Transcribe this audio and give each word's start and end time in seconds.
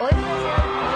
Oi, 0.00 0.12
Brasil. 0.12 0.87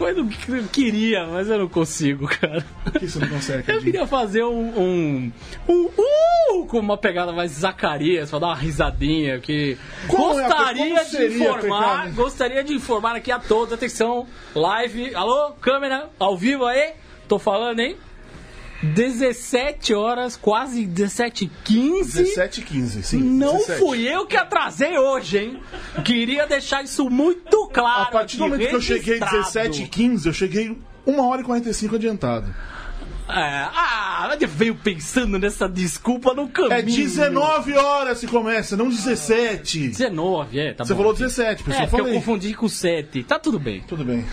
Eu 0.00 0.24
quando 0.24 0.56
eu 0.56 0.64
queria, 0.68 1.26
mas 1.26 1.48
eu 1.48 1.58
não 1.58 1.68
consigo, 1.68 2.26
cara. 2.26 2.64
Por 2.84 2.92
que 2.92 3.06
você 3.08 3.18
não 3.18 3.28
consegue, 3.28 3.70
Eu 3.70 3.80
queria 3.80 4.06
fazer 4.06 4.42
um. 4.44 4.78
um, 4.80 5.32
um 5.68 5.84
uh, 5.98 6.66
com 6.66 6.78
uma 6.78 6.96
pegada 6.96 7.32
mais 7.32 7.52
Zacarias, 7.52 8.30
pra 8.30 8.38
dar 8.38 8.46
uma 8.48 8.56
risadinha. 8.56 9.38
Que 9.40 9.76
Como 10.08 10.38
é 10.40 10.42
pe- 10.42 10.48
gostaria 10.48 10.94
como 11.04 11.10
de 11.10 11.26
informar. 11.26 11.60
pegada? 11.92 12.10
Gostaria 12.12 12.64
de 12.64 12.72
informar 12.74 13.16
aqui 13.16 13.30
a 13.30 13.38
todos. 13.38 13.72
Atenção, 13.74 14.26
live. 14.54 15.14
Alô, 15.14 15.50
câmera, 15.60 16.08
ao 16.18 16.36
vivo 16.36 16.64
aí? 16.64 16.92
Tô 17.28 17.38
falando, 17.38 17.80
hein? 17.80 17.96
17 18.82 19.94
horas, 19.94 20.36
quase 20.36 20.86
17 20.86 21.44
h 21.44 21.54
15 21.64 22.22
17 22.24 22.60
e 22.60 22.64
15, 22.64 23.02
sim. 23.02 23.18
Não 23.22 23.58
17. 23.58 23.78
fui 23.78 24.02
eu 24.08 24.26
que 24.26 24.36
atrasei 24.36 24.96
hoje, 24.98 25.38
hein? 25.38 25.62
Queria 26.04 26.46
deixar 26.46 26.82
isso 26.82 27.08
muito 27.10 27.66
claro. 27.68 28.02
A 28.02 28.06
partir 28.06 28.36
do 28.38 28.48
momento 28.48 28.68
que 28.68 28.74
eu 28.74 28.80
cheguei 28.80 29.18
registrado. 29.18 29.36
17 29.36 29.82
e 29.82 29.88
15, 29.88 30.28
eu 30.28 30.32
cheguei 30.32 30.78
1 31.06 31.20
hora 31.20 31.42
e 31.42 31.44
45 31.44 31.96
adiantado. 31.96 32.54
É, 33.28 33.68
ah, 33.72 34.36
veio 34.48 34.74
pensando 34.74 35.38
nessa 35.38 35.68
desculpa 35.68 36.34
no 36.34 36.48
caminho. 36.48 36.78
É 36.78 36.82
19 36.82 37.76
horas 37.76 38.18
que 38.20 38.26
começa, 38.26 38.76
não 38.76 38.88
17. 38.88 39.88
19, 39.88 40.58
é, 40.58 40.74
tá 40.74 40.84
Você 40.84 40.94
bom. 40.94 40.98
falou 40.98 41.12
17, 41.12 41.62
É, 41.62 41.64
pessoal. 41.64 41.88
porque 41.88 42.08
eu 42.10 42.14
confundi 42.14 42.54
com 42.54 42.68
7. 42.68 43.22
Tá 43.22 43.38
tudo 43.38 43.58
bem. 43.60 43.82
Tudo 43.86 44.04
bem. 44.04 44.24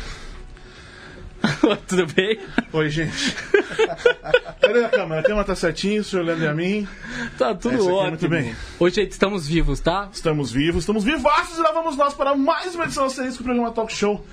tudo 1.87 2.07
bem? 2.07 2.39
Oi, 2.73 2.89
gente. 2.89 3.35
Cadê 4.61 4.85
a 4.85 4.89
câmera? 4.89 5.21
A 5.21 5.23
câmera 5.23 5.43
tá 5.43 5.55
certinho, 5.55 6.01
o 6.01 6.03
senhor 6.03 6.23
Leandro 6.23 6.45
e 6.45 6.47
a 6.47 6.53
mim. 6.53 6.87
Tá 7.37 7.53
tudo 7.53 7.75
Essa 7.75 7.89
é 7.89 7.91
ótimo. 7.91 8.09
muito 8.09 8.29
bem. 8.29 8.55
Hoje, 8.79 8.95
gente, 8.95 9.11
estamos 9.11 9.47
vivos, 9.47 9.79
tá? 9.79 10.09
Estamos 10.11 10.51
vivos, 10.51 10.83
estamos 10.83 11.03
vivaços 11.03 11.57
e 11.57 11.61
lá 11.61 11.71
vamos 11.71 11.95
nós 11.95 12.13
para 12.13 12.35
mais 12.35 12.75
uma 12.75 12.85
edição 12.85 13.05
asterisco 13.05 13.43
do 13.43 13.45
programa 13.45 13.71
Talk 13.71 13.93
Show. 13.93 14.25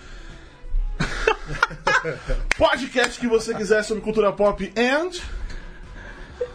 Podcast 2.57 3.19
que 3.19 3.27
você 3.27 3.55
quiser 3.55 3.83
sobre 3.83 4.03
cultura 4.03 4.33
pop 4.33 4.73
and. 4.77 5.11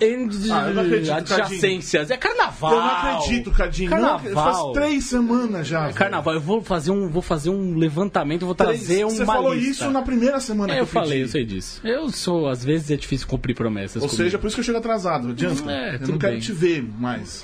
Ah, 0.02 0.67
eu 0.69 0.73
não 0.75 0.81
acredito, 0.83 1.11
Adjacências. 1.14 2.09
É 2.09 2.17
carnaval. 2.17 2.72
Eu 2.73 2.80
não 2.80 2.88
acredito, 2.89 3.52
Cadinho. 3.52 3.89
Não, 3.92 3.97
Carnaval. 4.19 4.33
faz 4.33 4.73
três 4.73 5.03
semanas 5.05 5.67
já. 5.67 5.81
velho. 5.83 5.94
Carnaval, 5.95 6.33
eu 6.36 6.42
vou 6.42 6.61
fazer 6.61 6.92
um, 6.92 7.09
vou 7.09 7.22
fazer 7.22 7.50
um 7.50 7.75
levantamento, 7.75 8.45
vou 8.45 8.55
Três. 8.55 8.80
trazer 8.86 9.03
uma 9.03 9.11
Você 9.16 9.25
falou 9.25 9.53
lista. 9.53 9.70
isso 9.72 9.92
na 9.92 10.02
primeira 10.02 10.39
semana 10.39 10.72
É, 10.73 10.75
que 10.75 10.80
eu 10.81 10.83
eu 10.83 10.88
falei, 10.88 11.09
pedi. 11.11 11.22
eu 11.22 11.27
sei 11.27 11.45
disso. 11.45 11.81
Eu 11.83 12.09
sou, 12.09 12.47
às 12.47 12.64
vezes 12.64 12.89
é 12.92 12.95
difícil 12.95 13.27
cumprir 13.27 13.53
promessas. 13.55 14.02
Ou 14.02 14.08
comigo. 14.09 14.23
seja, 14.23 14.38
por 14.38 14.47
isso 14.47 14.55
que 14.55 14.61
eu 14.61 14.66
chego 14.66 14.77
atrasado. 14.77 15.30
Adianta. 15.30 15.70
É, 15.72 15.95
eu 15.95 16.08
não 16.08 16.17
quero 16.17 16.33
bem. 16.33 16.39
te 16.42 16.52
ver 16.53 16.81
mais. 16.97 17.44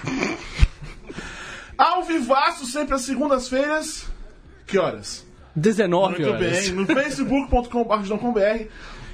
Ao 1.78 2.04
vivaço, 2.04 2.66
sempre 2.66 2.96
às 2.96 3.02
segundas-feiras. 3.02 4.06
Que 4.66 4.78
horas? 4.78 5.26
19 5.56 6.20
Muito 6.20 6.30
horas. 6.34 6.40
bem. 6.68 6.72
No 6.72 6.86
facebook.com.br 6.88 8.66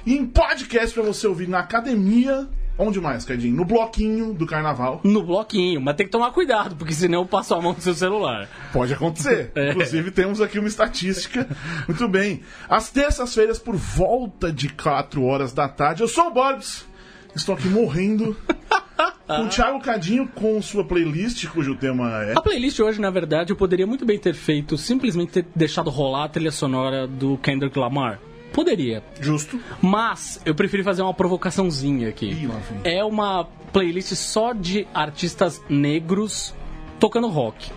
e 0.06 0.16
em 0.16 0.26
podcast 0.26 0.94
pra 0.94 1.02
você 1.02 1.26
ouvir 1.26 1.48
na 1.48 1.58
academia. 1.60 2.48
Onde 2.78 3.00
mais, 3.00 3.24
Cadinho? 3.24 3.54
No 3.54 3.64
bloquinho 3.64 4.32
do 4.32 4.46
carnaval. 4.46 5.00
No 5.04 5.22
bloquinho, 5.22 5.80
mas 5.80 5.94
tem 5.94 6.06
que 6.06 6.12
tomar 6.12 6.30
cuidado, 6.32 6.74
porque 6.74 6.94
senão 6.94 7.20
eu 7.20 7.26
passo 7.26 7.54
a 7.54 7.60
mão 7.60 7.72
no 7.72 7.80
seu 7.80 7.94
celular. 7.94 8.48
Pode 8.72 8.92
acontecer. 8.92 9.50
É. 9.62 9.70
Inclusive, 9.70 10.10
temos 10.10 10.40
aqui 10.40 10.58
uma 10.58 10.68
estatística. 10.68 11.46
Muito 11.86 12.08
bem. 12.08 12.42
Às 12.68 12.90
terças-feiras, 12.90 13.58
por 13.58 13.76
volta 13.76 14.50
de 14.50 14.68
4 14.70 15.22
horas 15.22 15.52
da 15.52 15.68
tarde, 15.68 16.02
eu 16.02 16.08
sou 16.08 16.28
o 16.28 16.30
Borbs. 16.30 16.86
Estou 17.34 17.54
aqui 17.54 17.68
morrendo. 17.68 18.36
com 19.26 19.44
o 19.44 19.48
Thiago 19.48 19.80
Cadinho 19.80 20.28
com 20.28 20.60
sua 20.60 20.84
playlist, 20.84 21.46
cujo 21.48 21.76
tema 21.76 22.24
é. 22.24 22.32
A 22.36 22.40
playlist 22.40 22.78
hoje, 22.80 23.00
na 23.00 23.10
verdade, 23.10 23.52
eu 23.52 23.56
poderia 23.56 23.86
muito 23.86 24.04
bem 24.04 24.18
ter 24.18 24.34
feito, 24.34 24.76
simplesmente 24.76 25.32
ter 25.32 25.46
deixado 25.54 25.90
rolar 25.90 26.24
a 26.24 26.28
trilha 26.28 26.50
sonora 26.50 27.06
do 27.06 27.36
Kendrick 27.38 27.78
Lamar. 27.78 28.18
Poderia. 28.52 29.02
Justo. 29.20 29.58
Mas 29.80 30.40
eu 30.44 30.54
preferi 30.54 30.82
fazer 30.82 31.02
uma 31.02 31.14
provocaçãozinha 31.14 32.08
aqui. 32.08 32.26
Ih, 32.26 32.46
lá 32.46 32.58
vem. 32.58 32.92
É 32.92 33.04
uma 33.04 33.44
playlist 33.72 34.14
só 34.14 34.52
de 34.52 34.86
artistas 34.92 35.62
negros 35.68 36.54
tocando 36.98 37.28
rock. 37.28 37.70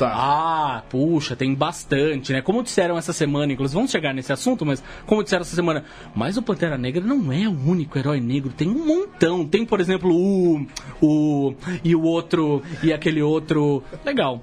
Tá. 0.00 0.14
Ah, 0.14 0.82
puxa, 0.88 1.36
tem 1.36 1.54
bastante, 1.54 2.32
né? 2.32 2.40
Como 2.40 2.62
disseram 2.62 2.96
essa 2.96 3.12
semana, 3.12 3.52
inclusive, 3.52 3.74
vamos 3.74 3.90
chegar 3.90 4.14
nesse 4.14 4.32
assunto, 4.32 4.64
mas 4.64 4.82
como 5.04 5.22
disseram 5.22 5.42
essa 5.42 5.54
semana, 5.54 5.84
mas 6.14 6.38
o 6.38 6.42
Pantera 6.42 6.78
Negra 6.78 7.04
não 7.04 7.30
é 7.30 7.46
o 7.46 7.52
único 7.52 7.98
herói 7.98 8.18
negro, 8.18 8.50
tem 8.50 8.66
um 8.66 8.86
montão. 8.86 9.46
Tem, 9.46 9.66
por 9.66 9.78
exemplo, 9.78 10.10
o. 10.10 10.66
o. 11.02 11.54
e 11.84 11.94
o 11.94 12.00
outro, 12.00 12.62
e 12.82 12.94
aquele 12.94 13.20
outro. 13.20 13.84
Legal. 14.02 14.42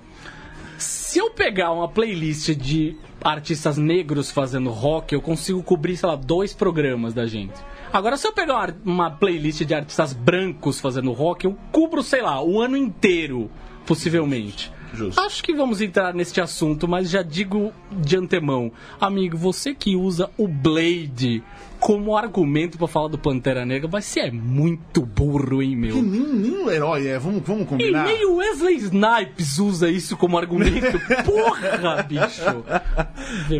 Se 1.17 1.21
eu 1.21 1.31
pegar 1.31 1.71
uma 1.71 1.87
playlist 1.87 2.49
de 2.49 2.95
artistas 3.23 3.75
negros 3.75 4.29
fazendo 4.29 4.69
rock, 4.69 5.15
eu 5.15 5.19
consigo 5.19 5.63
cobrir, 5.63 5.97
sei 5.97 6.07
lá, 6.07 6.15
dois 6.15 6.53
programas 6.53 7.11
da 7.11 7.25
gente. 7.25 7.55
Agora, 7.91 8.17
se 8.17 8.27
eu 8.27 8.33
pegar 8.33 8.75
uma, 8.85 9.09
playlist 9.09 9.63
de 9.63 9.73
artistas 9.73 10.13
brancos 10.13 10.79
fazendo 10.79 11.11
rock, 11.13 11.45
eu 11.45 11.57
cubro, 11.71 12.03
sei 12.03 12.21
lá, 12.21 12.39
o 12.43 12.61
ano 12.61 12.77
inteiro, 12.77 13.49
possivelmente. 13.83 14.71
Justo. 14.93 15.19
Acho 15.19 15.43
que 15.43 15.55
vamos 15.55 15.81
entrar 15.81 16.13
neste 16.13 16.39
assunto, 16.39 16.87
mas 16.87 17.09
já 17.09 17.23
digo 17.23 17.73
de 17.91 18.15
antemão, 18.15 18.71
amigo, 19.01 19.35
você 19.35 19.73
que 19.73 19.95
usa 19.95 20.29
o 20.37 20.47
Blade 20.47 21.43
como 21.87 22.17
argumento 22.17 22.77
pra 22.77 22.85
falar 22.85 23.07
do 23.07 23.17
Pantera 23.17 23.65
Negra, 23.65 23.87
vai 23.87 24.01
ser 24.01 24.29
muito 24.29 25.05
burro, 25.05 25.63
hein, 25.63 25.73
meu? 25.73 25.95
Que 25.95 26.01
nem, 26.01 26.19
nem 26.33 26.65
o 26.65 26.69
herói 26.69 27.07
é, 27.07 27.17
vamos, 27.17 27.41
vamos 27.45 27.61
E 27.63 27.65
combinar. 27.65 28.03
nem 28.03 28.25
o 28.25 28.35
Wesley 28.35 28.75
Snipes 28.75 29.57
usa 29.57 29.89
isso 29.89 30.17
como 30.17 30.37
argumento. 30.37 30.99
Porra, 31.23 32.03
bicho! 32.03 32.43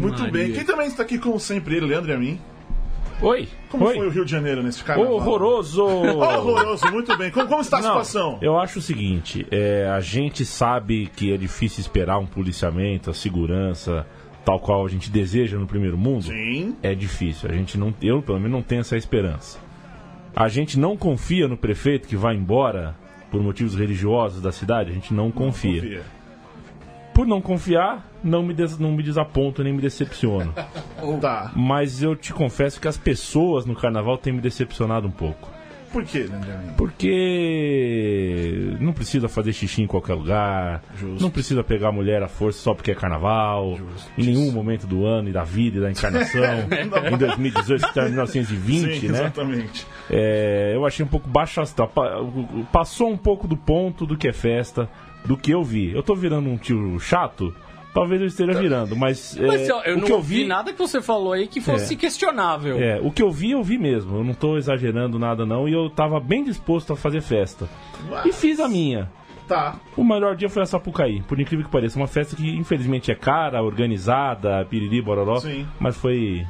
Muito 0.02 0.20
Maria. 0.24 0.30
bem. 0.30 0.52
Quem 0.52 0.66
também 0.66 0.88
está 0.88 1.04
aqui, 1.04 1.18
como 1.18 1.40
sempre, 1.40 1.78
ele, 1.78 1.86
Leandro 1.86 2.12
e 2.12 2.14
a 2.16 2.18
mim. 2.18 2.38
Oi. 3.22 3.48
Como 3.70 3.86
Oi. 3.86 3.96
foi 3.96 4.08
o 4.08 4.10
Rio 4.10 4.26
de 4.26 4.32
Janeiro 4.32 4.62
nesse 4.62 4.84
carnaval? 4.84 5.14
Horroroso! 5.14 5.86
Horroroso, 5.88 6.92
muito 6.92 7.18
bem. 7.18 7.32
Como, 7.32 7.48
como 7.48 7.62
está 7.62 7.78
a 7.78 7.82
Não, 7.82 7.88
situação? 8.04 8.40
eu 8.42 8.60
acho 8.60 8.80
o 8.80 8.82
seguinte, 8.82 9.48
é, 9.50 9.88
a 9.90 10.02
gente 10.02 10.44
sabe 10.44 11.10
que 11.16 11.32
é 11.32 11.38
difícil 11.38 11.80
esperar 11.80 12.20
um 12.20 12.26
policiamento, 12.28 13.10
a 13.10 13.14
segurança, 13.14 14.06
tal 14.48 14.62
qual 14.62 14.86
a 14.86 14.88
gente 14.88 15.12
deseja 15.12 15.58
no 15.58 15.68
primeiro 15.68 15.98
mundo. 15.98 16.24
Sim. 16.24 16.74
É 16.82 16.96
difícil. 16.96 17.50
A 17.50 17.54
gente 17.54 17.78
não, 17.78 17.94
eu 18.02 18.22
pelo 18.22 18.38
menos 18.40 18.54
não 18.54 18.62
tenho 18.62 18.80
essa 18.80 18.96
esperança. 18.96 19.60
A 20.34 20.48
gente 20.48 20.80
não 20.80 20.96
confia 20.96 21.50
no 21.50 21.58
prefeito 21.58 22.08
que 22.08 22.16
vai 22.16 22.34
embora 22.34 22.96
por 23.30 23.44
motivos 23.44 23.76
religiosos 23.76 24.42
da 24.42 24.54
cidade. 24.54 24.90
A 24.92 24.94
gente 24.94 25.14
não 25.14 25.30
confia. 25.32 25.82
Confia. 25.82 26.02
Por 27.14 27.28
não 27.28 27.42
confiar, 27.42 28.10
não 28.24 28.42
me, 28.42 28.54
des- 28.54 28.78
não 28.80 28.94
me 28.94 29.04
desaponto 29.04 29.62
nem 29.66 29.74
me 29.74 29.82
decepciono. 29.82 30.54
Tá. 31.20 31.52
Mas 31.56 32.02
eu 32.02 32.16
te 32.16 32.32
confesso 32.34 32.80
que 32.80 32.88
as 32.88 32.98
pessoas 32.98 33.66
no 33.66 33.76
carnaval 33.76 34.18
têm 34.18 34.32
me 34.34 34.40
decepcionado 34.42 35.08
um 35.08 35.12
pouco. 35.12 35.50
Por 35.92 36.04
quê, 36.04 36.20
mim? 36.30 36.74
Porque 36.78 38.76
não 38.80 38.94
precisa 38.94 39.28
fazer 39.28 39.54
xixi 39.54 39.82
em 39.84 39.88
qualquer 39.88 40.14
lugar, 40.16 40.84
Justo. 40.96 41.22
não 41.22 41.30
precisa 41.30 41.64
pegar 41.64 41.90
a 41.90 41.92
mulher 41.92 42.22
à 42.24 42.28
força 42.28 42.60
só 42.60 42.74
porque 42.74 42.92
é 42.92 42.96
carnaval, 42.96 43.78
em 44.18 44.24
nenhum 44.26 44.52
momento 44.52 44.86
do 44.86 45.06
ano 45.06 45.30
e 45.30 45.32
da 45.32 45.44
vida 45.44 45.78
e 45.78 45.82
da 45.82 45.92
encarnação, 45.92 46.42
em 47.12 47.18
2018, 47.18 47.82
que 47.82 47.88
está 47.90 48.04
em 48.06 48.10
1920, 48.10 49.00
Sim, 49.00 49.08
né? 49.08 49.20
exatamente. 49.20 49.88
É, 50.10 50.72
eu 50.76 50.86
achei 50.86 51.06
um 51.06 51.10
pouco 51.10 51.30
baixo 51.30 51.62
astral. 51.62 51.88
Pa- 51.90 52.18
Passou 52.72 53.10
um 53.10 53.18
pouco 53.18 53.48
do 53.48 53.56
ponto 53.58 54.06
do 54.06 54.18
que 54.18 54.28
é 54.28 54.34
festa, 54.34 54.90
do 55.26 55.36
que 55.38 55.52
eu 55.52 55.64
vi. 55.64 55.92
Eu 55.94 56.04
tô 56.04 56.16
virando 56.16 56.50
um 56.50 56.58
tio 56.58 57.00
chato? 57.00 57.54
Talvez 58.00 58.22
eu 58.22 58.28
esteja 58.28 58.54
virando, 58.54 58.96
mas, 58.96 59.36
é, 59.38 59.46
Mas 59.48 59.70
ó, 59.70 59.82
eu 59.84 59.96
o 59.96 60.00
não 60.00 60.06
que 60.06 60.12
eu 60.12 60.18
ouvi 60.18 60.36
vi 60.44 60.46
nada 60.48 60.72
que 60.72 60.78
você 60.78 61.02
falou 61.02 61.34
aí 61.34 61.48
que 61.48 61.60
fosse 61.60 61.94
É. 61.94 61.98
questionável. 61.98 62.78
é, 62.78 63.00
o 63.02 63.12
que 63.12 63.22
eu 63.24 63.32
vi, 63.32 63.52
eu 63.52 63.64
vi 63.64 63.78
mesmo. 63.78 64.18
Eu 64.18 64.24
não 64.24 64.34
tô 64.34 64.58
exagerando 64.58 65.18
nada, 65.18 65.46
não. 65.46 65.68
E 65.68 65.74
eu 65.74 65.90
tava 65.90 66.20
bem 66.20 66.44
disposto 66.44 66.94
a 66.94 66.96
fazer 66.96 67.22
festa. 67.22 67.68
E 68.26 68.32
fiz 68.32 68.60
a 68.60 68.68
minha. 68.68 69.10
Tá. 69.48 69.80
O 69.96 70.04
melhor 70.04 70.36
dia 70.36 70.50
foi 70.50 70.62
a 70.62 70.66
Sapucaí, 70.66 71.22
por 71.22 71.40
incrível 71.40 71.66
que 71.66 71.72
pareça. 71.72 71.98
Uma 71.98 72.06
festa 72.08 72.36
que, 72.36 72.50
infelizmente, 72.58 73.10
é 73.12 73.16
cara, 73.16 73.64
organizada, 73.64 74.64
piriri, 74.70 75.02
bororó. 75.02 75.38
Sim. 75.40 75.66
Mas 75.80 75.96
foi 75.96 76.46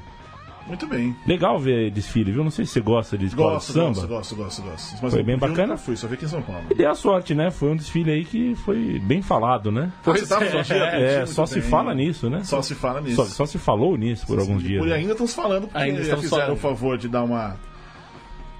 Muito 0.67 0.85
bem. 0.87 1.15
legal 1.25 1.57
ver 1.59 1.89
desfile, 1.91 2.31
viu? 2.31 2.43
Não 2.43 2.51
sei 2.51 2.65
se 2.65 2.73
você 2.73 2.81
gosta 2.81 3.17
de 3.17 3.25
escola 3.27 3.53
Gosto, 3.53 3.67
de 3.67 3.73
samba. 3.73 3.87
gosto, 3.87 4.07
gosto, 4.07 4.35
gosto, 4.35 4.61
gosto. 4.63 4.97
Mas 5.01 5.13
Foi 5.13 5.23
bem 5.23 5.37
bacana? 5.37 5.67
nunca 5.69 5.77
fui, 5.77 5.95
só 5.95 6.07
vi 6.07 6.15
aqui 6.15 6.25
em 6.25 6.27
São 6.27 6.41
Paulo. 6.41 6.63
E 6.69 6.73
dei 6.75 6.85
a 6.85 6.93
sorte, 6.93 7.33
né? 7.33 7.49
Foi 7.51 7.69
um 7.71 7.75
desfile 7.75 8.11
aí 8.11 8.25
que 8.25 8.53
foi 8.55 8.99
bem 8.99 9.21
falado, 9.21 9.71
né? 9.71 9.91
Você 10.03 10.25
tava 10.27 10.45
só 10.63 10.73
É, 10.73 11.25
só 11.25 11.45
se 11.45 11.61
fala 11.61 11.93
nisso, 11.95 12.29
né? 12.29 12.43
Só 12.43 12.61
se 12.61 12.75
fala 12.75 13.01
nisso. 13.01 13.15
Só, 13.15 13.25
só 13.25 13.45
se 13.45 13.57
falou 13.57 13.97
nisso 13.97 14.25
por 14.27 14.39
alguns 14.39 14.61
dias. 14.61 14.83
E 14.85 14.89
né? 14.89 14.95
ainda 14.95 15.11
estamos 15.13 15.33
falando 15.33 15.67
porque 15.67 15.77
Ainda 15.77 16.01
estamos 16.01 16.23
fizeram 16.25 16.41
falando. 16.43 16.57
o 16.57 16.59
favor 16.59 16.97
de 16.97 17.07
dar 17.07 17.23
uma 17.23 17.55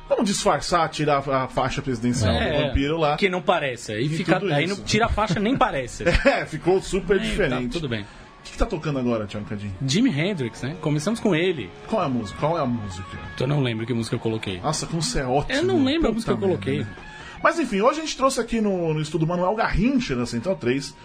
Vamos 0.09 0.25
disfarçar, 0.29 0.87
tirar 0.89 1.17
a 1.17 1.47
faixa 1.49 1.81
presidencial 1.81 2.33
do 2.33 2.63
vampiro 2.67 2.97
lá. 2.97 3.17
Que 3.17 3.27
não 3.27 3.41
parece. 3.41 3.91
Aí, 3.91 4.07
fica, 4.07 4.39
tudo 4.39 4.53
aí 4.53 4.65
não 4.65 4.77
tira 4.77 5.07
a 5.07 5.09
faixa, 5.09 5.37
nem 5.37 5.57
parece. 5.57 6.05
É, 6.25 6.45
ficou 6.45 6.81
super 6.81 7.17
Tá, 7.17 7.23
diferente. 7.25 7.73
tudo 7.73 7.89
bem. 7.89 8.05
O 8.47 8.49
que, 8.49 8.53
que 8.53 8.59
tá 8.59 8.65
tocando 8.65 8.97
agora, 8.97 9.27
Tiago 9.27 9.45
Cadinho? 9.45 9.75
Jimi 9.85 10.09
Hendrix, 10.09 10.61
né? 10.61 10.77
Começamos 10.79 11.19
com 11.19 11.35
ele. 11.35 11.69
Qual 11.87 12.01
é 12.01 12.05
a 12.05 12.09
música? 12.09 12.39
Qual 12.39 12.57
é 12.57 12.61
a 12.61 12.65
música? 12.65 13.17
Eu 13.37 13.45
não 13.45 13.61
lembro 13.61 13.85
que 13.85 13.93
música 13.93 14.15
eu 14.15 14.19
coloquei. 14.19 14.61
Nossa, 14.61 14.87
como 14.87 15.01
você 15.01 15.19
é 15.19 15.25
ótimo. 15.25 15.53
Eu 15.53 15.65
não 15.65 15.83
lembro 15.83 16.09
a 16.09 16.13
música 16.13 16.33
que 16.33 16.43
eu 16.43 16.47
coloquei. 16.47 16.77
merda, 16.77 16.91
né? 16.91 16.97
Mas 17.43 17.59
enfim, 17.59 17.81
hoje 17.81 17.99
a 17.99 18.03
gente 18.03 18.15
trouxe 18.15 18.39
aqui 18.39 18.61
no, 18.61 18.93
no 18.93 19.01
estudo 19.01 19.27
Manuel 19.27 19.53
Garrincha, 19.53 20.15
da 20.15 20.25
Central 20.25 20.55
3, 20.55 20.95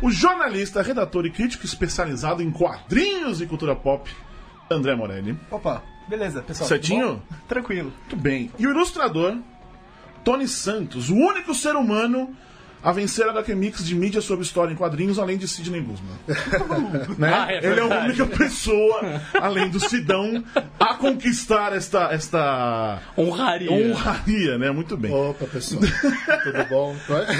o 0.00 0.10
jornalista, 0.10 0.80
redator 0.80 1.26
e 1.26 1.30
crítico 1.30 1.66
especializado 1.66 2.40
em 2.40 2.52
quadrinhos 2.52 3.40
e 3.40 3.46
cultura 3.46 3.74
pop, 3.74 4.08
André 4.70 4.94
Morelli. 4.94 5.36
Opa, 5.50 5.82
beleza, 6.08 6.40
pessoal. 6.40 6.68
Certinho? 6.68 7.20
Tranquilo. 7.48 7.92
Muito 7.98 8.16
bem. 8.16 8.48
E 8.58 8.66
o 8.66 8.70
ilustrador, 8.70 9.38
Tony 10.24 10.46
Santos, 10.46 11.10
o 11.10 11.16
único 11.16 11.52
ser 11.52 11.74
humano 11.74 12.34
a 12.82 12.92
vencer 12.92 13.26
a 13.26 13.30
HQ 13.30 13.54
Mix 13.54 13.84
de 13.84 13.94
mídia 13.94 14.20
sobre 14.20 14.44
história 14.44 14.72
em 14.72 14.76
quadrinhos, 14.76 15.18
além 15.18 15.36
de 15.36 15.46
Sidney 15.46 15.80
Guzman. 15.80 16.16
né? 17.18 17.32
Ah, 17.32 17.52
é 17.52 17.64
Ele 17.64 17.80
é 17.80 17.82
a 17.82 18.04
única 18.04 18.26
pessoa, 18.26 19.20
além 19.34 19.68
do 19.68 19.78
Sidão, 19.78 20.42
a 20.78 20.94
conquistar 20.94 21.72
esta, 21.74 22.12
esta 22.12 23.00
Honraria. 23.16 23.70
honraria, 23.70 24.58
né? 24.58 24.70
Muito 24.70 24.96
bem. 24.96 25.12
Opa, 25.12 25.46
pessoal. 25.46 25.82
Tudo 26.42 26.68
bom? 26.68 26.96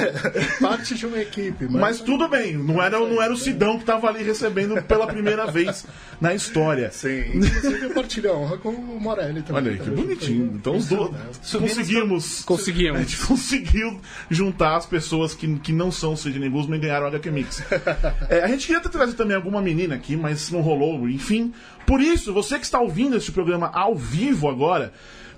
Parte 0.60 0.94
de 0.94 1.06
uma 1.06 1.18
equipe, 1.18 1.64
mas. 1.64 1.80
Mas 1.80 2.00
tudo 2.00 2.28
bem, 2.28 2.56
não 2.56 2.82
era, 2.82 2.98
não 2.98 3.20
era 3.20 3.32
o 3.32 3.36
Sidão 3.36 3.74
que 3.74 3.82
estava 3.82 4.08
ali 4.08 4.22
recebendo 4.22 4.80
pela 4.82 5.06
primeira 5.06 5.46
vez 5.46 5.84
na 6.20 6.34
história. 6.34 6.90
Sim, 6.90 7.22
inclusive 7.34 7.82
eu 7.82 7.90
partilho 7.90 8.30
a 8.30 8.36
honra 8.36 8.58
com 8.58 8.70
o 8.70 9.00
Morelli 9.00 9.42
também. 9.42 9.62
Olha 9.62 9.72
aí, 9.72 9.78
que 9.78 9.90
bonitinho. 9.90 10.52
Então 10.54 10.76
os 10.76 10.88
dois 10.88 11.10
conseguimos. 11.58 12.44
Conseguimos. 12.44 13.00
A 13.00 13.02
gente 13.02 13.26
conseguiu 13.26 14.00
juntar 14.30 14.76
as 14.76 14.86
pessoas 14.86 15.31
que, 15.34 15.58
que 15.58 15.72
não 15.72 15.90
são 15.90 16.14
Sidney 16.16 16.48
Guzman 16.48 16.78
e 16.78 16.82
ganharam 16.82 17.06
o 17.06 17.08
HQ 17.08 17.30
Mix. 17.30 17.62
É, 18.28 18.42
a 18.42 18.48
gente 18.48 18.66
queria 18.66 18.80
ter 18.80 18.88
trazido 18.88 19.16
também 19.16 19.36
alguma 19.36 19.60
menina 19.60 19.94
aqui, 19.94 20.16
mas 20.16 20.50
não 20.50 20.60
rolou, 20.60 21.08
enfim. 21.08 21.52
Por 21.86 22.00
isso, 22.00 22.32
você 22.32 22.58
que 22.58 22.64
está 22.64 22.80
ouvindo 22.80 23.16
este 23.16 23.32
programa 23.32 23.70
ao 23.74 23.94
vivo 23.94 24.48
agora, 24.48 24.92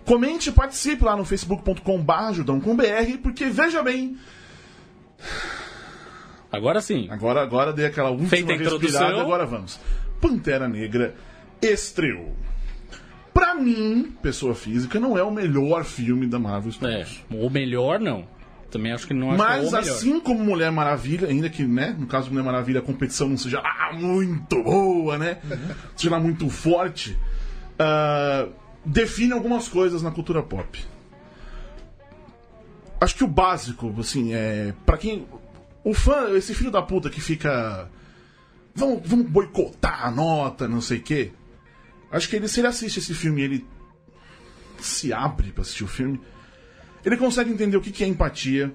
comente 0.04 0.50
e 0.50 0.52
participe 0.52 1.04
lá 1.04 1.16
no 1.16 1.24
facebook.com.br, 1.24 3.18
porque 3.22 3.46
veja 3.46 3.82
bem, 3.82 4.16
Agora 6.50 6.80
sim. 6.80 7.08
Agora, 7.10 7.42
agora 7.42 7.72
dei 7.72 7.86
aquela 7.86 8.10
última 8.10 8.28
Feita 8.28 8.52
respirada, 8.54 9.20
agora 9.20 9.44
vamos. 9.44 9.80
Pantera 10.20 10.68
Negra 10.68 11.14
estreou. 11.60 12.36
Pra 13.32 13.56
mim, 13.56 14.14
pessoa 14.22 14.54
física, 14.54 15.00
não 15.00 15.18
é 15.18 15.22
o 15.24 15.30
melhor 15.32 15.82
filme 15.84 16.26
da 16.26 16.38
Marvel 16.38 16.70
É, 16.70 17.04
Studios. 17.04 17.24
ou 17.32 17.50
melhor, 17.50 17.98
não. 17.98 18.24
Também 18.74 18.90
acho 18.90 19.06
que 19.06 19.14
não 19.14 19.30
acho 19.30 19.36
que 19.36 19.42
é 19.44 19.46
Mas 19.46 19.68
o 19.68 19.70
melhor. 19.70 19.78
assim 19.78 20.18
como 20.18 20.42
Mulher 20.42 20.72
Maravilha, 20.72 21.28
ainda 21.28 21.48
que, 21.48 21.62
né, 21.62 21.94
no 21.96 22.08
caso 22.08 22.24
de 22.26 22.32
Mulher 22.32 22.44
Maravilha, 22.44 22.80
a 22.80 22.82
competição 22.82 23.28
não 23.28 23.36
seja 23.36 23.60
lá 23.60 23.92
muito 23.92 24.60
boa, 24.64 25.16
né? 25.16 25.38
Seja 25.94 26.10
lá 26.10 26.18
muito 26.18 26.50
forte, 26.50 27.16
ah, 27.78 28.48
define 28.84 29.32
algumas 29.32 29.68
coisas 29.68 30.02
na 30.02 30.10
cultura 30.10 30.42
pop. 30.42 30.84
Acho 33.00 33.14
que 33.14 33.22
o 33.22 33.28
básico, 33.28 33.94
assim, 33.96 34.34
é. 34.34 34.74
Pra 34.84 34.98
quem. 34.98 35.24
O 35.84 35.94
fã, 35.94 36.30
esse 36.36 36.52
filho 36.52 36.72
da 36.72 36.82
puta 36.82 37.08
que 37.08 37.20
fica. 37.20 37.88
Vamos, 38.74 39.02
vamos 39.04 39.30
boicotar 39.30 40.04
a 40.04 40.10
nota, 40.10 40.66
não 40.66 40.80
sei 40.80 40.98
o 40.98 41.02
quê. 41.02 41.30
Acho 42.10 42.28
que 42.28 42.34
ele, 42.34 42.48
se 42.48 42.58
ele 42.58 42.66
assiste 42.66 42.98
esse 42.98 43.14
filme 43.14 43.40
ele 43.40 43.64
se 44.80 45.12
abre 45.12 45.52
pra 45.52 45.62
assistir 45.62 45.84
o 45.84 45.86
filme, 45.88 46.20
ele 47.04 47.16
consegue 47.16 47.50
entender 47.50 47.76
o 47.76 47.80
que, 47.80 47.90
que 47.90 48.02
é 48.04 48.06
empatia, 48.06 48.72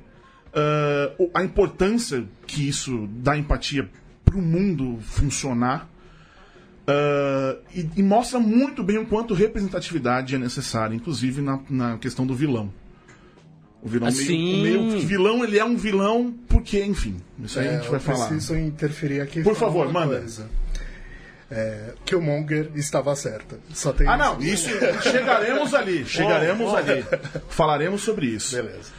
o- 1.18 1.30
a 1.34 1.44
importância 1.44 2.24
que 2.48 2.68
isso 2.68 3.08
dá 3.14 3.38
empatia 3.38 3.90
pro 4.26 4.42
mundo 4.42 4.98
funcionar. 5.02 5.90
ah, 6.88 7.56
e, 7.76 7.88
e 7.98 8.04
mostra 8.04 8.40
muito 8.40 8.84
bem 8.84 8.98
o 8.98 9.06
quanto 9.06 9.34
representatividade 9.34 10.34
é 10.36 10.38
necessária, 10.40 10.96
inclusive 10.96 11.42
na, 11.42 11.60
na 11.70 11.98
questão 11.98 12.26
do 12.26 12.34
vilão. 12.34 12.72
O 13.82 13.88
vilão 13.88 14.08
Ah, 14.10 14.12
meio, 14.12 14.26
sim. 14.28 14.60
o 14.60 14.62
meio 14.64 15.00
vilão, 15.00 15.44
ele 15.44 15.58
é 15.58 15.64
um 15.64 15.78
vilão 15.78 16.34
porque, 16.50 16.84
enfim, 16.84 17.16
isso 17.44 17.60
aí 17.60 17.68
É, 17.68 17.70
a 17.70 17.74
gente 17.78 17.88
vai 17.90 17.96
eu 17.98 18.02
falar. 18.02 18.28
preciso 18.28 18.56
interferir 18.58 19.22
aqui. 19.22 19.42
Por 19.42 19.56
favor, 19.56 19.90
manda. 19.92 20.18
Coisa. 20.20 20.50
É, 21.52 21.94
Killmonger 22.06 22.70
estava 22.76 23.16
certa. 23.16 23.60
Só 23.74 23.92
tem 23.92 24.08
Ah, 24.08 24.16
não, 24.16 24.40
isso. 24.40 24.70
chegaremos 25.02 25.74
ali, 25.74 26.06
chegaremos 26.06 26.74
ali. 26.76 27.04
Falaremos 27.50 28.02
sobre 28.02 28.28
isso. 28.28 28.56
Beleza. 28.56 28.92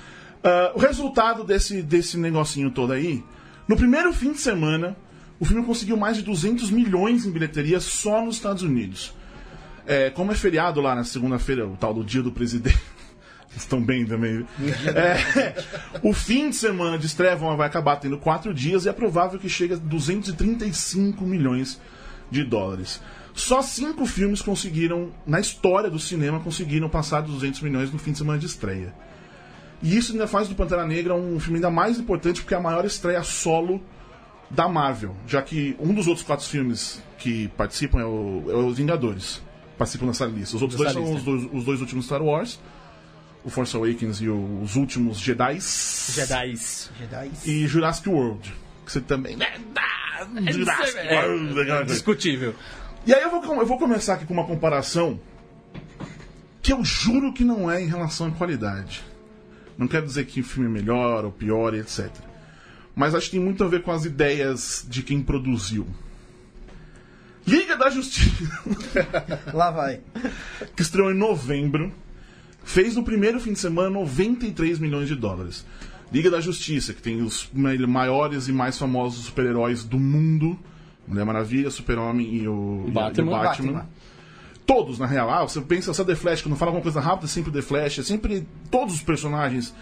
Ah, 0.42 0.72
o 0.74 0.78
resultado 0.80 1.44
desse, 1.44 1.82
desse 1.82 2.16
negocinho 2.18 2.70
todo 2.70 2.92
aí, 2.92 3.22
no 3.68 3.76
primeiro 3.76 4.12
fim 4.12 4.32
de 4.32 4.40
semana, 4.40 4.96
o 5.38 5.44
filme 5.44 5.64
conseguiu 5.64 5.96
mais 5.96 6.16
de 6.16 6.22
200 6.22 6.70
milhões 6.70 7.24
em 7.24 7.30
bilheteria 7.30 7.78
só 7.78 8.24
nos 8.24 8.36
Estados 8.36 8.62
Unidos. 8.62 9.14
É, 9.86 10.10
como 10.10 10.32
é 10.32 10.34
feriado 10.34 10.80
lá 10.80 10.94
na 10.94 11.04
segunda-feira, 11.04 11.66
o 11.66 11.76
tal 11.76 11.94
do 11.94 12.04
dia 12.04 12.22
do 12.22 12.32
presidente. 12.32 12.78
Estão 13.56 13.82
bem 13.82 14.06
também. 14.06 14.46
É, 14.94 15.54
o 16.02 16.12
fim 16.12 16.50
de 16.50 16.56
semana 16.56 16.96
de 16.98 17.06
estreia 17.06 17.34
vai 17.36 17.66
acabar 17.66 17.96
tendo 17.96 18.16
quatro 18.18 18.54
dias 18.54 18.84
e 18.84 18.88
é 18.88 18.92
provável 18.92 19.38
que 19.40 19.48
chegue 19.48 19.74
a 19.74 19.76
235 19.76 21.24
milhões 21.24 21.80
de 22.30 22.44
dólares. 22.44 23.00
Só 23.34 23.62
cinco 23.62 24.04
filmes 24.06 24.42
conseguiram, 24.42 25.10
na 25.26 25.40
história 25.40 25.88
do 25.88 25.98
cinema, 25.98 26.40
conseguiram 26.40 26.88
passar 26.88 27.20
dos 27.22 27.34
200 27.34 27.60
milhões 27.62 27.92
no 27.92 27.98
fim 27.98 28.12
de 28.12 28.18
semana 28.18 28.38
de 28.38 28.46
estreia. 28.46 28.92
E 29.82 29.96
isso 29.96 30.12
ainda 30.12 30.26
faz 30.26 30.48
do 30.48 30.54
Pantera 30.54 30.86
Negra 30.86 31.14
um 31.14 31.40
filme 31.40 31.56
ainda 31.56 31.70
mais 31.70 31.98
importante 31.98 32.40
porque 32.42 32.52
é 32.54 32.56
a 32.56 32.60
maior 32.60 32.84
estreia 32.84 33.22
solo 33.22 33.80
da 34.50 34.68
Marvel, 34.68 35.14
já 35.26 35.40
que 35.40 35.76
um 35.78 35.94
dos 35.94 36.06
outros 36.06 36.26
quatro 36.26 36.44
filmes 36.44 37.00
que 37.18 37.48
participam 37.56 38.00
é, 38.00 38.04
o, 38.04 38.44
é 38.48 38.54
os 38.56 38.76
Vingadores. 38.76 39.40
Participam 39.78 40.06
nessa 40.06 40.26
lista. 40.26 40.56
Os 40.56 40.60
outros 40.62 40.76
dois 40.78 40.92
Dessa 40.92 41.00
são 41.06 41.14
os 41.14 41.24
lista. 41.24 41.30
dois, 41.30 41.48
os 41.60 41.64
dois 41.64 41.80
últimos 41.80 42.04
Star 42.04 42.20
Wars, 42.22 42.60
o 43.42 43.48
Force 43.48 43.74
Awakens 43.74 44.20
e 44.20 44.28
o- 44.28 44.60
os 44.60 44.76
últimos 44.76 45.18
Jedi. 45.18 45.54
Jedis. 45.54 46.90
Jedi. 46.98 47.30
E 47.46 47.66
Jurassic 47.66 48.06
World. 48.08 48.52
Que 48.84 48.92
você 48.92 49.00
também. 49.00 49.38
É, 50.96 51.14
aquela 51.62 51.66
coisa. 51.78 51.84
discutível. 51.84 52.54
E 53.06 53.14
aí 53.14 53.22
eu 53.22 53.30
vou, 53.30 53.42
eu 53.56 53.66
vou 53.66 53.78
começar 53.78 54.14
aqui 54.14 54.26
com 54.26 54.34
uma 54.34 54.46
comparação 54.46 55.18
que 56.62 56.72
eu 56.72 56.84
juro 56.84 57.32
que 57.32 57.44
não 57.44 57.70
é 57.70 57.82
em 57.82 57.86
relação 57.86 58.26
à 58.26 58.30
qualidade. 58.30 59.02
Não 59.78 59.88
quero 59.88 60.04
dizer 60.06 60.26
que 60.26 60.40
o 60.40 60.44
filme 60.44 60.68
é 60.68 60.72
melhor 60.82 61.24
ou 61.24 61.32
pior 61.32 61.74
etc. 61.74 62.10
Mas 62.94 63.14
acho 63.14 63.26
que 63.26 63.32
tem 63.32 63.40
muito 63.40 63.64
a 63.64 63.68
ver 63.68 63.82
com 63.82 63.90
as 63.90 64.04
ideias 64.04 64.84
de 64.88 65.02
quem 65.02 65.22
produziu. 65.22 65.86
Liga 67.46 67.76
da 67.76 67.88
Justiça, 67.88 68.62
Lá 69.54 69.70
vai. 69.70 70.00
que 70.76 70.82
estreou 70.82 71.10
em 71.10 71.14
novembro, 71.14 71.90
fez 72.62 72.94
no 72.94 73.02
primeiro 73.02 73.40
fim 73.40 73.54
de 73.54 73.58
semana 73.58 73.88
93 73.88 74.78
milhões 74.78 75.08
de 75.08 75.16
dólares. 75.16 75.64
Liga 76.12 76.30
da 76.30 76.40
Justiça, 76.40 76.92
que 76.92 77.00
tem 77.02 77.22
os 77.22 77.48
ma- 77.52 77.74
maiores 77.86 78.48
e 78.48 78.52
mais 78.52 78.76
famosos 78.78 79.24
super-heróis 79.26 79.84
do 79.84 79.98
mundo. 79.98 80.58
Mulher 81.06 81.24
Maravilha, 81.24 81.70
Super-Homem 81.70 82.34
e 82.34 82.48
o 82.48 82.84
e 82.86 82.88
o 82.88 82.92
Batman. 82.92 83.30
Batman. 83.32 83.86
Todos, 84.66 84.98
na 84.98 85.06
real. 85.06 85.30
Ah, 85.30 85.42
você 85.42 85.60
pensa 85.60 85.92
só 85.92 86.04
The 86.04 86.14
Flash, 86.14 86.42
quando 86.42 86.56
fala 86.56 86.70
alguma 86.70 86.82
coisa 86.82 87.00
rápida, 87.00 87.26
é 87.26 87.28
sempre 87.28 87.50
The 87.52 87.62
Flash, 87.62 87.98
é 87.98 88.02
sempre 88.02 88.46
todos 88.70 88.94
os 88.94 89.02
personagens. 89.02 89.74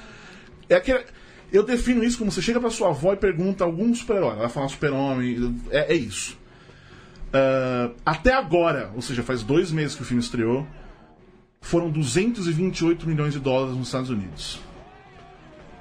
É 0.69 0.77
aquele... 0.77 1.05
Eu 1.51 1.63
defino 1.63 2.05
isso 2.05 2.19
como 2.19 2.31
você 2.31 2.43
chega 2.43 2.61
pra 2.61 2.69
sua 2.71 2.89
avó 2.91 3.13
e 3.15 3.17
pergunta 3.17 3.65
algum 3.65 3.95
super-herói. 3.95 4.33
Ela 4.33 4.41
vai 4.41 4.49
falar 4.51 4.69
Super-Homem. 4.69 5.57
É, 5.71 5.93
é 5.93 5.97
isso. 5.97 6.39
Ah, 7.33 7.91
até 8.05 8.33
agora, 8.33 8.91
ou 8.95 9.03
seja, 9.03 9.23
faz 9.23 9.43
dois 9.43 9.71
meses 9.73 9.95
que 9.97 10.03
o 10.03 10.05
filme 10.05 10.23
estreou, 10.23 10.67
foram 11.61 11.91
228 11.91 13.07
milhões 13.09 13.33
de 13.35 13.41
dólares 13.41 13.77
nos 13.77 13.89
Estados 13.89 14.11
Unidos. 14.11 14.61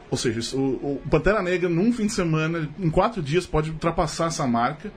Ou 0.10 0.18
seja, 0.18 0.40
isso- 0.40 0.58
o, 0.58 1.02
o 1.04 1.10
Pantera 1.10 1.42
Negra, 1.42 1.68
num 1.70 1.92
fim 1.92 2.06
de 2.08 2.14
semana, 2.14 2.70
em 2.80 2.90
quatro 2.90 3.22
dias, 3.22 3.46
pode 3.46 3.72
ultrapassar 3.72 4.28
essa 4.28 4.48
marca. 4.48 4.92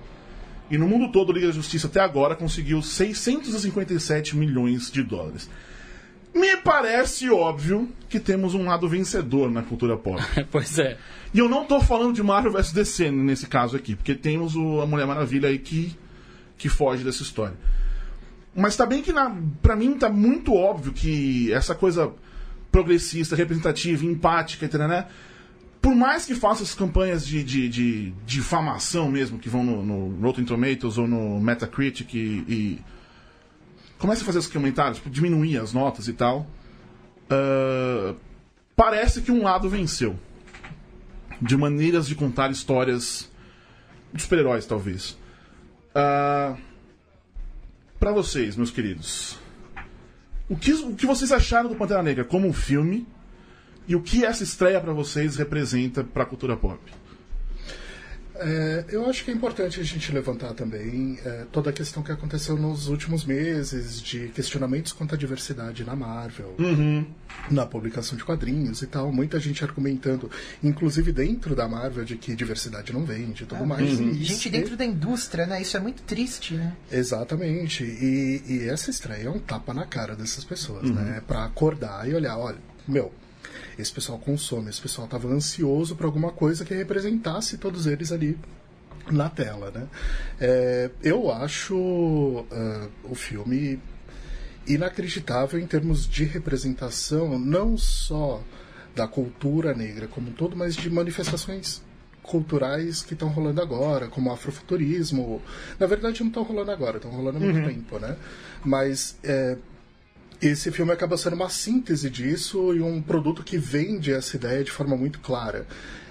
E 0.70 0.78
no 0.78 0.86
mundo 0.86 1.10
todo, 1.10 1.32
a 1.32 1.34
Liga 1.34 1.48
da 1.48 1.52
Justiça 1.52 1.88
até 1.88 2.00
agora 2.00 2.36
conseguiu 2.36 2.80
657 2.80 4.36
milhões 4.36 4.90
de 4.90 5.02
dólares. 5.02 5.50
Me 6.32 6.56
parece 6.58 7.28
óbvio 7.28 7.88
que 8.08 8.20
temos 8.20 8.54
um 8.54 8.64
lado 8.66 8.88
vencedor 8.88 9.50
na 9.50 9.62
cultura 9.62 9.96
pop. 9.96 10.22
pois 10.50 10.78
é. 10.78 10.96
E 11.34 11.40
eu 11.40 11.48
não 11.48 11.64
tô 11.64 11.80
falando 11.80 12.14
de 12.14 12.22
Marvel 12.22 12.52
vs 12.52 12.72
DC 12.72 13.10
nesse 13.10 13.46
caso 13.48 13.76
aqui, 13.76 13.96
porque 13.96 14.14
temos 14.14 14.54
o, 14.54 14.80
a 14.80 14.86
Mulher 14.86 15.06
Maravilha 15.08 15.48
aí 15.48 15.58
que, 15.58 15.96
que 16.56 16.68
foge 16.68 17.02
dessa 17.02 17.22
história. 17.24 17.56
Mas 18.54 18.76
tá 18.76 18.86
bem 18.86 19.02
que, 19.02 19.12
na, 19.12 19.36
pra 19.60 19.74
mim, 19.74 19.94
tá 19.94 20.08
muito 20.08 20.54
óbvio 20.54 20.92
que 20.92 21.52
essa 21.52 21.74
coisa 21.74 22.12
progressista, 22.70 23.36
representativa, 23.36 24.04
empática, 24.04 24.66
etc, 24.66 24.78
né? 24.80 25.06
Por 25.80 25.94
mais 25.94 26.26
que 26.26 26.34
faça 26.34 26.62
essas 26.62 26.74
campanhas 26.74 27.26
de, 27.26 27.42
de, 27.42 27.68
de 27.68 28.10
difamação 28.26 29.10
mesmo, 29.10 29.38
que 29.38 29.48
vão 29.48 29.64
no, 29.64 29.82
no 29.82 30.20
Rotten 30.20 30.44
Tomatoes 30.44 30.98
ou 30.98 31.08
no 31.08 31.40
Metacritic 31.40 32.14
e, 32.14 32.44
e 32.46 32.78
a 33.98 34.16
fazer 34.16 34.38
esses 34.38 34.50
comentários, 34.50 34.98
pra 34.98 35.10
diminuir 35.10 35.58
as 35.58 35.72
notas 35.72 36.06
e 36.08 36.12
tal, 36.12 36.46
ah, 37.30 38.14
parece 38.76 39.22
que 39.22 39.32
um 39.32 39.42
lado 39.42 39.68
venceu. 39.68 40.18
De 41.40 41.56
maneiras 41.56 42.06
de 42.06 42.14
contar 42.14 42.50
histórias 42.50 43.30
de 44.12 44.20
super-heróis, 44.20 44.66
talvez. 44.66 45.16
Ah, 45.94 46.56
Pra 48.00 48.12
vocês, 48.12 48.56
meus 48.56 48.70
queridos, 48.70 49.38
o 50.50 50.56
que, 50.56 50.72
o 50.72 50.94
que 50.96 51.06
vocês 51.06 51.30
acharam 51.30 51.68
do 51.68 51.76
Pantera 51.76 52.02
Negra 52.02 52.24
como 52.24 52.46
um 52.48 52.52
filme 52.52 53.06
e 53.86 53.94
o 53.94 54.02
que 54.02 54.24
essa 54.24 54.42
estreia 54.42 54.80
pra 54.80 54.92
vocês 54.92 55.36
representa 55.36 56.02
pra 56.02 56.26
cultura 56.26 56.56
pop? 56.56 56.80
É, 58.42 58.84
eu 58.88 59.04
acho 59.08 59.22
que 59.24 59.30
é 59.30 59.34
importante 59.34 59.78
a 59.78 59.82
gente 59.82 60.10
levantar 60.12 60.54
também 60.54 61.18
é, 61.24 61.44
toda 61.52 61.68
a 61.68 61.72
questão 61.72 62.02
que 62.02 62.10
aconteceu 62.10 62.56
nos 62.56 62.88
últimos 62.88 63.24
meses 63.24 64.00
de 64.00 64.28
questionamentos 64.28 64.92
quanto 64.92 65.14
à 65.14 65.18
diversidade 65.18 65.84
na 65.84 65.94
Marvel, 65.94 66.54
na 67.50 67.66
publicação 67.66 68.16
de 68.16 68.24
quadrinhos 68.24 68.80
e 68.80 68.86
tal. 68.86 69.12
Muita 69.12 69.38
gente 69.38 69.62
argumentando, 69.62 70.30
inclusive 70.64 71.12
dentro 71.12 71.54
da 71.54 71.68
Marvel, 71.68 72.04
de 72.04 72.16
que 72.16 72.34
diversidade 72.34 72.92
não 72.92 73.04
vende 73.04 73.42
e 73.42 73.46
tudo 73.46 73.66
mais. 73.66 73.88
E 73.88 73.94
Gente 74.24 74.32
isso- 74.32 74.50
dentro 74.50 74.76
da 74.76 74.84
indústria, 74.84 75.46
né? 75.46 75.60
Isso 75.60 75.76
é 75.76 75.80
muito 75.80 76.02
triste, 76.02 76.54
né? 76.54 76.74
Exatamente. 76.90 77.84
E, 77.84 78.42
e 78.46 78.68
essa 78.68 78.88
estreia 78.90 79.26
é 79.26 79.30
um 79.30 79.38
tapa 79.38 79.74
na 79.74 79.84
cara 79.84 80.16
dessas 80.16 80.44
pessoas, 80.44 80.90
né? 80.90 81.22
Pra 81.26 81.44
acordar 81.44 82.08
e 82.08 82.14
olhar, 82.14 82.38
olha, 82.38 82.56
meu, 82.88 83.12
esse 83.78 83.92
pessoal 83.92 84.18
consome, 84.18 84.70
esse 84.70 84.80
pessoal 84.80 85.06
tava 85.08 85.28
ansioso 85.28 85.96
por 85.96 86.06
alguma 86.06 86.30
coisa 86.32 86.64
que 86.64 86.74
representasse 86.74 87.58
todos 87.58 87.86
eles 87.86 88.12
ali 88.12 88.38
na 89.10 89.28
tela, 89.28 89.70
né? 89.70 89.86
É, 90.40 90.90
eu 91.02 91.30
acho 91.30 92.44
ah, 92.50 92.88
o 93.04 93.14
filme 93.14 93.80
inacreditável 94.66 95.58
em 95.58 95.66
termos 95.66 96.06
de 96.06 96.24
representação, 96.24 97.38
não 97.38 97.76
só 97.76 98.42
da 98.94 99.06
cultura 99.06 99.74
negra 99.74 100.06
como 100.06 100.30
um 100.30 100.32
todo, 100.32 100.56
mas 100.56 100.76
de 100.76 100.90
manifestações 100.90 101.82
culturais 102.22 103.02
que 103.02 103.14
estão 103.14 103.28
rolando 103.28 103.60
agora, 103.60 104.08
como 104.08 104.30
o 104.30 104.32
afrofuturismo. 104.32 105.42
Na 105.78 105.86
verdade, 105.86 106.20
não 106.20 106.28
estão 106.28 106.42
rolando 106.42 106.70
agora, 106.70 106.98
estão 106.98 107.10
rolando 107.10 107.38
há 107.38 107.40
muito 107.40 107.68
tempo, 107.68 107.98
né? 107.98 108.16
Mas 108.64 109.18
é, 109.24 109.56
esse 110.40 110.70
filme 110.70 110.92
acaba 110.92 111.16
sendo 111.16 111.36
uma 111.36 111.50
síntese 111.50 112.08
disso 112.08 112.74
e 112.74 112.80
um 112.80 113.00
produto 113.02 113.42
que 113.42 113.58
vende 113.58 114.12
essa 114.12 114.36
ideia 114.36 114.64
de 114.64 114.70
forma 114.70 114.96
muito 114.96 115.20
clara. 115.20 115.66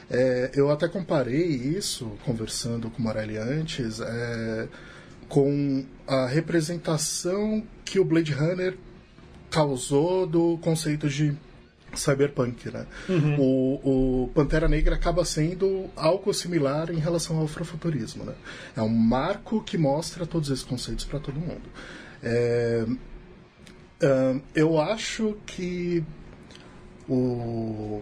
É, 0.10 0.52
eu 0.56 0.72
até 0.72 0.88
comparei 0.88 1.46
isso, 1.46 2.18
conversando 2.26 2.90
com 2.90 3.00
o 3.00 3.02
Morelli 3.02 3.38
antes, 3.38 4.00
é, 4.00 4.68
com 5.28 5.86
a 6.08 6.26
representação 6.26 7.64
que 7.86 8.00
o 8.00 8.06
Blade 8.06 8.34
Runner 8.34 8.76
causou 9.50 10.26
do 10.26 10.58
conceito 10.60 11.08
de 11.08 11.36
cyberpunk, 11.96 12.72
né? 12.72 12.86
O, 13.40 14.24
o 14.24 14.28
Pantera 14.30 14.68
Negra 14.68 14.96
acaba 14.96 15.26
sendo 15.26 15.90
algo 15.96 16.34
similar 16.34 16.92
em 16.92 17.00
relação 17.00 17.38
ao 17.38 17.46
afrofuturismo, 17.46 18.24
né? 18.24 18.34
É 18.76 18.82
um 18.82 18.90
marco 18.90 19.64
que 19.64 19.78
mostra 19.78 20.26
todos 20.26 20.50
esses 20.50 20.64
conceitos 20.64 21.06
para 21.06 21.20
todo 21.20 21.40
mundo. 21.40 21.64
É, 22.22 22.86
eu 24.56 24.80
acho 24.80 25.38
que 25.46 26.04
o 27.08 28.02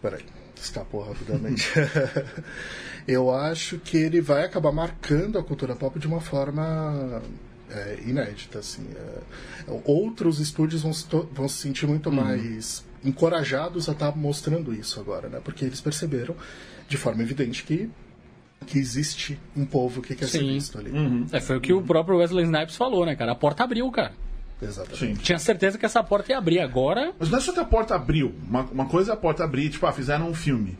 peraí, 0.00 0.22
escapou 0.56 1.02
rapidamente. 1.02 1.68
eu 3.06 3.34
acho 3.34 3.78
que 3.78 3.96
ele 3.96 4.20
vai 4.20 4.44
acabar 4.44 4.72
marcando 4.72 5.38
a 5.38 5.42
cultura 5.42 5.74
pop 5.74 5.98
de 5.98 6.06
uma 6.06 6.20
forma 6.20 7.22
é, 7.70 7.98
inédita, 8.06 8.58
assim. 8.58 8.86
É, 8.94 9.80
outros 9.84 10.38
estúdios 10.38 10.82
vão 10.82 10.92
se, 10.92 11.06
vão 11.32 11.48
se 11.48 11.56
sentir 11.56 11.86
muito 11.86 12.10
mais 12.12 12.84
encorajados 13.04 13.88
a 13.88 13.92
estar 13.92 14.14
mostrando 14.16 14.74
isso 14.74 15.00
agora, 15.00 15.28
né? 15.28 15.40
Porque 15.42 15.64
eles 15.64 15.80
perceberam 15.80 16.36
de 16.88 16.96
forma 16.96 17.22
evidente 17.22 17.64
que 17.64 17.90
que 18.66 18.78
existe 18.78 19.40
um 19.56 19.64
povo 19.64 20.02
que 20.02 20.14
quer 20.14 20.28
ser 20.28 20.40
Sim. 20.40 20.52
visto 20.52 20.78
ali. 20.78 20.92
É, 21.32 21.40
foi 21.40 21.56
o 21.56 21.60
que 21.62 21.72
o 21.72 21.80
próprio 21.80 22.18
Wesley 22.18 22.44
Snipes 22.44 22.76
falou, 22.76 23.06
né, 23.06 23.16
cara? 23.16 23.32
A 23.32 23.34
porta 23.34 23.64
abriu, 23.64 23.90
cara. 23.90 24.12
Exatamente. 24.62 24.98
Sim. 24.98 25.14
Tinha 25.14 25.38
certeza 25.38 25.78
que 25.78 25.86
essa 25.86 26.02
porta 26.02 26.32
ia 26.32 26.38
abrir 26.38 26.60
agora. 26.60 27.12
Mas 27.18 27.30
não 27.30 27.38
é 27.38 27.40
só 27.40 27.52
que 27.52 27.60
a 27.60 27.64
porta 27.64 27.94
abriu. 27.94 28.34
Uma, 28.48 28.62
uma 28.64 28.86
coisa 28.86 29.12
é 29.12 29.14
a 29.14 29.16
porta 29.16 29.44
abrir, 29.44 29.70
tipo, 29.70 29.86
ah, 29.86 29.92
fizeram 29.92 30.28
um 30.28 30.34
filme. 30.34 30.76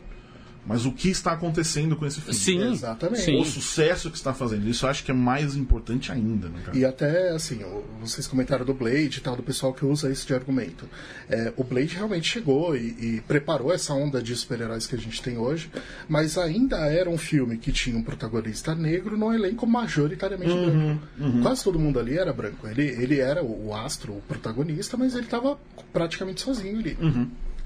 Mas 0.65 0.85
o 0.85 0.91
que 0.91 1.09
está 1.09 1.31
acontecendo 1.31 1.95
com 1.95 2.05
esse 2.05 2.21
filme? 2.21 2.37
Sim. 2.37 2.71
Exatamente. 2.71 3.23
Sim. 3.23 3.41
O 3.41 3.45
sucesso 3.45 4.11
que 4.11 4.17
está 4.17 4.31
fazendo. 4.33 4.67
Isso 4.69 4.85
eu 4.85 4.89
acho 4.91 5.03
que 5.03 5.09
é 5.09 5.13
mais 5.13 5.55
importante 5.55 6.11
ainda, 6.11 6.47
né, 6.49 6.61
cara? 6.63 6.77
E 6.77 6.85
até, 6.85 7.31
assim, 7.31 7.63
o- 7.63 7.83
vocês 7.99 8.27
comentaram 8.27 8.63
do 8.63 8.73
Blade 8.73 9.17
e 9.17 9.21
tal, 9.21 9.35
do 9.35 9.41
pessoal 9.41 9.73
que 9.73 9.83
usa 9.83 10.11
isso 10.11 10.27
de 10.27 10.33
argumento. 10.35 10.87
É, 11.27 11.51
o 11.57 11.63
Blade 11.63 11.95
realmente 11.95 12.29
chegou 12.29 12.75
e, 12.75 12.95
e 13.17 13.23
preparou 13.27 13.73
essa 13.73 13.93
onda 13.93 14.21
de 14.21 14.35
super-heróis 14.35 14.85
que 14.85 14.95
a 14.95 14.99
gente 14.99 15.19
tem 15.21 15.37
hoje, 15.37 15.69
mas 16.07 16.37
ainda 16.37 16.77
era 16.91 17.09
um 17.09 17.17
filme 17.17 17.57
que 17.57 17.71
tinha 17.71 17.97
um 17.97 18.03
protagonista 18.03 18.75
negro 18.75 19.17
num 19.17 19.33
elenco 19.33 19.65
majoritariamente 19.65 20.53
branco. 20.53 21.41
Quase 21.41 21.63
todo 21.63 21.79
mundo 21.79 21.99
ali 21.99 22.17
era 22.17 22.31
branco. 22.31 22.67
Ele, 22.67 22.83
ele 22.83 23.19
era 23.19 23.43
o, 23.43 23.69
o 23.69 23.75
astro, 23.75 24.13
o 24.13 24.21
protagonista, 24.21 24.95
mas 24.95 25.15
ele 25.15 25.23
estava 25.25 25.57
praticamente 25.91 26.41
sozinho 26.41 26.77
ali. 26.79 26.95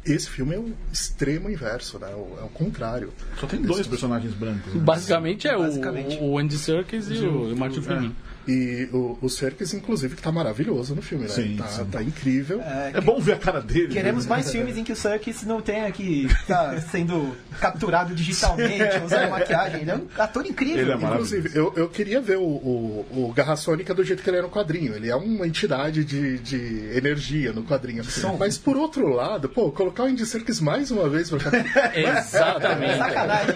Esse 0.06 0.30
filme 0.30 0.54
é 0.56 0.60
o 0.60 0.72
extremo 0.94 1.50
inverso, 1.50 1.98
né? 1.98 2.08
O- 2.14 2.38
é 2.40 2.44
o 2.44 2.50
contrário. 2.50 3.12
Só 3.40 3.48
tem 3.48 3.62
dois 3.62 3.88
personagens 3.88 4.34
brancos. 4.36 4.74
né? 4.74 4.82
Basicamente 4.82 5.48
é 5.48 5.58
o, 5.58 5.62
Basicamente. 5.62 6.18
o 6.22 6.38
Andy 6.38 6.58
Serkis 6.58 7.10
e 7.10 7.14
o, 7.14 7.50
e 7.50 7.54
o 7.54 7.58
Martin 7.58 7.82
Freeman. 7.82 8.16
E 8.48 8.88
o, 8.94 9.18
o 9.22 9.30
Serkis, 9.30 9.74
inclusive, 9.74 10.16
que 10.16 10.22
tá 10.22 10.32
maravilhoso 10.32 10.96
no 10.96 11.02
filme, 11.02 11.26
né? 11.26 11.30
Sim, 11.30 11.58
tá, 11.58 11.68
sim. 11.68 11.86
tá 11.86 12.04
incrível. 12.04 12.62
É 12.62 13.02
bom 13.02 13.20
ver 13.20 13.34
a 13.34 13.38
cara 13.38 13.62
dele. 13.62 13.90
Queremos 13.94 14.26
né? 14.26 14.30
mais 14.30 14.52
filmes 14.52 14.78
em 14.78 14.84
que 14.84 14.92
o 14.92 14.96
Serkis 14.96 15.44
não 15.44 15.62
tenha 15.62 15.92
que 15.92 16.28
tá 16.48 16.80
sendo 16.92 17.36
capturado 17.60 18.14
digitalmente, 18.14 19.04
usando 19.04 19.30
maquiagem. 19.30 19.82
Ele 19.82 19.92
é 19.92 19.96
um 19.96 20.08
ator 20.18 20.46
incrível. 20.46 20.82
Ele 20.82 20.92
é. 20.92 20.96
Inclusive, 20.96 21.52
eu, 21.54 21.74
eu 21.76 21.90
queria 21.90 22.22
ver 22.22 22.38
o, 22.38 22.44
o, 22.44 23.06
o 23.12 23.34
Garra 23.34 23.56
Sônica 23.56 23.94
do 23.94 24.04
jeito 24.04 24.22
que 24.22 24.30
ele 24.30 24.38
é 24.38 24.42
no 24.42 24.50
quadrinho. 24.50 24.94
Ele 24.96 25.10
é 25.10 25.16
uma 25.16 25.48
entidade 25.48 26.04
de, 26.04 26.38
de 26.40 26.90
energia 26.96 27.52
no 27.52 27.64
quadrinho. 27.64 28.04
Mas 28.38 28.58
por 28.58 28.78
outro 28.78 29.08
lado, 29.10 29.50
pô, 29.50 29.72
colocar 29.72 30.04
o 30.04 30.06
Andy 30.06 30.26
Serkis 30.26 30.60
mais 30.60 30.92
uma 30.92 31.10
vez 31.10 31.30
pra 31.30 31.40
cá. 31.40 31.52
Exatamente. 31.96 32.98
Sacanagem. 32.98 33.56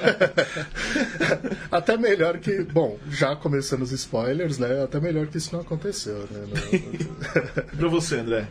Até 1.71 1.97
melhor 1.97 2.37
que. 2.37 2.63
Bom, 2.63 2.97
já 3.09 3.35
começando 3.35 3.81
os 3.81 3.91
spoilers, 3.91 4.57
né? 4.57 4.78
Até 4.83 4.99
melhor 4.99 5.27
que 5.27 5.37
isso 5.37 5.53
não 5.53 5.61
aconteceu, 5.61 6.27
né? 6.31 6.45
No- 6.47 7.63
Pra 7.77 7.87
você, 7.87 8.17
André. 8.17 8.47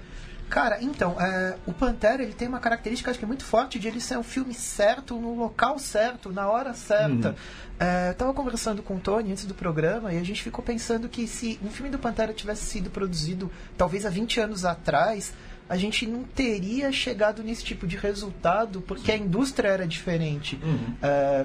Cara, 0.49 0.79
então, 0.83 1.21
é, 1.21 1.57
o 1.67 1.75
Pantera 1.75 2.23
ele 2.23 2.33
tem 2.33 2.49
uma 2.49 2.59
característica 2.59 3.11
acho 3.11 3.19
que 3.19 3.25
é 3.25 3.29
muito 3.29 3.45
forte 3.45 3.79
de 3.79 3.87
ele 3.87 4.01
ser 4.01 4.17
um 4.17 4.23
filme 4.23 4.55
certo, 4.55 5.15
no 5.17 5.35
local 5.35 5.79
certo, 5.79 6.33
na 6.33 6.49
hora 6.49 6.73
certa. 6.73 7.37
É, 7.79 8.09
eu 8.11 8.15
tava 8.15 8.33
conversando 8.33 8.83
com 8.83 8.97
o 8.97 8.99
Tony 8.99 9.31
antes 9.31 9.45
do 9.45 9.53
programa 9.55 10.11
e 10.13 10.17
a 10.19 10.25
gente 10.25 10.43
ficou 10.43 10.65
pensando 10.65 11.07
que 11.07 11.27
se 11.27 11.61
um 11.63 11.69
filme 11.69 11.91
do 11.91 11.99
Pantera 11.99 12.33
tivesse 12.33 12.65
sido 12.65 12.89
produzido 12.89 13.51
talvez 13.77 14.07
há 14.07 14.11
20 14.11 14.41
anos 14.41 14.65
atrás, 14.65 15.35
a 15.69 15.77
gente 15.77 16.07
não 16.07 16.25
teria 16.25 16.91
chegado 16.91 17.43
nesse 17.45 17.63
tipo 17.63 17.87
de 17.87 17.99
resultado 17.99 18.81
porque 18.81 19.13
a 19.13 19.17
indústria 19.19 19.69
era 19.69 19.87
diferente. 19.87 20.59
É, 21.03 21.45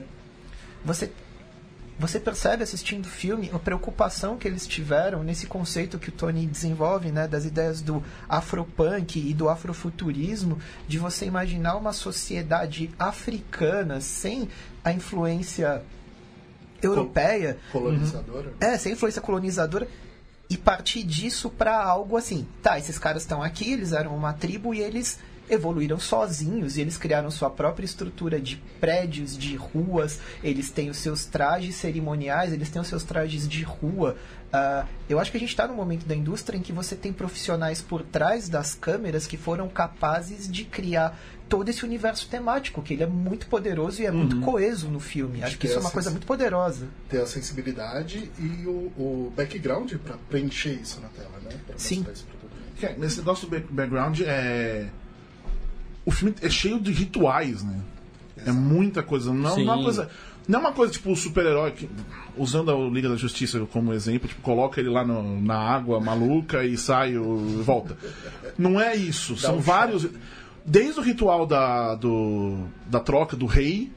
você 0.85 1.11
você 1.99 2.19
percebe 2.19 2.63
assistindo 2.63 3.05
o 3.05 3.09
filme 3.09 3.49
a 3.53 3.59
preocupação 3.59 4.37
que 4.37 4.47
eles 4.47 4.65
tiveram 4.65 5.23
nesse 5.23 5.45
conceito 5.45 5.99
que 5.99 6.09
o 6.09 6.11
Tony 6.11 6.45
desenvolve, 6.45 7.11
né, 7.11 7.27
das 7.27 7.45
ideias 7.45 7.81
do 7.81 8.03
afropunk 8.27 9.19
e 9.19 9.33
do 9.33 9.47
afrofuturismo, 9.47 10.57
de 10.87 10.97
você 10.97 11.25
imaginar 11.25 11.75
uma 11.75 11.93
sociedade 11.93 12.89
africana 12.97 14.01
sem 14.01 14.49
a 14.83 14.91
influência 14.91 15.83
europeia, 16.81 17.57
colonizadora. 17.71 18.53
é, 18.59 18.77
sem 18.77 18.93
influência 18.93 19.21
colonizadora 19.21 19.87
e 20.49 20.57
partir 20.57 21.03
disso 21.03 21.49
para 21.49 21.81
algo 21.81 22.17
assim. 22.17 22.47
Tá, 22.61 22.77
esses 22.77 22.99
caras 22.99 23.23
estão 23.23 23.41
aqui, 23.41 23.71
eles 23.71 23.91
eram 23.91 24.15
uma 24.15 24.33
tribo 24.33 24.73
e 24.73 24.81
eles 24.81 25.19
evoluíram 25.49 25.99
sozinhos 25.99 26.77
e 26.77 26.81
eles 26.81 26.97
criaram 26.97 27.29
sua 27.29 27.49
própria 27.49 27.85
estrutura 27.85 28.39
de 28.39 28.57
prédios, 28.79 29.37
de 29.37 29.55
ruas, 29.55 30.19
eles 30.43 30.69
têm 30.69 30.89
os 30.89 30.97
seus 30.97 31.25
trajes 31.25 31.75
cerimoniais, 31.75 32.53
eles 32.53 32.69
têm 32.69 32.81
os 32.81 32.87
seus 32.87 33.03
trajes 33.03 33.47
de 33.47 33.63
rua. 33.63 34.15
Ah, 34.51 34.85
eu 35.09 35.19
acho 35.19 35.31
que 35.31 35.37
a 35.37 35.39
gente 35.39 35.49
está 35.49 35.67
num 35.67 35.75
momento 35.75 36.05
da 36.05 36.15
indústria 36.15 36.57
em 36.57 36.61
que 36.61 36.71
você 36.71 36.95
tem 36.95 37.11
profissionais 37.11 37.81
por 37.81 38.03
trás 38.03 38.47
das 38.47 38.75
câmeras 38.75 39.25
que 39.25 39.35
foram 39.35 39.67
capazes 39.67 40.47
de 40.51 40.63
criar 40.63 41.19
todo 41.49 41.67
esse 41.69 41.83
universo 41.83 42.27
temático, 42.29 42.81
que 42.81 42.93
ele 42.93 43.03
é 43.03 43.07
muito 43.07 43.47
poderoso 43.47 44.01
e 44.01 44.05
é 44.05 44.11
muito 44.11 44.39
coeso 44.41 44.87
no 44.89 44.99
filme. 44.99 45.43
Acho 45.43 45.57
que 45.57 45.65
isso 45.67 45.77
é 45.77 45.81
uma 45.81 45.91
coisa 45.91 46.09
muito 46.09 46.25
poderosa. 46.25 46.87
Ter 47.09 47.21
a 47.21 47.25
sensibilidade 47.27 48.31
e 48.39 48.65
o, 48.65 48.91
o 48.97 49.33
background 49.35 49.91
pra 49.95 50.17
preencher 50.29 50.73
isso 50.73 50.99
na 51.01 51.09
tela, 51.09 51.39
né? 51.43 51.51
Pra 51.67 51.77
Sim. 51.77 52.05
é, 52.81 52.93
Nesse 52.97 53.21
back- 53.21 53.67
background, 53.71 54.21
é. 54.21 54.87
O 56.05 56.11
filme 56.11 56.35
é 56.41 56.49
cheio 56.49 56.79
de 56.79 56.91
rituais, 56.91 57.63
né? 57.63 57.79
É 58.45 58.51
muita 58.51 59.01
coisa. 59.03 59.33
Não, 59.33 59.55
Sim. 59.55 59.63
não 59.65 59.73
é 59.73 59.75
uma 59.77 59.83
coisa. 59.83 60.09
Não 60.45 60.59
é 60.59 60.61
uma 60.61 60.71
coisa 60.73 60.91
tipo 60.91 61.09
o 61.11 61.15
super-herói 61.15 61.71
que, 61.71 61.89
usando 62.37 62.69
a 62.69 62.75
Liga 62.89 63.07
da 63.07 63.15
Justiça 63.15 63.57
como 63.71 63.93
exemplo, 63.93 64.27
tipo, 64.27 64.41
coloca 64.41 64.81
ele 64.81 64.89
lá 64.89 65.05
no- 65.05 65.39
na 65.41 65.55
água 65.57 66.01
maluca 66.01 66.65
e 66.65 66.75
sai 66.77 67.13
e 67.13 67.17
volta. 67.17 67.97
Não 68.57 68.79
é 68.81 68.93
isso. 68.95 69.37
São 69.37 69.59
vários. 69.61 70.05
Desde 70.65 70.99
o 70.99 71.03
ritual 71.03 71.45
da, 71.45 71.95
do, 71.95 72.65
da 72.87 72.99
troca 72.99 73.37
do 73.37 73.45
rei, 73.45 73.89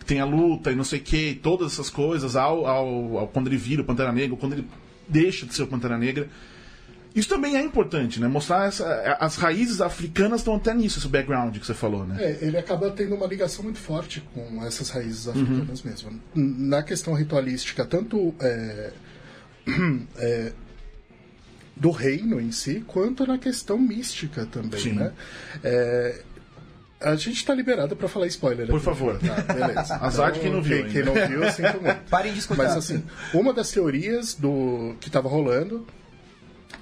que 0.00 0.04
tem 0.04 0.18
a 0.20 0.24
luta 0.24 0.72
e 0.72 0.74
não 0.74 0.82
sei 0.84 0.98
o 0.98 1.02
que, 1.02 1.34
todas 1.40 1.72
essas 1.72 1.90
coisas, 1.90 2.34
ao, 2.34 2.66
ao, 2.66 3.18
ao- 3.18 3.28
quando 3.28 3.46
ele 3.46 3.56
vira 3.56 3.82
o 3.82 3.84
Pantera 3.84 4.10
Negra, 4.12 4.36
quando 4.36 4.54
ele 4.54 4.66
deixa 5.08 5.46
de 5.46 5.54
ser 5.54 5.62
o 5.62 5.66
Pantera 5.68 5.96
Negra. 5.96 6.28
Isso 7.18 7.28
também 7.28 7.56
é 7.56 7.62
importante, 7.62 8.20
né? 8.20 8.28
Mostrar 8.28 8.66
essa, 8.68 9.16
as 9.18 9.36
raízes 9.36 9.80
africanas 9.80 10.40
estão 10.40 10.54
até 10.54 10.72
nisso, 10.72 10.98
esse 11.00 11.08
background 11.08 11.56
que 11.58 11.66
você 11.66 11.74
falou, 11.74 12.06
né? 12.06 12.16
É, 12.22 12.38
ele 12.42 12.56
acaba 12.56 12.90
tendo 12.92 13.14
uma 13.16 13.26
ligação 13.26 13.64
muito 13.64 13.78
forte 13.78 14.22
com 14.32 14.64
essas 14.64 14.88
raízes 14.90 15.26
africanas 15.26 15.82
mesmo. 15.82 16.10
N- 16.10 16.20
Na 16.68 16.82
questão 16.82 17.14
ritualística, 17.14 17.84
tanto 17.84 18.32
é, 18.40 18.92
é, 20.16 20.52
do 21.74 21.90
reino 21.90 22.40
em 22.40 22.52
si, 22.52 22.84
quanto 22.86 23.26
na 23.26 23.36
questão 23.38 23.78
mística 23.78 24.46
também, 24.46 24.78
Sim. 24.80 24.92
né? 24.92 25.12
É, 25.64 26.22
a 27.00 27.14
gente 27.14 27.36
está 27.36 27.54
liberado 27.54 27.94
para 27.94 28.08
falar 28.08 28.26
spoiler. 28.26 28.66
Por 28.66 28.76
aqui. 28.76 28.84
favor. 28.84 29.18
Tá, 29.18 29.54
beleza. 29.54 29.96
Azar 30.02 30.32
de 30.32 30.40
quem 30.40 30.52
não 30.52 30.60
viu 30.60 30.82
Quem, 30.84 30.92
quem 30.92 31.04
não 31.04 31.14
viu, 31.14 31.42
eu 31.44 31.52
sinto 31.52 31.80
muito. 31.80 32.00
Parem 32.10 32.32
de 32.32 32.40
escutar. 32.40 32.64
Mas 32.64 32.76
assim, 32.76 33.04
uma 33.32 33.52
das 33.52 33.70
teorias 33.70 34.34
do 34.34 34.94
que 35.00 35.08
estava 35.08 35.28
rolando 35.28 35.86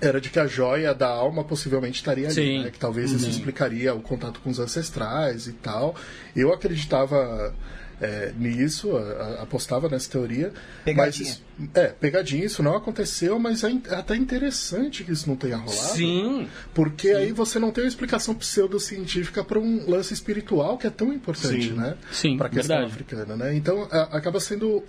era 0.00 0.20
de 0.20 0.28
que 0.30 0.38
a 0.38 0.46
joia 0.46 0.94
da 0.94 1.08
alma 1.08 1.42
possivelmente 1.44 1.96
estaria 1.98 2.26
ali, 2.26 2.34
Sim. 2.34 2.64
né? 2.64 2.70
Que 2.70 2.78
talvez 2.78 3.10
isso 3.12 3.28
explicaria 3.28 3.94
o 3.94 4.00
contato 4.02 4.40
com 4.40 4.50
os 4.50 4.58
ancestrais 4.58 5.46
e 5.46 5.52
tal. 5.52 5.94
Eu 6.34 6.52
acreditava 6.52 7.54
é, 7.98 8.30
nisso, 8.36 8.94
a- 8.94 9.00
a- 9.00 9.42
apostava 9.44 9.88
nessa 9.88 10.10
teoria. 10.10 10.52
Pegadinha. 10.84 11.34
Mas, 11.58 11.72
é, 11.74 11.86
pegadinha, 11.88 12.44
isso 12.44 12.62
não 12.62 12.76
aconteceu, 12.76 13.38
mas 13.38 13.64
é 13.64 13.70
in- 13.70 13.82
é 13.88 13.94
até 13.94 14.14
interessante 14.14 15.02
que 15.02 15.12
isso 15.12 15.26
não 15.26 15.34
tenha 15.34 15.56
rolado. 15.56 15.96
Sim. 15.96 16.46
Porque 16.74 17.08
aí 17.08 17.32
você 17.32 17.58
não 17.58 17.70
tem 17.72 17.84
uma 17.84 17.88
explicação 17.88 18.34
pseudocientífica 18.34 19.42
para 19.42 19.58
um 19.58 19.88
lance 19.88 20.12
espiritual 20.12 20.76
que 20.76 20.86
é 20.86 20.90
tão 20.90 21.10
importante, 21.10 21.68
Sim. 21.68 21.72
né? 21.72 21.96
Sim, 22.12 22.36
para 22.36 22.48
a 22.48 22.50
questão 22.50 22.76
verdade. 22.76 22.92
africana, 22.92 23.34
né? 23.34 23.54
Então 23.56 23.88
a- 23.90 24.14
acaba 24.18 24.40
sendo 24.40 24.84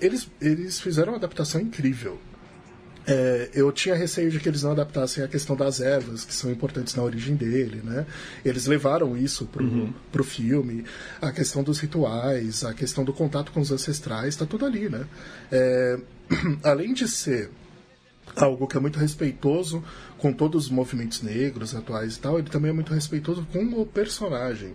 eles 0.00 0.26
eles 0.40 0.80
fizeram 0.80 1.12
uma 1.12 1.18
adaptação 1.18 1.60
incrível. 1.60 2.18
É, 3.06 3.50
eu 3.52 3.72
tinha 3.72 3.94
receio 3.94 4.30
de 4.30 4.38
que 4.38 4.48
eles 4.48 4.62
não 4.62 4.72
adaptassem 4.72 5.24
a 5.24 5.28
questão 5.28 5.56
das 5.56 5.80
ervas, 5.80 6.24
que 6.24 6.32
são 6.32 6.50
importantes 6.50 6.94
na 6.94 7.02
origem 7.02 7.34
dele, 7.34 7.80
né? 7.82 8.06
Eles 8.44 8.66
levaram 8.66 9.16
isso 9.16 9.46
pro, 9.46 9.92
pro 10.12 10.22
filme, 10.22 10.84
a 11.20 11.32
questão 11.32 11.62
dos 11.64 11.80
rituais, 11.80 12.64
a 12.64 12.72
questão 12.72 13.04
do 13.04 13.12
contato 13.12 13.50
com 13.50 13.60
os 13.60 13.72
ancestrais, 13.72 14.36
tá 14.36 14.46
tudo 14.46 14.64
ali, 14.64 14.88
né? 14.88 15.04
É, 15.50 15.98
além 16.62 16.94
de 16.94 17.08
ser 17.08 17.50
algo 18.36 18.66
que 18.66 18.76
é 18.76 18.80
muito 18.80 18.98
respeitoso 18.98 19.82
com 20.16 20.32
todos 20.32 20.66
os 20.66 20.70
movimentos 20.70 21.22
negros 21.22 21.74
atuais 21.74 22.16
e 22.16 22.20
tal, 22.20 22.38
ele 22.38 22.48
também 22.48 22.70
é 22.70 22.74
muito 22.74 22.94
respeitoso 22.94 23.46
com 23.52 23.64
o 23.80 23.84
personagem. 23.84 24.74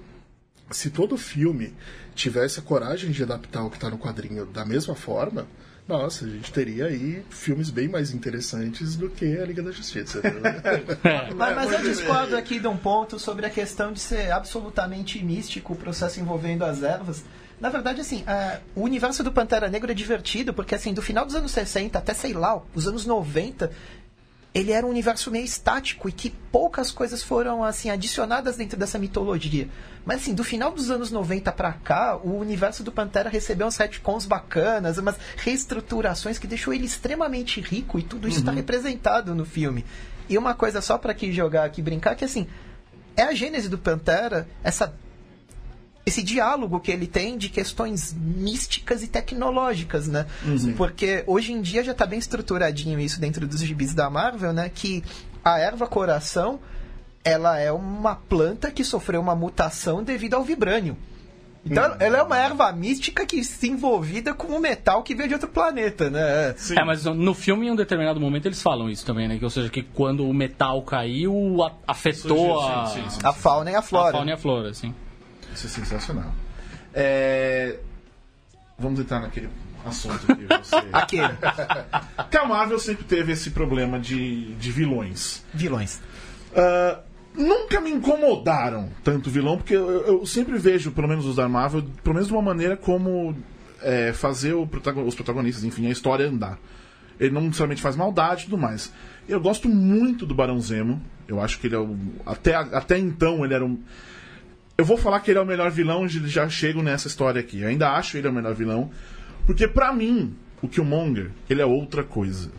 Se 0.69 0.89
todo 0.89 1.17
filme 1.17 1.73
tivesse 2.13 2.59
a 2.59 2.63
coragem 2.63 3.09
de 3.11 3.23
adaptar 3.23 3.63
o 3.63 3.69
que 3.69 3.77
está 3.77 3.89
no 3.89 3.97
quadrinho 3.97 4.45
da 4.45 4.65
mesma 4.65 4.95
forma, 4.95 5.47
nossa, 5.87 6.25
a 6.25 6.29
gente 6.29 6.51
teria 6.51 6.85
aí 6.87 7.23
filmes 7.29 7.69
bem 7.69 7.87
mais 7.87 8.11
interessantes 8.11 8.95
do 8.95 9.09
que 9.09 9.37
a 9.37 9.45
Liga 9.45 9.63
da 9.63 9.71
Justiça. 9.71 10.21
né? 10.21 10.61
Mas, 11.35 11.55
mas 11.55 11.71
eu 11.71 11.81
discordo 11.81 12.35
aqui 12.35 12.59
de 12.59 12.67
um 12.67 12.75
ponto 12.75 13.17
sobre 13.19 13.45
a 13.45 13.49
questão 13.49 13.93
de 13.93 13.99
ser 13.99 14.31
absolutamente 14.31 15.23
místico 15.23 15.73
o 15.73 15.75
processo 15.75 16.19
envolvendo 16.19 16.63
as 16.63 16.83
ervas. 16.83 17.23
Na 17.59 17.69
verdade, 17.69 18.01
assim, 18.01 18.23
é, 18.27 18.59
o 18.75 18.81
universo 18.81 19.23
do 19.23 19.31
Pantera 19.31 19.69
Negra 19.69 19.91
é 19.91 19.95
divertido, 19.95 20.53
porque 20.53 20.75
assim, 20.75 20.93
do 20.93 21.01
final 21.01 21.25
dos 21.25 21.35
anos 21.35 21.51
60 21.51 21.97
até, 21.97 22.13
sei 22.13 22.33
lá, 22.33 22.61
os 22.75 22.87
anos 22.87 23.05
90, 23.05 23.71
ele 24.53 24.71
era 24.71 24.85
um 24.85 24.89
universo 24.89 25.29
meio 25.29 25.45
estático 25.45 26.09
e 26.09 26.11
que 26.11 26.29
poucas 26.29 26.91
coisas 26.91 27.21
foram 27.21 27.63
assim 27.63 27.89
adicionadas 27.89 28.57
dentro 28.57 28.77
dessa 28.77 28.97
mitologia. 28.97 29.67
Mas 30.05 30.21
assim, 30.21 30.33
do 30.33 30.43
final 30.43 30.71
dos 30.71 30.89
anos 30.89 31.11
90 31.11 31.51
pra 31.51 31.73
cá, 31.73 32.17
o 32.17 32.39
universo 32.39 32.83
do 32.83 32.91
Pantera 32.91 33.29
recebeu 33.29 33.67
uns 33.67 33.77
retcons 33.77 34.25
bacanas, 34.25 34.97
umas 34.97 35.17
reestruturações 35.35 36.39
que 36.39 36.47
deixou 36.47 36.73
ele 36.73 36.85
extremamente 36.85 37.61
rico 37.61 37.99
e 37.99 38.03
tudo 38.03 38.27
isso 38.27 38.39
está 38.39 38.51
representado 38.51 39.35
no 39.35 39.45
filme. 39.45 39.85
E 40.29 40.37
uma 40.37 40.53
coisa 40.53 40.81
só 40.81 40.97
pra 40.97 41.11
aqui 41.11 41.31
jogar 41.31 41.65
aqui 41.65 41.81
brincar 41.81 42.15
que 42.15 42.25
assim, 42.25 42.47
é 43.15 43.23
a 43.23 43.33
gênese 43.33 43.69
do 43.69 43.77
Pantera, 43.77 44.47
essa 44.63 44.93
esse 46.07 46.23
diálogo 46.23 46.79
que 46.79 46.89
ele 46.91 47.05
tem 47.05 47.37
de 47.37 47.49
questões 47.49 48.13
místicas 48.13 49.03
e 49.03 49.07
tecnológicas, 49.07 50.07
né? 50.07 50.25
Porque 50.77 51.23
hoje 51.27 51.51
em 51.51 51.61
dia 51.61 51.83
já 51.83 51.91
está 51.91 52.05
bem 52.05 52.17
estruturadinho 52.17 52.97
isso 52.99 53.19
dentro 53.19 53.45
dos 53.45 53.59
gibis 53.61 53.93
da 53.93 54.09
Marvel, 54.09 54.53
né? 54.53 54.71
Que 54.73 55.03
a 55.43 55.59
erva 55.59 55.85
coração 55.85 56.59
ela 57.23 57.59
é 57.59 57.71
uma 57.73 58.15
planta 58.15 58.71
que 58.71 58.83
sofreu 58.85 59.19
uma 59.19 59.35
mutação 59.35 60.01
devido 60.01 60.35
ao 60.35 60.43
vibrânio. 60.43 60.95
Então 61.65 61.97
ela 61.99 62.19
é 62.19 62.23
uma 62.23 62.37
erva 62.37 62.71
mística 62.71 63.25
que 63.25 63.43
se 63.43 63.67
envolvida 63.69 64.33
com 64.33 64.47
um 64.55 64.59
metal 64.59 65.03
que 65.03 65.13
veio 65.13 65.27
de 65.27 65.33
outro 65.33 65.49
planeta, 65.49 66.09
né? 66.09 66.55
É, 66.77 66.85
mas 66.85 67.03
no 67.03 67.33
filme, 67.33 67.67
em 67.67 67.71
um 67.71 67.75
determinado 67.75 68.21
momento, 68.21 68.45
eles 68.45 68.61
falam 68.61 68.89
isso 68.89 69.05
também, 69.05 69.27
né? 69.27 69.37
Que, 69.37 69.43
ou 69.43 69.49
seja, 69.49 69.67
que 69.67 69.81
quando 69.83 70.25
o 70.25 70.33
metal 70.33 70.81
caiu, 70.83 71.61
a- 71.63 71.73
afetou 71.85 72.37
Surgiu, 72.37 72.61
a, 72.61 72.85
sim, 72.85 73.01
sim, 73.01 73.09
sim. 73.09 73.19
A 73.21 73.33
fauna 73.33 73.71
e 73.71 73.75
a 73.75 73.79
a 73.79 73.81
flora. 73.81 74.11
fauna 74.13 74.31
e 74.31 74.33
a 74.33 74.37
flora, 74.37 74.69
assim. 74.69 74.95
Isso 75.57 75.67
é 75.67 75.69
sensacional. 75.69 76.33
É, 76.93 77.79
Vamos 78.79 78.99
entrar 78.99 79.19
naquele 79.19 79.49
assunto 79.83 80.19
que 80.27 80.45
você. 80.45 80.75
Aquele. 80.93 81.33
que 82.29 82.37
a 82.37 82.45
Marvel 82.45 82.77
sempre 82.77 83.05
teve 83.05 83.31
esse 83.31 83.49
problema 83.49 83.99
de, 83.99 84.53
de 84.53 84.71
vilões. 84.71 85.43
Vilões. 85.51 85.99
Ah, 86.55 86.99
nunca 87.35 87.81
me 87.81 87.89
incomodaram 87.89 88.89
tanto 89.03 89.31
vilão, 89.31 89.57
porque 89.57 89.75
eu, 89.75 89.89
eu 90.05 90.25
sempre 90.27 90.59
vejo, 90.59 90.91
pelo 90.91 91.07
menos 91.07 91.25
os 91.25 91.35
da 91.37 91.49
Marvel, 91.49 91.83
pelo 92.03 92.13
menos 92.13 92.27
de 92.27 92.33
uma 92.33 92.41
maneira 92.41 92.77
como 92.77 93.35
é, 93.81 94.13
fazer 94.13 94.53
os 94.53 95.15
protagonistas, 95.15 95.63
enfim, 95.63 95.87
a 95.87 95.91
história 95.91 96.27
andar. 96.27 96.59
Ele 97.19 97.31
não 97.31 97.41
necessariamente 97.41 97.81
faz 97.81 97.95
maldade 97.95 98.43
e 98.43 98.45
tudo 98.45 98.59
mais. 98.59 98.93
Eu 99.27 99.41
gosto 99.41 99.67
muito 99.67 100.23
do 100.23 100.35
Barão 100.35 100.61
Zemo. 100.61 101.01
Eu 101.27 101.41
acho 101.41 101.59
que 101.59 101.65
ele 101.65 101.75
é 101.75 101.79
o. 101.79 101.97
Até, 102.27 102.53
até 102.53 102.99
então 102.99 103.43
ele 103.43 103.55
era 103.55 103.65
um. 103.65 103.79
Eu 104.77 104.85
vou 104.85 104.95
falar 104.95 105.19
que 105.21 105.31
ele 105.31 105.39
é 105.39 105.41
o 105.41 105.45
melhor 105.45 105.71
vilão, 105.71 106.05
e 106.05 106.09
já 106.27 106.47
chego 106.47 106.83
nessa 106.83 107.07
história 107.07 107.41
aqui. 107.41 107.61
Eu 107.61 107.67
ainda 107.67 107.93
acho 107.93 108.15
ele 108.15 108.27
o 108.27 108.33
melhor 108.33 108.53
vilão. 108.53 108.91
Porque 109.45 109.67
pra 109.67 109.91
mim, 109.91 110.35
o 110.61 110.67
Killmonger, 110.67 111.31
ele 111.49 111.61
é 111.61 111.65
outra 111.65 112.03
coisa. 112.03 112.51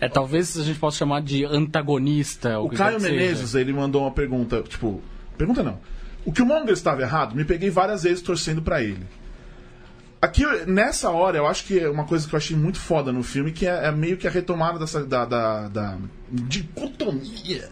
É, 0.00 0.08
talvez 0.08 0.56
a 0.56 0.62
gente 0.62 0.78
possa 0.78 0.98
chamar 0.98 1.20
de 1.20 1.44
antagonista. 1.44 2.58
O 2.58 2.70
Caio 2.70 2.96
que 2.96 3.02
seja. 3.02 3.14
Menezes, 3.14 3.54
ele 3.54 3.72
mandou 3.72 4.02
uma 4.02 4.12
pergunta, 4.12 4.62
tipo, 4.62 5.02
pergunta 5.36 5.62
não. 5.62 5.78
O 6.24 6.32
que 6.32 6.40
o 6.40 6.46
Monger 6.46 6.72
estava 6.72 7.02
errado, 7.02 7.34
me 7.34 7.44
peguei 7.44 7.68
várias 7.68 8.04
vezes 8.04 8.22
torcendo 8.22 8.62
pra 8.62 8.82
ele. 8.82 9.06
Aqui, 10.22 10.42
nessa 10.66 11.10
hora, 11.10 11.36
eu 11.36 11.46
acho 11.46 11.66
que 11.66 11.78
é 11.78 11.88
uma 11.88 12.04
coisa 12.04 12.26
que 12.26 12.34
eu 12.34 12.38
achei 12.38 12.56
muito 12.56 12.78
foda 12.78 13.12
no 13.12 13.22
filme, 13.22 13.52
que 13.52 13.66
é, 13.66 13.88
é 13.88 13.92
meio 13.92 14.16
que 14.16 14.26
a 14.26 14.30
retomada 14.30 14.78
dessa, 14.78 15.04
da, 15.04 15.26
da, 15.26 15.68
da 15.68 15.98
dicotomia 16.30 17.70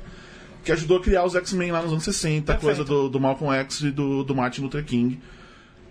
que 0.64 0.72
ajudou 0.72 0.98
a 0.98 1.02
criar 1.02 1.24
os 1.24 1.34
X-Men 1.34 1.72
lá 1.72 1.82
nos 1.82 1.92
anos 1.92 2.04
60, 2.04 2.52
a 2.52 2.56
coisa 2.56 2.84
do, 2.84 3.08
do 3.08 3.20
Malcolm 3.20 3.54
X 3.56 3.80
e 3.80 3.90
do, 3.90 4.22
do 4.22 4.34
Martin 4.34 4.62
Luther 4.62 4.84
King. 4.84 5.18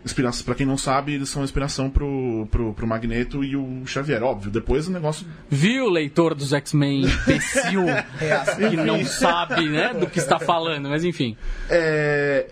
Inspiração, 0.03 0.43
pra 0.45 0.55
quem 0.55 0.65
não 0.65 0.77
sabe, 0.77 1.13
eles 1.13 1.29
são 1.29 1.43
inspiração 1.43 1.87
pro, 1.87 2.47
pro, 2.49 2.73
pro 2.73 2.87
Magneto 2.87 3.43
e 3.43 3.55
o 3.55 3.85
Xavier, 3.85 4.23
óbvio. 4.23 4.49
Depois 4.49 4.87
o 4.87 4.91
negócio 4.91 5.27
Viu, 5.47 5.89
leitor 5.89 6.33
dos 6.33 6.53
X-Men, 6.53 7.01
imbecil, 7.01 7.85
que 8.69 8.77
não 8.77 9.05
sabe, 9.05 9.69
né, 9.69 9.93
do 9.93 10.07
que 10.07 10.17
está 10.17 10.39
falando, 10.39 10.89
mas 10.89 11.03
enfim. 11.03 11.37
é... 11.69 12.47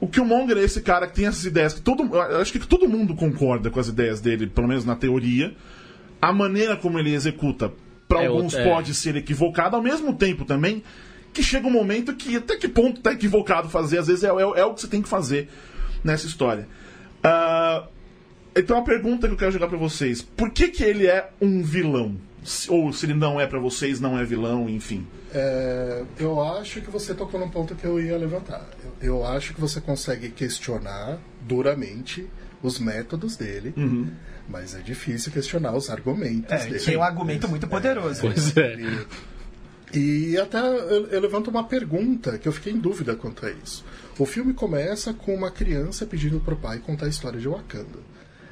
O 0.00 0.06
Killmonger 0.06 0.56
é 0.58 0.62
esse 0.62 0.80
cara 0.80 1.08
que 1.08 1.14
tem 1.14 1.26
essas 1.26 1.44
ideias 1.44 1.74
que 1.74 1.80
todo 1.80 2.04
eu 2.14 2.40
acho 2.40 2.52
que 2.52 2.60
todo 2.60 2.88
mundo 2.88 3.16
concorda 3.16 3.68
com 3.68 3.80
as 3.80 3.88
ideias 3.88 4.20
dele, 4.20 4.46
pelo 4.46 4.68
menos 4.68 4.84
na 4.84 4.94
teoria. 4.94 5.52
A 6.22 6.32
maneira 6.32 6.76
como 6.76 7.00
ele 7.00 7.12
executa, 7.12 7.72
para 8.08 8.22
É 8.22 8.26
alguns 8.26 8.54
outra- 8.54 8.60
é. 8.62 8.64
pode 8.74 8.94
ser 8.94 9.14
equivocada, 9.16 9.76
ao 9.76 9.82
mesmo 9.82 10.14
tempo 10.14 10.44
também 10.44 10.82
que 11.32 11.42
chega 11.42 11.66
um 11.66 11.70
momento 11.70 12.14
que 12.16 12.36
até 12.36 12.56
que 12.56 12.66
ponto 12.66 13.00
tá 13.00 13.12
equivocado 13.12 13.68
fazer, 13.68 13.98
às 13.98 14.06
vezes 14.06 14.24
é, 14.24 14.28
é- 14.28 14.60
é 14.60 14.64
o 14.64 14.74
que 14.74 14.80
você 14.80 14.88
tem 14.88 15.02
que 15.02 15.08
fazer 15.08 15.48
nessa 16.02 16.26
história. 16.26 16.66
Ah, 17.22 17.86
então 18.56 18.78
a 18.78 18.82
pergunta 18.82 19.26
que 19.28 19.34
eu 19.34 19.38
quero 19.38 19.52
jogar 19.52 19.68
para 19.68 19.76
vocês, 19.78 20.22
por 20.22 20.50
que 20.50 20.68
que 20.68 20.82
ele 20.82 21.06
é 21.06 21.28
um 21.40 21.62
vilão? 21.62 22.16
Ou 22.68 22.92
se 22.92 23.04
ele 23.04 23.14
não 23.14 23.38
é 23.40 23.46
para 23.46 23.58
vocês, 23.58 24.00
não 24.00 24.18
é 24.18 24.24
vilão, 24.24 24.68
enfim. 24.68 25.06
É, 25.34 26.02
eu 26.18 26.42
acho 26.42 26.80
que 26.80 26.90
você 26.90 27.12
tocou 27.14 27.38
num 27.38 27.50
ponto 27.50 27.74
que 27.74 27.84
eu 27.84 28.00
ia 28.00 28.16
levantar. 28.16 28.66
Eu, 29.02 29.08
eu 29.18 29.26
acho 29.26 29.52
que 29.52 29.60
você 29.60 29.80
consegue 29.80 30.30
questionar 30.30 31.18
duramente 31.42 32.26
os 32.62 32.78
métodos 32.78 33.36
dele, 33.36 33.74
mas 34.48 34.74
é 34.74 34.80
difícil 34.80 35.30
questionar 35.32 35.74
os 35.76 35.90
argumentos 35.90 36.50
É, 36.50 36.64
dele. 36.66 36.78
tem 36.80 36.96
um 36.96 37.02
argumento 37.02 37.48
muito 37.48 37.66
poderoso. 37.68 38.20
Pois 38.22 38.56
é. 38.56 38.72
Ele- 38.72 39.06
E 39.94 40.36
até 40.36 40.58
eu, 40.58 41.06
eu 41.06 41.20
levanto 41.20 41.48
uma 41.48 41.64
pergunta 41.64 42.36
que 42.38 42.46
eu 42.46 42.52
fiquei 42.52 42.72
em 42.72 42.78
dúvida 42.78 43.14
quanto 43.16 43.46
a 43.46 43.50
isso. 43.50 43.84
O 44.18 44.26
filme 44.26 44.52
começa 44.52 45.14
com 45.14 45.34
uma 45.34 45.50
criança 45.50 46.04
pedindo 46.04 46.40
pro 46.40 46.56
pai 46.56 46.78
contar 46.78 47.06
a 47.06 47.08
história 47.08 47.40
de 47.40 47.48
Wakanda. 47.48 47.98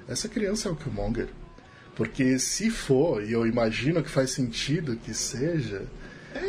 Essa 0.09 0.29
criança 0.29 0.69
é 0.69 0.73
o 0.73 0.77
Killmonger. 0.77 1.29
Porque 1.95 2.39
se 2.39 2.71
for, 2.71 3.23
e 3.23 3.33
eu 3.33 3.47
imagino 3.47 4.03
que 4.03 4.09
faz 4.11 4.31
sentido 4.31 4.97
que 4.97 5.13
seja, 5.15 5.83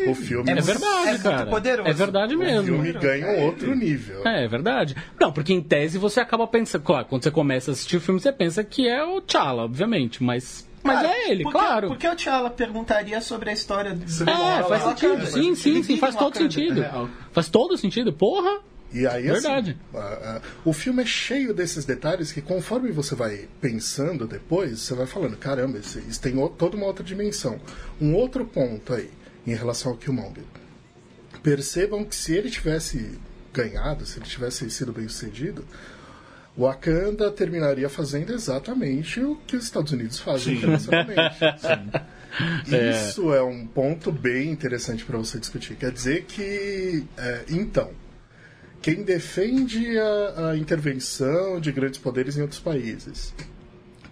o 0.10 0.16
filme, 0.16 0.52
É 0.52 0.56
verdade, 0.56 1.10
É 1.10 1.18
cara. 1.18 1.46
poderoso. 1.48 1.90
É 1.90 1.94
verdade 1.94 2.36
o 2.36 2.40
mesmo. 2.40 2.64
filme 2.64 2.94
ganha 2.94 3.28
um 3.28 3.44
outro 3.46 3.76
nível. 3.76 4.22
É, 4.28 4.46
é 4.46 4.48
verdade. 4.48 4.96
Não, 5.20 5.32
porque 5.32 5.54
em 5.54 5.62
tese 5.62 5.98
você 5.98 6.20
acaba 6.20 6.48
pensando. 6.48 6.84
Claro, 6.84 7.06
quando 7.06 7.24
você 7.24 7.32
começa 7.32 7.72
a 7.72 7.74
assistir 7.74 7.98
o 7.98 8.02
filme, 8.02 8.20
você 8.20 8.32
pensa 8.32 8.64
que 8.64 8.88
é 8.88 9.04
o 9.04 9.22
T'Challa, 9.22 9.64
obviamente. 9.64 10.24
Mas, 10.24 10.68
mas 10.84 11.04
é 11.04 11.30
ele, 11.32 11.44
porque, 11.44 11.58
claro. 11.58 11.88
Porque 11.88 12.08
o 12.08 12.16
T'Challa 12.16 12.50
perguntaria 12.50 13.20
sobre 13.22 13.50
a 13.50 13.54
história 13.54 13.94
do 13.94 14.04
É, 14.04 14.64
faz 14.64 14.84
Wakanda. 14.84 15.26
sentido. 15.26 15.26
Sim, 15.28 15.56
sim, 15.56 15.84
sim, 15.84 15.98
faz 15.98 16.16
todo 16.16 16.34
Wakanda. 16.34 16.52
sentido. 16.52 16.82
real. 16.82 17.10
Faz 17.32 17.50
todo 17.50 17.78
sentido. 17.78 18.12
Porra! 18.14 18.60
E 18.94 19.06
aí, 19.06 19.30
assim, 19.30 19.42
Verdade. 19.42 19.78
a- 19.94 19.98
a- 20.00 20.42
o 20.64 20.72
filme 20.72 21.04
é 21.04 21.06
cheio 21.06 21.54
desses 21.54 21.84
detalhes 21.84 22.32
que, 22.32 22.42
conforme 22.42 22.90
você 22.90 23.16
vai 23.16 23.46
pensando 23.60 24.26
depois, 24.26 24.80
você 24.80 24.94
vai 24.96 25.06
falando: 25.06 25.36
caramba, 25.36 25.78
isso, 25.78 26.00
isso 26.00 26.22
tem 26.22 26.38
o- 26.38 26.48
toda 26.48 26.78
uma 26.78 26.86
outra 26.86 27.04
dimensão. 27.04 27.60
Um 28.00 28.14
outro 28.16 28.46
ponto 28.46 28.94
aí, 28.94 29.10
em 29.48 29.56
relação 29.56 29.94
ao 29.94 29.98
Killmonger. 29.98 30.44
Percebam 31.42 32.04
que 32.04 32.16
se 32.16 32.36
ele 32.36 32.50
tivesse 32.50 33.18
ganhado, 33.54 34.06
se 34.06 34.20
ele 34.20 34.26
tivesse 34.26 34.70
sido 34.70 34.92
bem 34.92 35.08
sucedido, 35.08 35.66
o 36.56 36.64
Wakanda 36.64 37.32
terminaria 37.32 37.88
fazendo 37.88 38.34
exatamente 38.34 39.22
o 39.22 39.36
que 39.48 39.56
os 39.56 39.64
Estados 39.64 39.94
Unidos 39.94 40.20
fazem 40.20 40.54
Sim. 40.54 40.58
internacionalmente. 40.58 41.38
Isso 42.92 43.34
é 43.34 43.42
um 43.42 43.66
ponto 43.66 44.12
bem 44.12 44.52
interessante 44.52 45.06
para 45.06 45.18
você 45.18 45.40
discutir. 45.40 45.76
Quer 45.76 45.92
dizer 45.92 46.26
que, 46.26 47.06
é, 47.18 47.46
então, 47.50 47.92
quem 48.82 49.04
defende 49.04 49.98
a, 49.98 50.50
a 50.50 50.58
intervenção 50.58 51.60
de 51.60 51.72
grandes 51.72 52.00
poderes 52.00 52.38
em 52.38 52.42
outros 52.42 52.60
países 52.60 53.34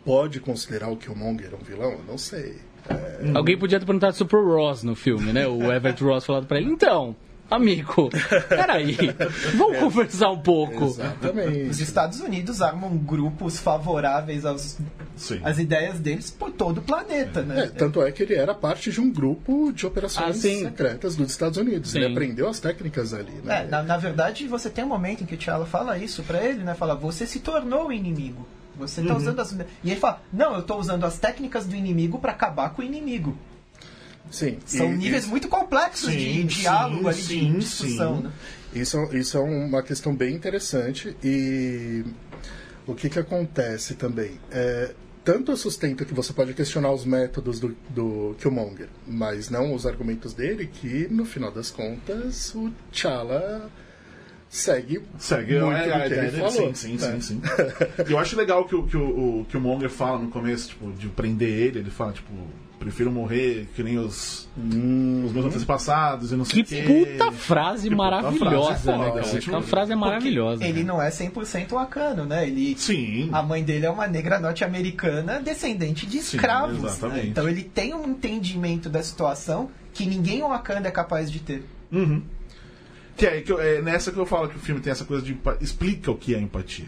pode 0.04 0.39
considerar 0.39 0.89
o 0.89 0.98
Killmonger 0.98 1.54
um 1.54 1.63
vilão? 1.63 1.91
Eu 1.91 2.04
não 2.08 2.17
sei. 2.17 2.56
Alguém 3.34 3.58
podia 3.58 3.80
ter 3.80 3.86
perguntado 3.86 4.13
isso 4.13 4.26
pro 4.26 4.45
Ross 4.56 4.84
no 4.84 4.95
filme, 4.95 5.32
né? 5.34 5.48
O 5.48 5.71
Everett 5.71 6.04
Ross 6.04 6.26
falado 6.26 6.45
pra 6.45 6.58
ele. 6.60 6.69
Então, 6.69 7.15
amigo, 7.50 8.10
peraí. 8.48 8.95
Vamos 9.58 9.78
conversar 9.80 10.30
um 10.30 10.39
pouco. 10.39 10.86
Os 10.86 11.00
Exatamente. 11.00 11.82
Estados 11.82 12.19
Unidos 12.19 12.62
armam 12.62 12.95
grupos 12.98 13.58
favoráveis 13.60 14.45
aos, 14.45 14.78
Sim. 15.15 15.39
às 15.43 15.58
ideias 15.58 16.00
deles 16.00 16.30
por 16.30 16.52
todo 16.52 16.78
o 16.78 16.82
planeta, 16.82 17.39
É, 17.39 17.43
né? 17.43 17.71
tanto 17.76 18.02
é 18.04 18.12
que 18.12 18.21
ele 18.24 18.36
era 18.36 18.54
parte 18.54 18.91
de 18.91 19.02
um 19.02 19.12
grupo 19.12 19.71
de 19.74 19.86
operações 19.88 20.38
Ah, 20.38 20.39
secretas 20.39 21.15
dos 21.15 21.32
Estados 21.32 21.58
Unidos. 21.58 21.91
Sim. 21.91 22.00
Ele 22.00 22.12
aprendeu 22.12 22.48
as 22.48 22.60
técnicas 22.60 23.13
ali, 23.13 23.34
né? 23.43 23.63
É, 23.63 23.67
na, 23.67 23.82
na 23.82 23.98
verdade, 23.98 24.48
você 24.48 24.69
tem 24.69 24.84
um 24.84 24.89
momento 24.89 25.24
em 25.24 25.26
que 25.26 25.34
o 25.34 25.38
T'Challa 25.38 25.65
fala 25.65 25.98
isso 25.98 26.21
pra 26.24 26.43
ele, 26.43 26.63
né? 26.63 26.76
Fala, 26.76 26.93
você 26.95 27.26
se 27.26 27.39
tornou 27.39 27.88
o 27.88 27.91
inimigo. 27.93 28.45
Você 28.77 29.01
tá 29.03 29.15
usando 29.15 29.39
as... 29.39 29.51
E 29.83 29.91
ele 29.91 29.99
fala, 29.99 30.21
não, 30.31 30.55
eu 30.55 30.63
tô 30.63 30.77
usando 30.77 31.03
as 31.05 31.17
técnicas 31.17 31.65
do 31.65 31.75
inimigo 31.75 32.19
pra 32.19 32.31
acabar 32.31 32.71
com 32.71 32.81
o 32.81 32.85
inimigo. 32.85 33.38
Sim. 34.31 34.57
São 34.65 34.91
E- 34.93 34.97
níveis 34.97 35.25
muito 35.27 35.47
complexos 35.47 36.11
de 36.11 36.19
Sim, 36.41 36.45
diálogo 36.45 37.01
sim, 37.03 37.07
ali, 37.09 37.21
sim, 37.21 37.53
de 37.53 37.59
discussão, 37.59 38.21
né? 38.21 38.31
Isso, 38.73 38.97
isso 39.15 39.38
é 39.38 39.41
uma 39.41 39.81
questão 39.81 40.13
bem 40.15 40.35
interessante 40.35 41.15
e 41.23 42.03
o 42.85 42.93
que, 42.93 43.09
que 43.09 43.19
acontece 43.19 43.93
também? 43.95 44.39
É, 44.51 44.93
tanto 45.23 45.51
eu 45.51 45.57
sustento 45.57 46.05
que 46.05 46.13
você 46.13 46.33
pode 46.33 46.53
questionar 46.53 46.91
os 46.91 47.05
métodos 47.05 47.59
do, 47.59 47.75
do 47.89 48.35
Killmonger, 48.39 48.89
mas 49.07 49.49
não 49.49 49.73
os 49.73 49.85
argumentos 49.88 50.33
dele, 50.33 50.67
que 50.67 51.07
no 51.09 51.23
final 51.25 51.51
das 51.51 51.71
contas 51.71 52.53
o 52.53 52.69
T'Challa 52.91 53.69
segue, 54.55 55.01
Segue 55.17 55.59
muito 55.59 55.75
é, 55.77 55.85
do 55.87 55.93
a 55.93 55.99
que 56.01 56.05
ideia 56.07 56.21
ele 56.27 56.37
falou. 56.37 56.51
Sim, 56.51 56.73
sim, 56.73 56.93
né? 56.93 57.19
sim, 57.19 57.21
sim. 57.21 57.41
E 58.07 58.11
eu 58.11 58.17
acho 58.19 58.35
legal 58.37 58.65
que, 58.65 58.75
o- 58.75 58.83
que, 58.87 58.95
o, 58.97 59.45
que 59.49 59.57
o 59.57 59.61
Monger 59.61 59.89
fala 59.89 60.19
no 60.19 60.29
começo, 60.29 60.69
tipo, 60.69 60.91
de 60.93 61.07
prender 61.09 61.49
ele, 61.49 61.79
ele 61.79 61.89
fala, 61.91 62.13
tipo, 62.13 62.31
prefiro 62.79 63.11
morrer 63.11 63.67
que 63.75 63.81
nem 63.81 63.97
os, 63.97 64.47
os 64.57 65.31
meus 65.31 65.45
antepassados 65.45 66.31
e 66.31 66.35
não 66.35 66.45
sei 66.45 66.63
Que 66.63 66.75
o 66.75 66.85
quê. 66.85 67.05
puta 67.17 67.31
frase 67.31 67.89
Que 67.89 67.95
puta 67.95 68.03
maravilhosa, 68.03 68.75
frase 68.75 68.89
é 68.89 68.97
né, 68.97 69.07
cara? 69.09 69.19
assim, 69.21 69.37
Aquela 69.37 69.61
frase 69.61 69.91
é 69.91 69.95
maravilhosa. 69.95 70.63
Ele 70.63 70.79
né? 70.79 70.85
não 70.85 71.01
é 71.01 71.09
100% 71.09 71.69
wakano, 71.71 72.25
né? 72.25 72.45
Ele... 72.47 72.75
Sim. 72.77 73.29
A 73.31 73.41
mãe 73.41 73.63
dele 73.63 73.85
é 73.85 73.89
uma 73.89 74.07
negra 74.07 74.39
norte-americana 74.39 75.39
descendente 75.41 76.05
de 76.05 76.21
Sim, 76.21 76.35
escravos. 76.37 76.79
né? 76.81 76.87
exatamente. 76.89 77.27
Então 77.29 77.47
ele 77.49 77.63
tem 77.63 77.93
um 77.93 78.07
entendimento 78.09 78.89
da 78.89 79.01
situação 79.01 79.69
que 79.93 80.05
ninguém 80.05 80.41
Wakanda 80.41 80.87
é 80.89 80.91
capaz 80.91 81.31
de 81.31 81.39
ter. 81.39 81.63
Uhum. 81.91 82.21
Que 83.17 83.25
é, 83.25 83.41
que 83.41 83.51
eu- 83.51 83.60
é 83.62 83.82
nessa 83.82 84.12
que 84.12 84.17
eu 84.17 84.25
falo 84.25 84.49
que 84.49 84.58
o 84.58 84.60
filme 84.60 84.82
tem 84.82 84.91
essa 84.91 85.06
coisa 85.06 85.23
de 85.23 85.38
explica 85.62 86.12
o 86.12 86.15
que 86.17 86.36
é 86.36 86.39
empatia. 86.39 86.86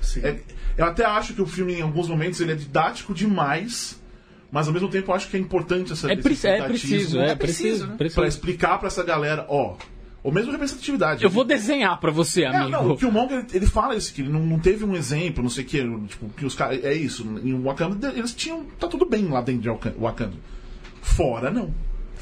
Sim. 0.00 0.20
É- 0.22 0.40
eu 0.78 0.84
até 0.86 1.04
acho 1.04 1.34
que 1.34 1.42
o 1.42 1.46
filme, 1.46 1.74
em 1.74 1.82
alguns 1.82 2.08
momentos, 2.08 2.40
ele 2.40 2.52
é 2.52 2.54
didático 2.54 3.12
demais, 3.12 4.00
mas 4.50 4.66
ao 4.68 4.72
mesmo 4.72 4.88
tempo 4.88 5.10
eu 5.10 5.14
acho 5.14 5.28
que 5.28 5.36
é 5.36 5.40
importante 5.40 5.92
essa 5.92 6.08
É, 6.10 6.14
esse 6.14 6.22
pre- 6.22 6.48
é 6.48 6.62
preciso, 6.62 7.18
é, 7.20 7.30
É 7.30 7.34
preciso, 7.34 7.62
preciso. 7.68 7.86
né? 7.88 7.94
preciso. 7.96 8.14
pra 8.20 8.28
explicar 8.28 8.78
pra 8.78 8.86
essa 8.88 9.02
galera, 9.02 9.44
ó, 9.48 9.76
ou 10.22 10.32
mesmo 10.32 10.50
representatividade. 10.50 11.22
Eu 11.22 11.30
vou 11.30 11.44
desenhar 11.44 12.00
pra 12.00 12.10
você, 12.10 12.42
É, 12.42 12.46
amigo. 12.48 12.70
não, 12.70 12.90
o 12.92 12.96
Killmonger, 12.96 13.44
ele, 13.52 13.66
fala 13.66 13.94
isso, 13.94 14.12
que 14.14 14.22
ele 14.22 14.30
não, 14.30 14.40
não 14.40 14.58
teve 14.58 14.84
um 14.84 14.96
exemplo, 14.96 15.42
não 15.42 15.50
sei 15.50 15.62
o 15.64 15.66
que, 15.66 15.78
tipo, 16.08 16.28
que 16.30 16.46
os 16.46 16.54
caras. 16.54 16.82
É 16.84 16.92
isso, 16.94 17.22
em 17.44 17.60
Wakanda 17.62 18.12
eles 18.16 18.32
tinham. 18.34 18.64
Tá 18.78 18.88
tudo 18.88 19.04
bem 19.04 19.26
lá 19.28 19.40
dentro 19.40 19.62
de 19.62 19.68
Waka- 19.68 19.94
Wakanda. 19.98 20.34
Fora 21.02 21.50
não. 21.50 21.72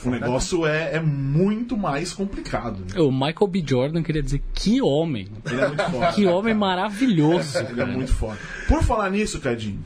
O 0.05 0.11
negócio 0.11 0.67
é, 0.67 0.97
é 0.97 1.01
muito 1.01 1.77
mais 1.77 2.13
complicado. 2.13 2.79
né? 2.95 3.01
O 3.01 3.11
Michael 3.11 3.47
B. 3.49 3.65
Jordan 3.67 4.03
queria 4.03 4.23
dizer 4.23 4.43
que 4.55 4.83
homem. 4.83 5.29
Ele 5.47 5.61
é 5.61 5.69
muito 5.69 5.83
foda. 5.91 6.13
Que 6.13 6.27
homem 6.27 6.55
maravilhoso. 6.55 7.59
Ele 7.59 7.81
é 7.81 7.85
muito 7.87 8.13
foda. 8.13 8.39
Por 8.69 8.83
falar 8.83 9.11
nisso, 9.11 9.41
Cadinho, 9.41 9.83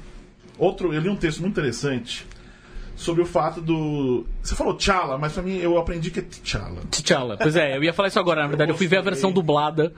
outro, 0.59 0.93
eu 0.93 1.01
li 1.01 1.09
um 1.09 1.17
texto 1.17 1.41
muito 1.41 1.53
interessante 1.53 2.27
sobre 2.97 3.23
o 3.23 3.27
fato 3.27 3.61
do. 3.61 4.27
Você 4.43 4.55
falou 4.57 4.75
T'Challa, 4.75 5.17
mas 5.19 5.33
pra 5.33 5.43
mim 5.43 5.57
eu 5.59 5.79
aprendi 5.79 6.11
que 6.11 6.19
é 6.19 6.23
T'Challa. 6.23 6.81
T'Challa. 6.91 7.37
Pois 7.37 7.55
é, 7.55 7.77
eu 7.77 7.85
ia 7.85 7.93
falar 7.93 8.09
isso 8.09 8.19
agora. 8.19 8.43
Na 8.43 8.49
verdade, 8.49 8.73
eu 8.73 8.77
fui 8.77 8.87
ver 8.89 8.99
a 8.99 9.03
versão 9.03 9.31
dublada. 9.31 9.93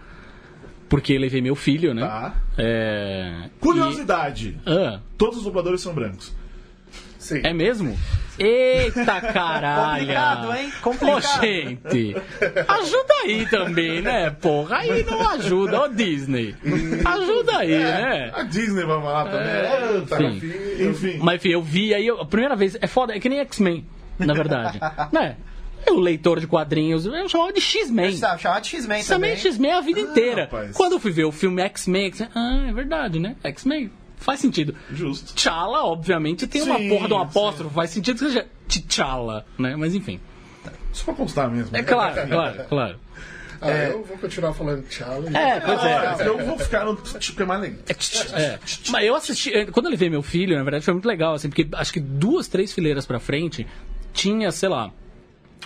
Porque 0.88 1.16
levei 1.16 1.40
meu 1.40 1.54
filho, 1.54 1.94
né? 1.94 2.02
Tá? 2.02 2.35
É. 2.59 3.48
Curiosidade: 3.61 4.59
e- 4.66 4.70
Ah, 4.70 5.00
todos 5.16 5.38
os 5.38 5.44
dubladores 5.44 5.80
são 5.80 5.94
brancos. 5.94 6.35
Sim. 7.20 7.40
é 7.44 7.52
mesmo? 7.52 7.96
Eita 8.38 9.20
caralho! 9.20 9.98
Complicado, 10.06 10.56
hein? 10.56 10.72
Pô, 10.83 10.90
Complicado. 10.90 11.42
gente, 11.42 12.16
ajuda 12.66 13.14
aí 13.24 13.46
também, 13.50 14.00
né? 14.00 14.30
Porra, 14.30 14.78
aí 14.78 15.04
não 15.04 15.28
ajuda, 15.30 15.83
ô 15.83 15.88
Disney. 15.88 16.56
Ajuda 17.04 17.59
aí, 17.59 17.78
né? 17.78 18.30
A 18.35 18.42
Disney 18.44 18.85
vai 18.85 19.00
falar 19.00 19.24
também. 19.26 19.48
É, 19.48 20.00
tá, 20.09 20.16
sim. 20.16 20.40
Enfim. 20.88 21.18
Mas 21.22 21.35
enfim, 21.37 21.50
eu 21.50 21.62
vi 21.62 21.92
aí, 21.94 22.06
eu- 22.06 22.20
a 22.20 22.24
primeira 22.24 22.56
vez, 22.56 22.76
é 22.80 22.87
foda, 22.87 23.14
é 23.14 23.20
que 23.20 23.28
nem 23.28 23.40
X-Men, 23.40 23.87
na 24.18 24.33
verdade. 24.33 24.80
né? 25.12 25.37
O 25.88 25.94
leitor 25.98 26.40
de 26.40 26.46
quadrinhos, 26.46 27.06
eu 27.06 27.28
chamava 27.28 27.52
de 27.52 27.61
X-Men. 27.61 28.12
Sabe, 28.16 28.40
chamar 28.42 28.61
de 28.61 28.68
X-Men 28.68 29.02
Também 29.04 29.30
também. 29.30 29.37
X-Men 29.37 29.72
a 29.72 29.80
vida 29.80 30.00
inteira. 30.00 30.42
rapaz. 30.44 30.76
Quando 30.76 30.92
eu 30.92 31.00
fui 31.00 31.11
ver 31.11 31.24
o 31.24 31.33
filme 31.33 31.61
X-Men, 31.62 32.06
X-Men, 32.06 32.28
ah, 32.35 32.66
é 32.68 32.72
verdade, 32.72 33.18
né? 33.18 33.35
X-Men. 33.44 33.90
Faz 34.20 34.38
sentido. 34.40 34.74
Justo. 34.92 35.35
T'Challa, 35.35 35.85
obviamente, 35.85 36.46
tem 36.46 36.62
uma 36.62 36.78
Sim, 36.78 36.88
porra 36.88 37.09
de 37.09 37.14
um 37.14 37.18
apóstrofo. 37.18 37.74
Faz 37.74 37.90
sentido 37.90 38.18
que 38.18 38.26
seja 38.26 38.46
T'Challa, 38.68 39.44
né? 39.59 39.74
Mas 39.76 39.94
enfim. 39.94 40.20
Isso 40.92 41.04
pra 41.04 41.14
constar 41.14 41.50
mesmo. 41.50 41.76
É 41.76 41.83
claro, 41.83 42.28
claro, 42.28 42.64
claro. 42.68 43.00
Ah, 43.62 43.70
eu 43.70 44.02
vou 44.04 44.16
continuar 44.16 44.54
falando 44.54 44.83
tchau. 44.88 45.22
É, 45.35 45.61
pois 45.61 45.85
é. 45.85 46.26
Eu 46.26 46.46
vou 46.46 46.59
ficar 46.59 46.85
no 46.87 46.96
tipo 46.96 47.42
é 47.42 47.44
mais 47.44 47.61
legal. 47.61 47.78
É. 48.35 48.59
Mas 48.90 49.04
eu 49.04 49.14
assisti. 49.14 49.52
eh, 49.54 49.66
Quando 49.66 49.87
eu 49.87 49.90
levei 49.90 50.09
meu 50.09 50.22
filho, 50.22 50.56
na 50.56 50.62
verdade, 50.62 50.83
foi 50.85 50.94
muito 50.94 51.06
legal, 51.06 51.35
assim, 51.35 51.48
porque 51.50 51.68
acho 51.74 51.92
que 51.92 52.00
duas, 52.00 52.48
três 52.48 52.72
fileiras 52.72 53.04
pra 53.04 53.20
frente 53.20 53.66
tinha, 54.14 54.50
sei 54.50 54.70
lá, 54.70 54.90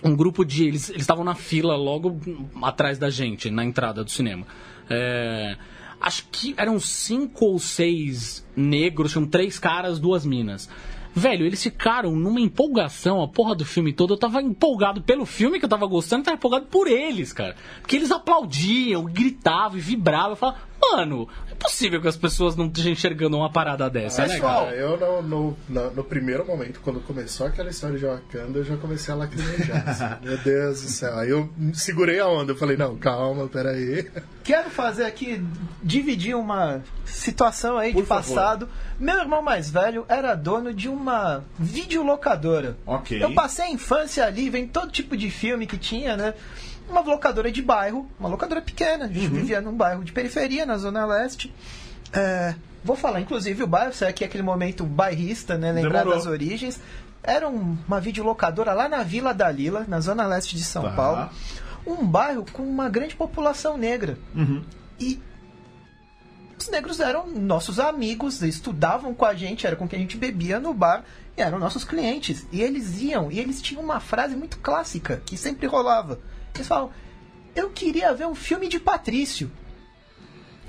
um 0.03 0.15
grupo 0.17 0.45
de. 0.45 0.67
Eles 0.67 0.91
eles 0.91 1.03
estavam 1.03 1.23
na 1.25 1.37
fila 1.37 1.77
logo 1.77 2.21
atrás 2.63 2.99
da 2.99 3.11
gente, 3.11 3.49
na 3.49 3.65
entrada 3.65 4.03
do 4.03 4.11
cinema. 4.11 4.45
É, 4.91 5.57
acho 6.05 6.27
que 6.31 6.55
eram 6.59 6.79
cinco 6.79 7.47
ou 7.47 7.59
seis 7.59 8.47
negros, 8.55 9.13
tinham 9.13 9.27
três 9.27 9.59
caras, 9.59 9.99
duas 9.99 10.27
minas. 10.27 10.69
Velho, 11.17 11.47
eles 11.47 11.63
ficaram 11.63 12.15
numa 12.15 12.41
empolgação, 12.41 13.23
a 13.23 13.29
porra 13.29 13.55
do 13.55 13.65
filme 13.65 13.93
todo. 13.93 14.13
Eu 14.13 14.19
tava 14.19 14.43
empolgado 14.43 15.01
pelo 15.01 15.25
filme 15.25 15.59
que 15.59 15.65
eu 15.65 15.69
tava 15.69 15.87
gostando, 15.87 16.21
eu 16.21 16.25
tava 16.25 16.37
empolgado 16.37 16.67
por 16.67 16.89
eles, 16.89 17.33
cara. 17.33 17.57
Porque 17.81 17.97
eles 17.97 18.11
aplaudiam, 18.11 19.05
gritavam 19.05 19.79
e 19.79 19.81
vibravam. 19.81 20.31
Eu 20.31 20.37
falava, 20.37 20.59
mano, 20.93 21.29
é 21.51 21.55
possível 21.55 22.01
que 22.01 22.09
as 22.09 22.17
pessoas 22.17 22.57
não 22.57 22.67
estejam 22.67 22.93
enxergando 22.93 23.37
uma 23.37 23.51
parada 23.51 23.89
dessa, 23.91 24.23
né, 24.27 24.35
Pessoal, 24.35 24.65
cara? 24.67 24.77
Cara, 24.77 24.77
eu 24.77 24.99
no, 24.99 25.23
no, 25.23 25.57
na- 25.69 25.91
no 25.91 26.05
primeiro 26.05 26.47
momento, 26.47 26.81
quando 26.81 27.01
começou 27.01 27.47
aquela 27.47 27.71
história 27.71 27.99
de 27.99 28.05
Wakanda, 28.05 28.59
eu 28.59 28.65
já 28.65 28.77
comecei 28.77 29.13
a 29.13 29.17
lacrimejar. 29.17 29.89
assim. 29.89 30.05
Meu 30.27 30.39
Deus 30.39 30.83
do 30.83 30.89
céu. 30.89 31.19
Aí 31.19 31.31
eu 31.31 31.49
segurei 31.73 32.19
a 32.21 32.29
onda, 32.29 32.53
eu 32.53 32.57
falei, 32.57 32.77
não, 32.77 32.97
calma, 32.97 33.47
peraí. 33.49 34.11
Quero 34.43 34.69
fazer 34.71 35.05
aqui, 35.05 35.43
dividir 35.83 36.37
uma 36.37 36.83
situação 37.05 37.79
aí 37.79 37.93
de 37.93 38.01
Por 38.01 38.07
favor. 38.07 38.35
passado. 38.35 38.69
Meu 38.99 39.19
irmão 39.19 39.43
mais 39.43 39.71
velho 39.71 40.05
era 40.09 40.35
dono 40.35 40.73
de 40.75 40.89
uma 40.89 41.45
videolocadora. 41.59 42.77
Ok. 42.87 43.23
Eu 43.23 43.33
passei 43.35 43.65
a 43.67 43.71
infância 43.71 44.25
ali, 44.25 44.51
vem 44.51 44.67
todo 44.67 44.91
tipo 44.91 45.17
de 45.17 45.31
filme 45.31 45.67
que 45.67 45.79
tinha, 45.79 46.17
né? 46.17 46.35
Uma 46.89 47.01
locadora 47.01 47.51
de 47.51 47.63
bairro, 47.63 48.09
uma 48.19 48.29
locadora 48.29 48.61
pequena. 48.61 49.07
A 49.07 49.09
gente 49.09 49.27
Uhum. 49.27 49.35
vivia 49.35 49.61
num 49.61 49.73
bairro 49.77 50.05
de 50.05 50.13
periferia, 50.13 50.65
na 50.67 50.77
Zona 50.77 51.05
Leste. 51.07 51.53
É, 52.13 52.55
vou 52.85 52.95
falar, 52.95 53.21
inclusive, 53.21 53.63
o 53.63 53.67
bairro, 53.67 53.91
isso 53.91 54.05
aqui 54.05 54.23
é 54.23 54.27
aquele 54.27 54.43
momento 54.43 54.85
bairrista, 54.85 55.57
né? 55.57 55.73
Lembrar 55.73 56.01
Demorou. 56.01 56.15
das 56.15 56.27
origens. 56.27 56.79
Era 57.23 57.49
um- 57.49 57.77
uma 57.89 58.01
videolocadora 58.01 58.73
lá 58.75 58.89
na 58.89 59.03
Vila 59.03 59.33
da 59.33 59.51
Lila, 59.51 59.85
na 59.89 59.99
Zona 60.01 60.27
Leste 60.27 60.57
de 60.57 60.63
São 60.65 60.83
Tá. 60.83 60.91
Paulo. 60.91 61.31
Um 61.87 62.07
bairro 62.07 62.45
com 62.53 62.63
uma 62.63 62.89
grande 62.89 63.17
população 63.17 63.77
negra. 63.79 64.19
Uhum. 64.35 64.63
E 65.01 65.19
os 66.59 66.69
negros 66.69 67.01
eram 67.01 67.27
nossos 67.27 67.79
amigos, 67.81 68.43
estudavam 68.43 69.13
com 69.15 69.25
a 69.25 69.35
gente, 69.35 69.67
era 69.67 69.75
com 69.77 69.89
quem 69.89 69.99
a 69.99 70.03
gente 70.03 70.17
bebia 70.17 70.61
no 70.61 70.73
bar, 70.73 71.03
e 71.37 71.43
eram 71.43 71.59
nossos 71.59 71.83
clientes. 71.85 72.47
E 72.53 72.63
eles 72.63 73.01
iam, 73.03 73.31
e 73.31 73.41
eles 73.41 73.61
tinham 73.61 73.83
uma 73.83 74.01
frase 74.01 74.37
muito 74.37 74.59
clássica, 74.59 75.21
que 75.27 75.37
sempre 75.37 75.67
rolava. 75.67 76.19
Eles 76.55 76.67
falavam, 76.69 76.91
eu 77.55 77.71
queria 77.71 78.13
ver 78.15 78.27
um 78.27 78.35
filme 78.35 78.69
de 78.69 78.79
Patrício. 78.79 79.51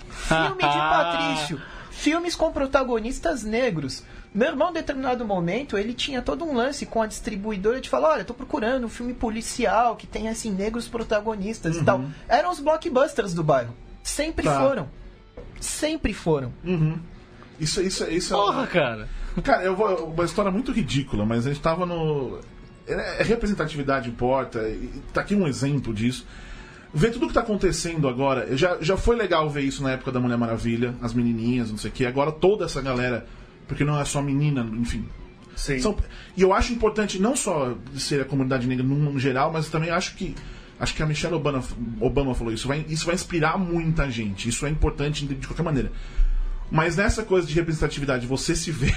Filme 0.10 0.56
de 0.62 0.78
Patrício. 0.78 1.62
Filmes 1.92 2.36
com 2.36 2.52
protagonistas 2.52 3.44
negros. 3.44 4.04
Meu 4.34 4.50
irmão, 4.50 4.70
em 4.70 4.74
determinado 4.74 5.24
momento, 5.26 5.78
ele 5.78 5.94
tinha 5.94 6.22
todo 6.22 6.44
um 6.44 6.54
lance 6.54 6.86
com 6.86 7.02
a 7.02 7.08
distribuidora 7.08 7.80
de 7.80 7.90
falar, 7.90 8.10
olha, 8.10 8.26
tô 8.26 8.34
procurando 8.34 8.86
um 8.86 8.90
filme 8.90 9.14
policial 9.14 9.96
que 9.96 10.06
tenha, 10.06 10.32
assim, 10.32 10.52
negros 10.52 10.90
protagonistas 10.90 11.78
e 11.78 11.84
tal. 11.86 12.04
Eram 12.28 12.52
os 12.52 12.60
blockbusters 12.60 13.34
do 13.34 13.44
bairro. 13.44 13.74
Sempre 14.04 14.44
Tá. 14.44 14.60
foram. 14.60 14.90
Sempre 15.62 16.14
foram. 16.14 16.52
Isso, 17.60 17.82
isso, 17.82 18.04
isso 18.10 18.34
é. 18.34 18.38
Porra, 18.38 18.68
cara. 18.68 19.08
Cara, 19.42 19.64
eu 19.64 19.74
vou. 19.76 20.08
Uma 20.08 20.26
história 20.26 20.52
muito 20.52 20.74
ridícula, 20.74 21.26
mas 21.26 21.48
a 21.48 21.50
gente 21.50 21.62
tava 21.62 21.86
no. 21.86 22.40
É, 22.88 23.24
representatividade 23.24 24.10
importa, 24.10 24.62
tá 25.14 25.22
aqui 25.22 25.36
um 25.36 25.48
exemplo 25.48 25.94
disso. 25.94 26.26
Ver 26.94 27.12
tudo 27.12 27.28
que 27.28 27.34
tá 27.34 27.42
acontecendo 27.42 28.08
agora, 28.08 28.56
já, 28.56 28.78
já 28.80 28.96
foi 28.96 29.18
legal 29.18 29.50
ver 29.50 29.64
isso 29.64 29.84
na 29.84 29.92
época 29.92 30.12
da 30.12 30.20
Mulher 30.20 30.38
Maravilha, 30.38 30.96
as 31.02 31.14
menininhas, 31.14 31.70
não 31.70 31.78
sei 31.78 31.90
o 31.90 31.94
que. 31.94 32.06
Agora 32.06 32.32
toda 32.32 32.64
essa 32.64 32.82
galera, 32.82 33.26
porque 33.68 33.84
não 33.84 34.00
é 34.00 34.06
só 34.06 34.22
menina, 34.22 34.66
enfim. 34.74 35.06
Sim. 35.56 35.80
São- 35.80 35.98
e 36.38 36.42
eu 36.42 36.54
acho 36.54 36.72
importante 36.72 37.20
não 37.20 37.36
só 37.36 37.76
ser 37.98 38.22
a 38.22 38.26
comunidade 38.26 38.68
negra 38.68 38.86
no, 38.86 39.20
geral, 39.20 39.52
mas 39.52 39.68
também 39.70 39.90
acho 39.90 40.16
que 40.16 40.36
acho 40.80 40.94
que 40.94 41.02
a 41.02 41.06
Michelle 41.06 41.36
Obama, 41.36 41.64
Obama 42.00 42.36
falou 42.36 42.54
isso. 42.54 42.68
Vai, 42.68 42.86
isso 42.88 43.06
vai 43.06 43.16
inspirar 43.16 43.58
muita 43.58 44.10
gente. 44.10 44.48
Isso 44.48 44.66
é 44.66 44.70
importante 44.70 45.26
de, 45.26 45.36
de 45.36 45.48
qualquer 45.48 45.64
maneira. 45.64 45.92
Mas 46.72 46.96
nessa 46.96 47.24
coisa 47.24 47.48
de 47.48 47.54
representatividade, 47.54 48.28
você 48.28 48.56
se 48.56 48.72
vê. 48.72 48.94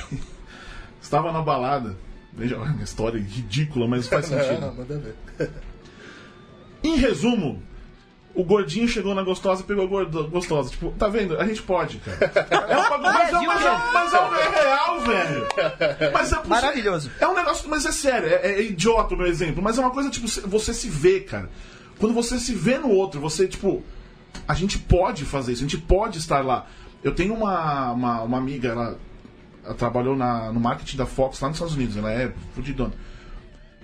Estava 1.01 1.33
na 1.33 1.41
balada. 1.41 1.97
Veja, 2.33 2.57
olha 2.59 2.73
uma 2.73 2.83
história 2.83 3.19
ridícula, 3.19 3.87
mas 3.89 4.07
faz 4.09 4.29
Não, 4.31 4.39
sentido. 4.39 4.73
manda 4.77 4.99
ver. 4.99 5.17
Em 6.83 6.97
resumo, 6.97 7.61
o 8.35 8.45
gordinho 8.45 8.87
chegou 8.87 9.15
na 9.15 9.23
gostosa 9.23 9.63
e 9.63 9.65
pegou 9.65 9.85
a 9.85 9.89
gordo- 9.89 10.29
gostosa. 10.29 10.71
Tipo, 10.71 10.93
tá 10.93 11.09
vendo? 11.09 11.37
A 11.39 11.45
gente 11.45 11.61
pode, 11.63 11.99
cara. 11.99 12.47
É 12.71 12.77
um 12.79 12.89
bagulho, 12.89 13.13
mas, 13.13 13.29
é, 13.29 13.33
mas, 13.47 13.65
é, 13.65 13.79
mas 13.93 14.15
é, 14.15 14.21
um- 14.21 14.35
é 14.35 14.63
real, 14.63 15.01
velho. 15.01 15.47
Mas 16.13 16.33
é 16.33 16.37
possível. 16.37 16.45
Maravilhoso. 16.47 17.11
É 17.21 17.27
um 17.27 17.35
negócio, 17.35 17.69
mas 17.69 17.85
é 17.85 17.91
sério, 17.93 18.29
é, 18.29 18.53
é 18.53 18.63
idiota 18.63 19.15
o 19.15 19.19
meu 19.19 19.27
exemplo, 19.27 19.61
mas 19.63 19.77
é 19.77 19.81
uma 19.81 19.91
coisa, 19.91 20.09
tipo, 20.09 20.29
você 20.49 20.73
se 20.73 20.89
vê, 20.89 21.21
cara. 21.21 21.51
Quando 21.99 22.15
você 22.15 22.39
se 22.39 22.55
vê 22.55 22.79
no 22.79 22.91
outro, 22.91 23.21
você, 23.21 23.49
tipo, 23.49 23.83
a 24.47 24.55
gente 24.55 24.79
pode 24.79 25.25
fazer 25.25 25.53
isso, 25.55 25.65
a 25.65 25.69
gente 25.69 25.79
pode 25.83 26.19
estar 26.19 26.45
lá. 26.45 26.67
Eu 27.03 27.13
tenho 27.13 27.35
uma, 27.35 27.91
uma, 27.93 28.23
uma 28.23 28.39
amiga, 28.39 28.69
ela 28.69 28.99
trabalhou 29.75 30.17
na, 30.17 30.53
no 30.53 30.61
marketing 30.61 30.97
da 30.97 31.07
Fox 31.07 31.41
lá 31.41 31.49
nos 31.49 31.57
Estados 31.57 31.75
Unidos, 31.75 31.97
ela 31.97 32.13
é 32.13 32.33
fudidona. 32.55 32.93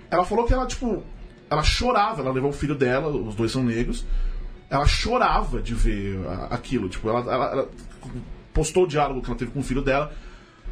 Ela 0.09 0.23
falou 0.25 0.45
que 0.45 0.53
ela, 0.53 0.65
tipo, 0.65 1.03
ela 1.49 1.63
chorava, 1.63 2.21
ela 2.21 2.31
levou 2.31 2.49
o 2.49 2.53
filho 2.53 2.75
dela, 2.75 3.09
os 3.09 3.35
dois 3.35 3.51
são 3.51 3.63
negros, 3.63 4.05
ela 4.69 4.85
chorava 4.85 5.61
de 5.61 5.73
ver 5.73 6.19
aquilo, 6.49 6.89
tipo, 6.89 7.09
ela, 7.09 7.19
ela- 7.21 7.51
ela 7.51 7.69
postou 8.53 8.83
o 8.83 8.87
diálogo 8.87 9.21
que 9.21 9.27
ela 9.29 9.37
teve 9.37 9.51
com 9.51 9.59
o 9.59 9.63
filho 9.63 9.81
dela, 9.81 10.13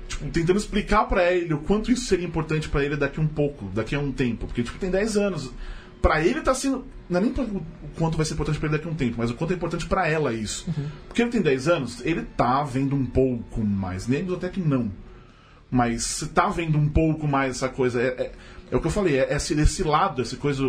tipo, 0.07 0.25
tentando 0.29 0.57
explicar 0.57 1.05
pra 1.05 1.31
ele 1.31 1.53
o 1.53 1.59
quanto 1.59 1.91
isso 1.91 2.05
seria 2.05 2.25
importante 2.25 2.69
pra 2.69 2.83
ele 2.83 2.95
daqui 2.95 3.19
um 3.19 3.27
pouco, 3.27 3.65
daqui 3.73 3.95
a 3.95 3.99
um 3.99 4.11
tempo, 4.11 4.45
porque 4.47 4.63
tipo 4.63 4.77
tem 4.79 4.89
10 4.89 5.17
anos. 5.17 5.51
Pra 6.01 6.21
ele 6.21 6.41
tá 6.41 6.53
sendo, 6.53 6.85
não 7.13 7.19
é 7.19 7.23
nem 7.23 7.33
pra- 7.33 7.43
o 7.43 7.61
quanto 7.97 8.17
vai 8.17 8.25
ser 8.25 8.33
importante 8.33 8.59
pra 8.59 8.67
ele 8.67 8.77
daqui 8.77 8.89
a 8.89 8.91
um 8.91 8.95
tempo, 8.95 9.15
mas 9.17 9.29
o 9.31 9.35
quanto 9.35 9.51
é 9.51 9.55
importante 9.55 9.85
pra 9.85 10.07
ela 10.07 10.33
isso. 10.33 10.65
Porque 11.07 11.21
ele 11.21 11.31
tem 11.31 11.41
10 11.41 11.67
anos, 11.67 12.01
ele 12.05 12.23
tá 12.35 12.63
vendo 12.63 12.95
um 12.95 13.05
pouco 13.05 13.61
mais, 13.63 14.07
negros 14.07 14.37
até 14.37 14.49
que 14.49 14.59
não. 14.59 14.91
Mas 15.71 16.03
se 16.03 16.27
tá 16.27 16.49
vendo 16.49 16.77
um 16.77 16.87
pouco 16.89 17.27
mais 17.27 17.55
essa 17.57 17.69
coisa, 17.69 18.01
é, 18.01 18.05
é, 18.07 18.31
é 18.71 18.75
o 18.75 18.81
que 18.81 18.87
eu 18.87 18.91
falei, 18.91 19.17
é, 19.17 19.31
é 19.33 19.35
esse, 19.37 19.53
esse 19.59 19.83
lado, 19.83 20.21
essa 20.21 20.35
coisa 20.37 20.63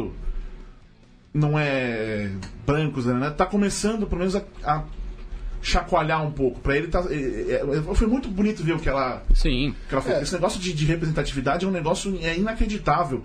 não 1.32 1.58
é 1.58 2.30
brancos, 2.66 3.06
né? 3.06 3.30
Tá 3.30 3.44
começando 3.44 4.06
pelo 4.06 4.20
menos 4.20 4.36
a, 4.36 4.42
a 4.62 4.84
chacoalhar 5.60 6.24
um 6.24 6.30
pouco. 6.30 6.60
Pra 6.60 6.76
ele 6.76 6.88
tá. 6.88 7.04
é- 7.10 7.62
é- 7.90 7.94
foi 7.94 8.06
muito 8.06 8.28
bonito 8.28 8.62
ver 8.62 8.74
o 8.74 8.78
que 8.78 8.88
ela, 8.88 9.22
Sim. 9.34 9.74
que 9.88 9.94
ela 9.94 10.02
falou. 10.02 10.20
Esse 10.22 10.32
negócio 10.32 10.60
de, 10.60 10.72
de 10.72 10.84
representatividade 10.84 11.64
é 11.64 11.68
um 11.68 11.72
negócio 11.72 12.16
é 12.22 12.36
inacreditável. 12.38 13.24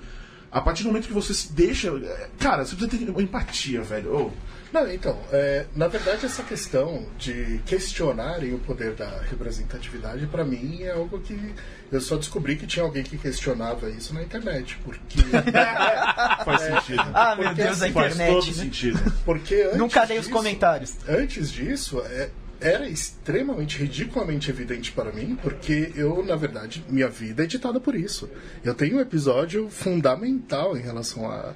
A 0.52 0.62
partir 0.62 0.84
do 0.84 0.88
momento 0.90 1.08
que 1.08 1.14
você 1.14 1.34
se 1.34 1.52
deixa. 1.54 1.90
é, 1.90 2.28
Cara, 2.40 2.66
você 2.66 2.76
precisa 2.76 3.06
ter 3.06 3.10
uma 3.12 3.22
empatia, 3.22 3.82
velho. 3.84 4.16
Ô, 4.16 4.32
Não, 4.74 4.92
então, 4.92 5.20
é, 5.32 5.66
na 5.76 5.88
verdade, 5.88 6.26
essa 6.26 6.42
questão 6.44 7.06
de 7.18 7.60
questionarem 7.66 8.54
o 8.54 8.60
poder 8.60 8.94
da 8.94 9.10
representatividade, 9.30 10.26
pra 10.28 10.44
mim, 10.44 10.84
é 10.84 10.92
algo 10.92 11.20
que 11.20 11.54
eu 11.92 12.02
só 12.02 12.18
descobri 12.18 12.56
que 12.56 12.66
tinha 12.68 12.84
alguém 12.84 13.04
que 13.04 13.18
questionava 13.18 13.90
isso 13.92 14.14
na 14.14 14.24
internet. 14.24 14.78
Porque, 14.84 15.20
faz 16.46 16.62
sentido. 16.62 17.04
Ah, 17.14 17.36
meu 17.36 17.46
Porque 17.50 17.64
Deus, 17.64 17.82
a 17.82 17.86
assim, 17.86 17.94
faz 17.94 18.14
internet. 18.16 18.34
todo 18.36 18.48
né? 18.48 18.54
sentido. 18.64 19.14
porque 19.26 19.56
antes 19.64 19.78
Nunca 19.78 20.06
dei 20.06 20.18
os 20.18 20.26
disso- 20.26 20.36
comentários. 20.36 20.96
Antes 21.08 21.52
disso, 21.52 22.02
é, 22.06 22.30
era 22.62 22.90
extremamente, 22.90 23.78
ridiculamente 23.78 24.50
evidente 24.50 24.92
para 24.92 25.12
mim, 25.12 25.38
porque 25.42 25.94
eu, 25.96 26.24
na 26.26 26.36
verdade, 26.36 26.84
minha 26.90 27.08
vida 27.08 27.44
é 27.44 27.48
ditada 27.48 27.80
por 27.80 27.96
isso. 27.96 28.30
Eu 28.64 28.76
tenho 28.76 28.98
um 28.98 29.00
episódio 29.00 29.70
fundamental 29.70 30.78
em 30.78 30.82
relação 30.82 31.30
à, 31.30 31.54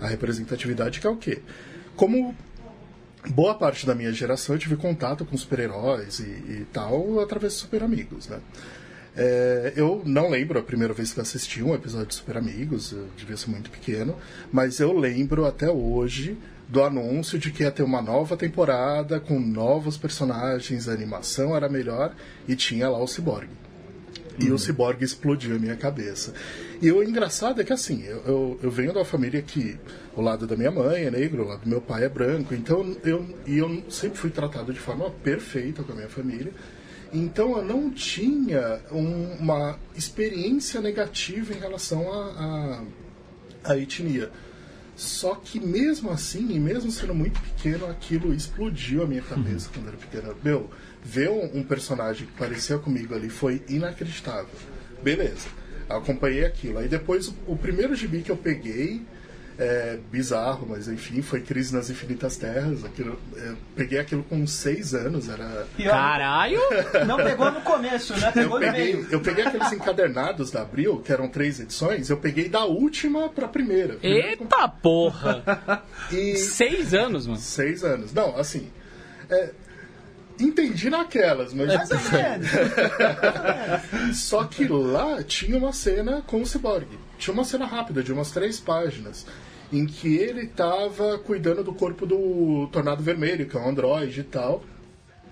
à 0.00 0.06
representatividade, 0.06 1.00
que 1.00 1.06
é 1.06 1.10
o 1.10 1.16
quê? 1.16 1.40
Como 1.96 2.34
boa 3.30 3.54
parte 3.54 3.86
da 3.86 3.94
minha 3.94 4.12
geração 4.12 4.54
eu 4.54 4.58
tive 4.58 4.76
contato 4.76 5.24
com 5.24 5.36
super-heróis 5.36 6.18
e, 6.18 6.24
e 6.24 6.66
tal 6.72 7.20
através 7.20 7.54
de 7.54 7.60
Super 7.60 7.82
Amigos, 7.82 8.28
né? 8.28 8.40
É, 9.14 9.74
eu 9.76 10.02
não 10.06 10.30
lembro 10.30 10.58
a 10.58 10.62
primeira 10.62 10.94
vez 10.94 11.12
que 11.12 11.18
eu 11.18 11.22
assisti 11.22 11.62
um 11.62 11.74
episódio 11.74 12.06
de 12.06 12.14
Super 12.14 12.38
Amigos, 12.38 12.92
eu 12.92 13.08
devia 13.16 13.36
ser 13.36 13.50
muito 13.50 13.70
pequeno, 13.70 14.16
mas 14.50 14.80
eu 14.80 14.92
lembro 14.92 15.44
até 15.44 15.70
hoje 15.70 16.36
do 16.72 16.82
anúncio 16.82 17.38
de 17.38 17.50
que 17.50 17.62
ia 17.64 17.70
ter 17.70 17.82
uma 17.82 18.00
nova 18.00 18.34
temporada 18.34 19.20
com 19.20 19.38
novos 19.38 19.98
personagens, 19.98 20.88
a 20.88 20.92
animação 20.92 21.54
era 21.54 21.68
melhor 21.68 22.14
e 22.48 22.56
tinha 22.56 22.88
lá 22.88 22.98
o 22.98 23.06
Cyborg. 23.06 23.46
E 24.40 24.50
o 24.50 24.58
Cyborg 24.58 25.04
explodiu 25.04 25.56
a 25.56 25.58
minha 25.58 25.76
cabeça. 25.76 26.32
E 26.80 26.90
o 26.90 27.02
engraçado 27.02 27.60
é 27.60 27.64
que, 27.64 27.74
assim, 27.74 28.02
eu, 28.04 28.22
eu, 28.24 28.60
eu 28.62 28.70
venho 28.70 28.90
de 28.90 28.96
uma 28.98 29.04
família 29.04 29.42
que 29.42 29.78
o 30.16 30.22
lado 30.22 30.46
da 30.46 30.56
minha 30.56 30.70
mãe 30.70 31.02
é 31.04 31.10
negro, 31.10 31.44
o 31.44 31.48
lado 31.48 31.60
do 31.60 31.68
meu 31.68 31.82
pai 31.82 32.04
é 32.04 32.08
branco, 32.08 32.54
então 32.54 32.96
eu, 33.04 33.26
e 33.46 33.58
eu 33.58 33.82
sempre 33.90 34.16
fui 34.16 34.30
tratado 34.30 34.72
de 34.72 34.80
forma 34.80 35.10
perfeita 35.22 35.82
com 35.82 35.92
a 35.92 35.94
minha 35.94 36.08
família. 36.08 36.52
Então 37.12 37.54
eu 37.58 37.62
não 37.62 37.90
tinha 37.90 38.80
um- 38.90 39.34
uma 39.38 39.78
experiência 39.94 40.80
negativa 40.80 41.52
em 41.52 41.58
relação 41.58 42.10
à 42.10 42.80
à- 43.66 43.72
à 43.72 43.76
etnia. 43.78 44.30
Só 44.94 45.34
que 45.34 45.58
mesmo 45.58 46.10
assim, 46.10 46.50
e 46.50 46.58
mesmo 46.58 46.90
sendo 46.90 47.14
muito 47.14 47.40
pequeno, 47.40 47.86
aquilo 47.86 48.32
explodiu 48.34 49.02
a 49.02 49.06
minha 49.06 49.22
cabeça 49.22 49.70
quando 49.72 49.86
eu 49.86 49.92
era 49.92 49.98
pequeno. 49.98 50.36
Meu, 50.44 50.70
ver 51.02 51.30
um, 51.30 51.62
personagem 51.62 52.26
que 52.26 52.32
parecia 52.34 52.78
comigo 52.78 53.14
ali 53.14 53.28
foi 53.28 53.62
inacreditável. 53.68 54.54
Beleza, 55.02 55.48
acompanhei 55.88 56.44
aquilo. 56.44 56.78
Aí 56.78 56.88
depois, 56.88 57.28
o, 57.28 57.34
o 57.48 57.56
primeiro 57.56 57.94
gibi 57.94 58.22
que 58.22 58.30
eu 58.30 58.36
peguei, 58.36 59.02
é, 59.62 59.98
bizarro, 60.10 60.66
mas 60.68 60.88
enfim, 60.88 61.22
foi 61.22 61.40
Crise 61.40 61.74
nas 61.74 61.88
Infinitas 61.88 62.36
Terras. 62.36 62.84
Aquilo, 62.84 63.18
é, 63.36 63.52
peguei 63.76 63.98
aquilo 64.00 64.22
com 64.24 64.46
seis 64.46 64.92
anos, 64.94 65.28
era... 65.28 65.66
Caralho! 65.84 66.58
Não 67.06 67.16
pegou 67.16 67.50
no 67.50 67.60
começo, 67.60 68.12
né? 68.18 68.28
Eu 68.28 68.32
Pegou 68.32 68.60
no 68.60 68.66
peguei, 68.66 68.94
meio. 68.96 69.08
eu 69.10 69.20
peguei 69.20 69.44
aqueles 69.46 69.70
encadernados 69.72 70.50
da 70.50 70.62
Abril, 70.62 71.00
que 71.04 71.12
eram 71.12 71.28
três 71.28 71.60
edições, 71.60 72.10
eu 72.10 72.16
peguei 72.16 72.48
da 72.48 72.64
última 72.64 73.28
pra 73.28 73.46
primeira. 73.46 73.98
Eita 74.02 74.68
porra! 74.68 75.82
E 76.10 76.36
Seis 76.36 76.92
anos, 76.92 77.26
mano. 77.26 77.38
seis 77.38 77.84
anos. 77.84 78.12
Não, 78.12 78.36
assim. 78.36 78.68
é, 79.30 79.50
entendi 80.38 80.90
naquelas, 80.90 81.54
mas. 81.54 81.70
Só 84.14 84.44
que 84.44 84.66
lá 84.66 85.22
tinha 85.22 85.56
uma 85.56 85.72
cena 85.72 86.22
com 86.26 86.42
o 86.42 86.46
Cyborg. 86.46 86.86
Tinha 87.18 87.32
uma 87.32 87.44
cena 87.44 87.66
rápida, 87.66 88.02
de 88.02 88.12
umas 88.12 88.30
três 88.32 88.58
páginas, 88.60 89.24
em 89.72 89.86
que 89.86 90.16
ele 90.16 90.46
tava 90.46 91.18
cuidando 91.18 91.64
do 91.64 91.72
corpo 91.72 92.06
do 92.06 92.68
Tornado 92.70 93.02
Vermelho, 93.02 93.46
que 93.46 93.56
é 93.56 93.60
um 93.60 93.68
androide 93.68 94.20
e 94.20 94.24
tal. 94.24 94.62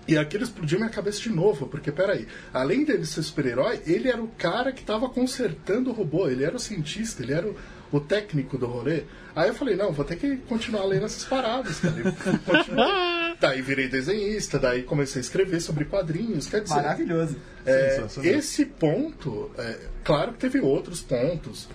E 0.07 0.17
aquilo 0.17 0.43
explodiu 0.43 0.79
minha 0.79 0.89
cabeça 0.89 1.21
de 1.21 1.29
novo, 1.29 1.67
porque 1.67 1.91
peraí, 1.91 2.27
além 2.51 2.83
dele 2.83 3.05
ser 3.05 3.21
super-herói, 3.21 3.81
ele 3.85 4.09
era 4.09 4.21
o 4.21 4.27
cara 4.29 4.71
que 4.71 4.83
tava 4.83 5.07
consertando 5.07 5.91
o 5.91 5.93
robô, 5.93 6.27
ele 6.27 6.43
era 6.43 6.55
o 6.55 6.59
cientista, 6.59 7.21
ele 7.21 7.33
era 7.33 7.47
o, 7.47 7.55
o 7.91 7.99
técnico 7.99 8.57
do 8.57 8.65
rolê. 8.65 9.03
Aí 9.35 9.49
eu 9.49 9.53
falei, 9.53 9.75
não, 9.75 9.91
vou 9.91 10.03
ter 10.03 10.17
que 10.17 10.37
continuar 10.37 10.85
lendo 10.85 11.05
essas 11.05 11.23
paradas, 11.23 11.79
cara. 11.79 11.93
Daí 13.39 13.61
virei 13.61 13.87
desenhista, 13.87 14.59
daí 14.59 14.83
comecei 14.83 15.19
a 15.19 15.23
escrever 15.23 15.59
sobre 15.61 15.85
quadrinhos, 15.85 16.45
quer 16.45 16.61
dizer... 16.61 16.75
Maravilhoso. 16.75 17.37
É, 17.65 18.03
esse 18.23 18.65
ponto, 18.65 19.49
é, 19.57 19.79
claro 20.03 20.33
que 20.33 20.39
teve 20.39 20.59
outros 20.59 21.01
pontos 21.01 21.67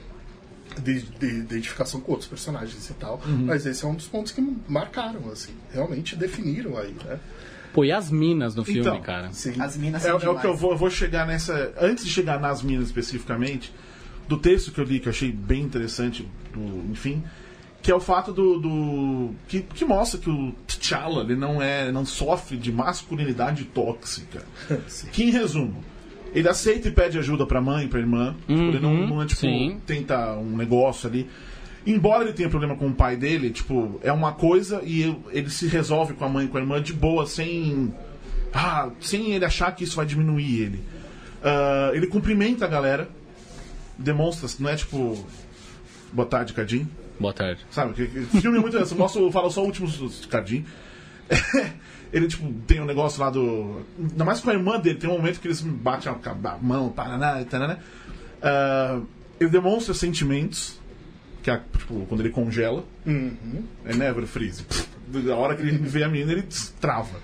de, 0.83 1.03
de 1.03 1.27
identificação 1.27 2.01
com 2.01 2.13
outros 2.13 2.29
personagens 2.29 2.89
e 2.91 2.95
tal, 2.95 3.21
mas 3.27 3.67
esse 3.67 3.85
é 3.85 3.89
um 3.89 3.95
dos 3.95 4.07
pontos 4.07 4.33
que 4.33 4.41
marcaram, 4.69 5.29
assim, 5.31 5.53
realmente 5.73 6.15
definiram 6.17 6.77
aí, 6.77 6.95
né? 7.05 7.19
Pô, 7.73 7.85
e 7.85 7.93
as 7.93 8.11
minas 8.11 8.55
no 8.55 8.65
filme, 8.65 8.81
Então, 8.81 9.01
cara? 9.03 9.31
Sim. 9.33 9.61
As 9.61 9.77
minas 9.77 10.03
É, 10.03 10.09
são 10.09 10.13
é 10.21 10.29
o 10.31 10.39
que 10.39 10.47
eu 10.47 10.57
vou, 10.57 10.71
eu 10.73 10.79
vou 10.79 10.89
chegar 10.91 11.27
nessa. 11.27 11.75
Antes 11.79 12.05
de 12.07 12.11
chegar 12.11 12.41
nas 12.41 12.63
minas 12.63 12.87
especificamente, 12.87 13.71
do 14.27 14.39
texto 14.39 14.73
que 14.73 14.81
eu 14.81 14.85
li, 14.85 14.99
que 14.99 15.09
eu 15.09 15.11
achei 15.13 15.31
bem 15.31 15.63
interessante, 15.63 16.27
do- 16.55 16.91
enfim, 16.91 17.23
que 17.83 17.91
é 17.91 17.95
o 17.95 18.01
fato 18.01 18.33
do. 18.33 18.59
do- 18.59 19.31
que, 19.47 19.61
que 19.61 19.85
mostra 19.85 20.19
que 20.19 20.31
o 20.31 20.53
T'Challa 20.67 21.23
ele 21.23 21.37
não, 21.37 21.61
é, 21.61 21.93
não 21.93 22.07
sofre 22.07 22.57
de 22.57 22.73
masculinidade 22.73 23.65
tóxica. 23.67 24.43
que, 25.13 25.25
em 25.25 25.31
resumo, 25.31 25.85
ele 26.39 26.49
aceita 26.49 26.89
e 26.89 26.91
pede 26.91 27.19
ajuda 27.19 27.47
pra 27.47 27.61
mãe, 27.61 27.89
pra 27.89 27.99
irmã. 27.99 28.35
tipo, 28.47 28.53
ele 28.53 28.81
não, 28.81 29.07
não 29.07 29.23
é 29.23 29.27
tipo, 29.27 29.41
sim. 29.41 29.81
tenta 29.87 30.35
um 30.37 30.57
negócio 30.57 31.09
ali. 31.09 31.29
Embora 31.87 32.25
ele 32.25 32.33
tenha 32.33 32.49
problema 32.49 32.77
com 32.77 32.89
o 32.89 32.93
pai 32.93 33.17
dele, 33.17 33.51
tipo, 33.51 33.99
é 34.03 34.13
uma 34.13 34.33
coisa 34.33 34.83
e 34.85 35.17
ele- 35.33 35.49
se 35.51 35.67
resolve 35.69 36.15
com 36.15 36.25
a 36.25 36.29
mãe 36.29 36.47
e 36.47 36.49
com 36.49 36.59
a 36.59 36.61
irmã 36.61 36.83
de 36.83 36.93
boa, 36.93 37.27
sem. 37.27 37.93
Ah, 38.53 38.91
sem 39.01 39.33
ele 39.33 39.45
achar 39.45 39.75
que 39.75 39.85
isso 39.85 39.97
vai 39.97 40.05
diminuir 40.07 40.61
ele. 40.63 40.81
Ah, 41.43 41.91
ele 41.95 42.07
cumprimenta 42.09 42.65
a 42.65 42.69
galera, 42.69 43.09
demonstra, 43.99 44.49
não 44.59 44.69
é 44.71 44.77
tipo. 44.77 45.25
Boa 46.13 46.27
tarde, 46.27 46.53
Cardim. 46.53 46.89
Boa 47.21 47.33
tarde. 47.33 47.61
Sabe? 47.71 47.95
Que, 47.95 48.07
que 48.27 48.41
filme 48.41 48.59
é 48.59 48.61
muito. 48.61 48.77
Mostra, 48.97 49.31
fala 49.31 49.49
só 49.51 49.63
o 49.63 49.67
último 49.67 49.89
Cardim. 50.29 50.65
ele, 52.17 52.29
tipo, 52.29 52.51
tem 52.67 52.81
um 52.81 52.85
negócio 52.87 53.21
lá 53.21 53.29
do. 53.31 53.83
Ainda 53.99 54.25
mais 54.25 54.41
com 54.41 54.51
a 54.51 54.55
irmã 54.55 54.79
dele, 54.81 54.99
tem 54.99 55.09
um 55.11 55.15
momento 55.17 55.39
que 55.41 55.47
eles 55.49 55.61
batem 55.61 56.11
a, 56.11 56.59
mão, 56.61 56.89
paraná, 56.91 57.45
taraná. 57.45 57.79
Ah, 58.43 59.01
ele 59.39 59.51
demonstra 59.51 59.93
sentimentos, 59.93 60.81
que 61.43 61.51
é 61.51 61.61
tipo, 61.77 62.07
quando 62.07 62.21
ele 62.21 62.31
congela. 62.31 62.85
É 63.85 63.95
never 63.95 64.27
freeze. 64.27 64.63
Pff, 64.63 64.87
Da 65.25 65.37
hora 65.37 65.55
que 65.55 65.63
ele 65.63 65.73
vê 65.77 66.03
a 66.05 66.09
menina, 66.09 66.33
ele 66.33 66.45
trava. 66.81 67.19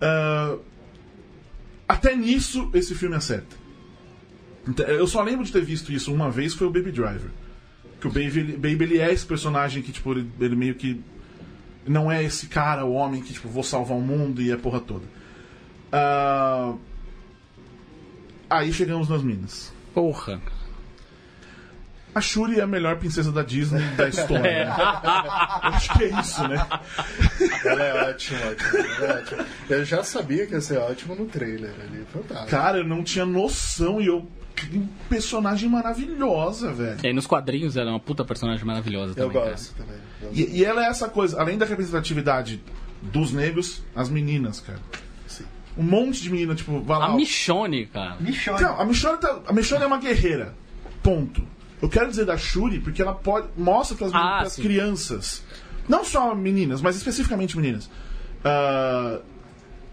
Ah, 0.00 0.56
até 1.88 2.14
nisso, 2.14 2.70
esse 2.74 2.94
filme 2.94 3.16
acerta. 3.16 3.56
Então, 4.68 4.86
Eu 4.86 5.06
só 5.06 5.22
lembro 5.22 5.44
de 5.44 5.52
ter 5.52 5.62
visto 5.62 5.92
isso 5.92 6.12
uma 6.12 6.30
vez, 6.30 6.54
foi 6.54 6.66
o 6.66 6.70
Baby 6.70 6.92
Driver. 6.92 7.30
Que 8.00 8.06
o 8.06 8.10
Baby, 8.10 8.40
ele- 8.40 8.52
Baby 8.56 8.84
ele 8.84 8.98
é 8.98 9.12
esse 9.12 9.26
personagem 9.26 9.82
que, 9.82 9.92
tipo, 9.92 10.12
ele, 10.12 10.28
ele 10.40 10.56
meio 10.56 10.74
que. 10.74 11.00
Não 11.86 12.10
é 12.10 12.22
esse 12.22 12.46
cara, 12.46 12.84
o 12.84 12.92
homem 12.92 13.22
que, 13.22 13.32
tipo, 13.32 13.48
vou 13.48 13.62
salvar 13.62 13.96
o 13.96 14.00
mundo 14.02 14.40
e 14.42 14.52
a 14.52 14.58
porra 14.58 14.80
toda. 14.80 15.04
Ah, 15.92 16.74
Aí 18.50 18.72
chegamos 18.72 19.08
nas 19.08 19.22
minas. 19.22 19.72
Porra. 19.94 20.40
A 22.12 22.20
Shuri 22.20 22.58
é 22.58 22.62
a 22.62 22.66
melhor 22.66 22.96
princesa 22.96 23.30
da 23.30 23.44
Disney 23.44 23.80
da 23.96 24.08
história. 24.08 24.40
É. 24.50 24.64
né? 24.64 24.74
Acho 25.62 25.92
que 25.96 26.04
é 26.04 26.20
isso, 26.20 26.48
né? 26.48 26.66
Ela 27.64 27.82
é 27.84 28.10
ótima, 28.10 28.40
ótima, 28.50 28.78
ela 28.78 29.06
é 29.06 29.22
ótima. 29.22 29.46
Eu 29.68 29.84
já 29.84 30.02
sabia 30.02 30.46
que 30.46 30.54
ia 30.54 30.60
ser 30.60 30.78
ótimo 30.78 31.14
no 31.14 31.26
trailer 31.26 31.72
ali, 31.80 32.04
fantástico. 32.12 32.50
Cara, 32.50 32.78
eu 32.78 32.84
não 32.84 33.04
tinha 33.04 33.24
noção 33.24 34.00
e 34.00 34.06
eu. 34.06 34.28
Que 34.68 34.78
personagem 35.08 35.68
maravilhosa, 35.68 36.72
velho. 36.72 36.98
E 37.02 37.06
aí 37.06 37.12
nos 37.12 37.26
quadrinhos 37.26 37.76
ela 37.76 37.90
é 37.90 37.92
uma 37.92 38.00
puta 38.00 38.24
personagem 38.24 38.64
maravilhosa 38.64 39.12
Eu 39.12 39.26
também, 39.26 39.32
cara. 39.40 39.50
gosto 39.50 39.74
também. 39.74 39.96
Eu- 40.22 40.30
E, 40.32 40.58
e 40.58 40.64
ela 40.64 40.84
é 40.84 40.88
essa 40.88 41.08
coisa, 41.08 41.40
além 41.40 41.56
da 41.58 41.64
representatividade 41.66 42.62
dos 43.02 43.32
negros, 43.32 43.82
as 43.96 44.08
meninas, 44.10 44.60
cara. 44.60 44.78
Sim. 45.26 45.44
Um 45.78 45.82
monte 45.82 46.20
de 46.22 46.30
menina, 46.30 46.54
tipo, 46.54 46.80
vai 46.80 46.98
lá. 46.98 47.06
A 47.06 47.14
Michonne, 47.16 47.86
cara. 47.86 48.16
Michonne. 48.20 48.60
Não, 48.62 48.80
a 48.80 48.84
Michonne, 48.84 49.18
tá- 49.18 49.40
a 49.46 49.52
Michonne 49.52 49.82
é 49.84 49.86
uma 49.86 49.98
guerreira. 49.98 50.54
Ponto. 51.02 51.42
Eu 51.80 51.88
quero 51.88 52.08
dizer 52.10 52.26
da 52.26 52.36
Shuri 52.36 52.78
porque 52.80 53.00
ela 53.00 53.14
pode 53.14 53.48
mostra 53.56 53.96
para 53.96 54.08
Ah, 54.18 54.42
as 54.42 54.52
sim. 54.52 54.62
crianças, 54.62 55.42
não 55.88 56.04
só 56.04 56.34
meninas, 56.34 56.82
mas 56.82 56.96
especificamente 56.96 57.56
meninas. 57.56 57.88
Ah, 58.44 59.20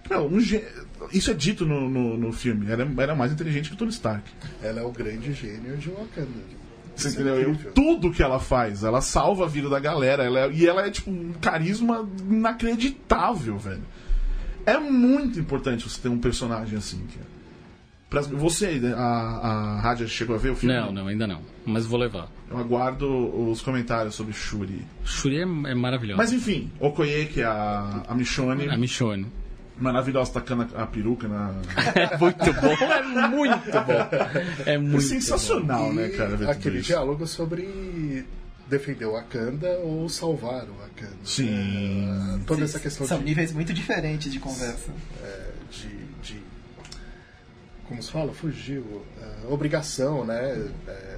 meu, 0.10 0.26
um 0.28 0.40
gê- 0.40 0.64
isso 1.12 1.32
é 1.32 1.34
dito 1.34 1.66
no, 1.66 1.90
no, 1.90 2.18
no 2.18 2.32
filme. 2.34 2.70
Ela 2.72 2.84
é, 2.84 3.04
ela 3.04 3.12
é 3.14 3.16
mais 3.16 3.32
inteligente 3.32 3.70
que 3.70 3.76
o 3.76 3.78
Tony 3.78 3.92
Stark. 3.92 4.24
Ela 4.64 4.82
é 4.82 4.84
o 4.84 4.92
grande 4.92 5.34
gênio 5.34 5.78
de 5.78 5.90
Wakanda. 5.90 6.58
Você 6.96 7.10
é 7.10 7.12
entendeu? 7.12 7.42
incrível. 7.52 7.72
Tudo 7.74 8.12
que 8.12 8.24
ela 8.24 8.40
faz, 8.40 8.84
ela 8.84 9.02
salva 9.02 9.46
a 9.46 9.48
vida 9.48 9.70
da 9.70 9.80
galera. 9.80 10.24
Ela 10.24 10.40
é- 10.46 10.52
e 10.52 10.66
ela 10.68 10.86
é 10.88 10.90
tipo 10.90 11.12
um 11.12 11.34
carisma 11.40 12.08
inacreditável, 12.30 13.58
velho. 13.58 13.84
É 14.66 14.78
muito 14.78 15.40
importante 15.40 15.88
você 15.88 16.02
ter 16.02 16.10
um 16.10 16.18
personagem 16.20 16.78
assim, 16.78 17.06
cara. 17.08 17.28
Pra- 18.10 18.22
você, 18.38 18.80
né, 18.80 18.94
a, 18.94 19.00
a 19.02 19.82
Rádia 19.82 20.08
chegou 20.08 20.36
a 20.36 20.40
ver 20.40 20.52
o 20.52 20.56
filme? 20.56 20.74
Não, 20.76 20.92
não, 20.92 21.08
ainda 21.08 21.28
não. 21.28 21.42
Mas 21.66 21.86
vou 21.86 22.00
levar. 22.00 22.30
Eu 22.50 22.58
aguardo 22.58 23.06
os 23.50 23.62
comentários 23.62 24.16
sobre 24.16 24.34
Shuri. 24.34 24.82
Shuri 25.04 25.38
é, 25.40 25.42
é 25.42 25.76
maravilhosa. 25.76 26.18
Mas 26.18 26.32
enfim, 26.32 26.72
Okoye, 26.80 27.26
que 27.28 27.42
é 27.42 27.46
a, 27.46 28.04
a 28.08 28.16
Michonne, 28.16 28.70
A 28.70 28.78
Michonne. 28.78 29.28
Maravilhosa, 29.80 30.32
tacando 30.32 30.68
a, 30.76 30.84
a 30.84 30.88
peruca 30.88 31.28
na. 31.28 31.54
É 31.96 32.18
muito 32.18 32.54
bom, 32.54 32.74
é 32.94 33.28
muito 33.28 33.72
bom. 33.72 34.64
É 34.66 34.74
É 34.74 34.78
muito 34.78 35.02
sensacional, 35.02 35.94
né, 35.94 36.10
cara? 36.10 36.30
ver 36.32 36.38
tudo 36.40 36.50
aquele 36.52 36.78
isso. 36.80 36.88
diálogo 36.88 37.26
sobre 37.28 38.26
defender 38.70 39.06
o 39.06 39.14
Wakanda 39.14 39.70
ou 39.80 40.10
salvar 40.10 40.64
o 40.66 40.74
Wakanda. 40.80 41.16
Sim. 41.24 42.10
É, 42.36 42.40
toda 42.46 42.64
essa 42.66 42.80
questão 42.80 43.08
São 43.08 43.20
de, 43.20 43.26
níveis 43.26 43.54
muito 43.54 43.74
diferentes 43.74 44.32
de 44.32 44.40
conversa. 44.40 44.92
é, 45.24 45.46
de, 45.72 45.88
de- 46.22 46.44
Como 47.88 48.02
se 48.04 48.12
fala? 48.12 48.34
Fugiu. 48.34 49.04
É, 49.22 49.48
obrigação, 49.54 50.26
né? 50.26 50.68
É, 50.88 51.17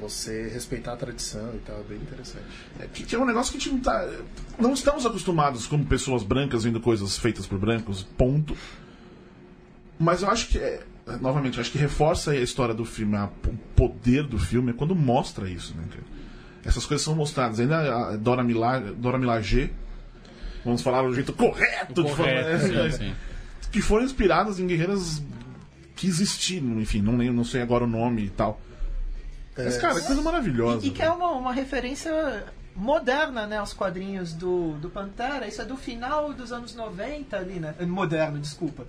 você 0.00 0.48
respeitar 0.48 0.92
a 0.92 0.96
tradição 0.96 1.54
e 1.54 1.58
tal. 1.58 1.76
É 1.80 1.82
bem 1.82 1.98
interessante. 1.98 2.44
É, 2.80 2.86
que, 2.86 3.14
é 3.14 3.18
um 3.18 3.24
negócio 3.26 3.52
que 3.52 3.58
a 3.58 3.60
gente 3.60 3.72
não 3.72 3.80
tá. 3.80 4.08
Não 4.58 4.72
estamos 4.72 5.04
acostumados 5.06 5.66
como 5.66 5.84
pessoas 5.84 6.22
brancas 6.22 6.64
vendo 6.64 6.80
coisas 6.80 7.18
feitas 7.18 7.46
por 7.46 7.58
brancos, 7.58 8.02
ponto. 8.02 8.56
Mas 9.98 10.22
eu 10.22 10.30
acho 10.30 10.48
que. 10.48 10.58
É, 10.58 10.82
novamente, 11.20 11.56
eu 11.56 11.60
acho 11.62 11.70
que 11.72 11.78
reforça 11.78 12.32
a 12.32 12.36
história 12.36 12.74
do 12.74 12.84
filme, 12.84 13.16
a- 13.16 13.30
o 13.46 13.56
poder 13.74 14.24
do 14.24 14.38
filme 14.38 14.70
é 14.70 14.74
quando 14.74 14.94
mostra 14.94 15.48
isso, 15.50 15.74
né? 15.76 15.82
Essas 16.64 16.84
coisas 16.84 17.04
são 17.04 17.14
mostradas. 17.14 17.58
Ainda 17.60 18.10
a 18.12 18.16
Dora 18.16 18.42
Milaje, 18.44 18.92
Dora 18.94 19.18
vamos 20.64 20.82
falar 20.82 21.02
do 21.02 21.14
jeito 21.14 21.32
correto, 21.32 21.94
de 21.94 22.02
correto, 22.02 22.68
falar, 22.68 22.90
sim, 22.92 22.98
sim. 23.08 23.14
que 23.72 23.80
foram 23.80 24.04
inspiradas 24.04 24.58
em 24.58 24.66
guerreiras 24.66 25.22
que 25.96 26.06
existiram, 26.06 26.80
enfim, 26.80 27.00
não 27.00 27.16
lembro, 27.16 27.34
não 27.34 27.44
sei 27.44 27.62
agora 27.62 27.84
o 27.84 27.86
nome 27.86 28.26
e 28.26 28.30
tal. 28.30 28.60
Mas, 29.64 29.76
cara, 29.78 29.94
que 30.00 30.06
coisa 30.06 30.22
maravilhosa. 30.22 30.84
E, 30.84 30.88
e 30.88 30.92
que 30.92 31.02
é 31.02 31.10
uma, 31.10 31.30
uma 31.32 31.52
referência 31.52 32.44
moderna, 32.74 33.44
né, 33.46 33.56
aos 33.58 33.72
quadrinhos 33.72 34.32
do, 34.32 34.74
do 34.74 34.88
Pantera. 34.88 35.48
Isso 35.48 35.60
é 35.60 35.64
do 35.64 35.76
final 35.76 36.32
dos 36.32 36.52
anos 36.52 36.74
90 36.76 37.36
ali, 37.36 37.58
né? 37.58 37.74
Moderno, 37.80 38.38
desculpa. 38.38 38.86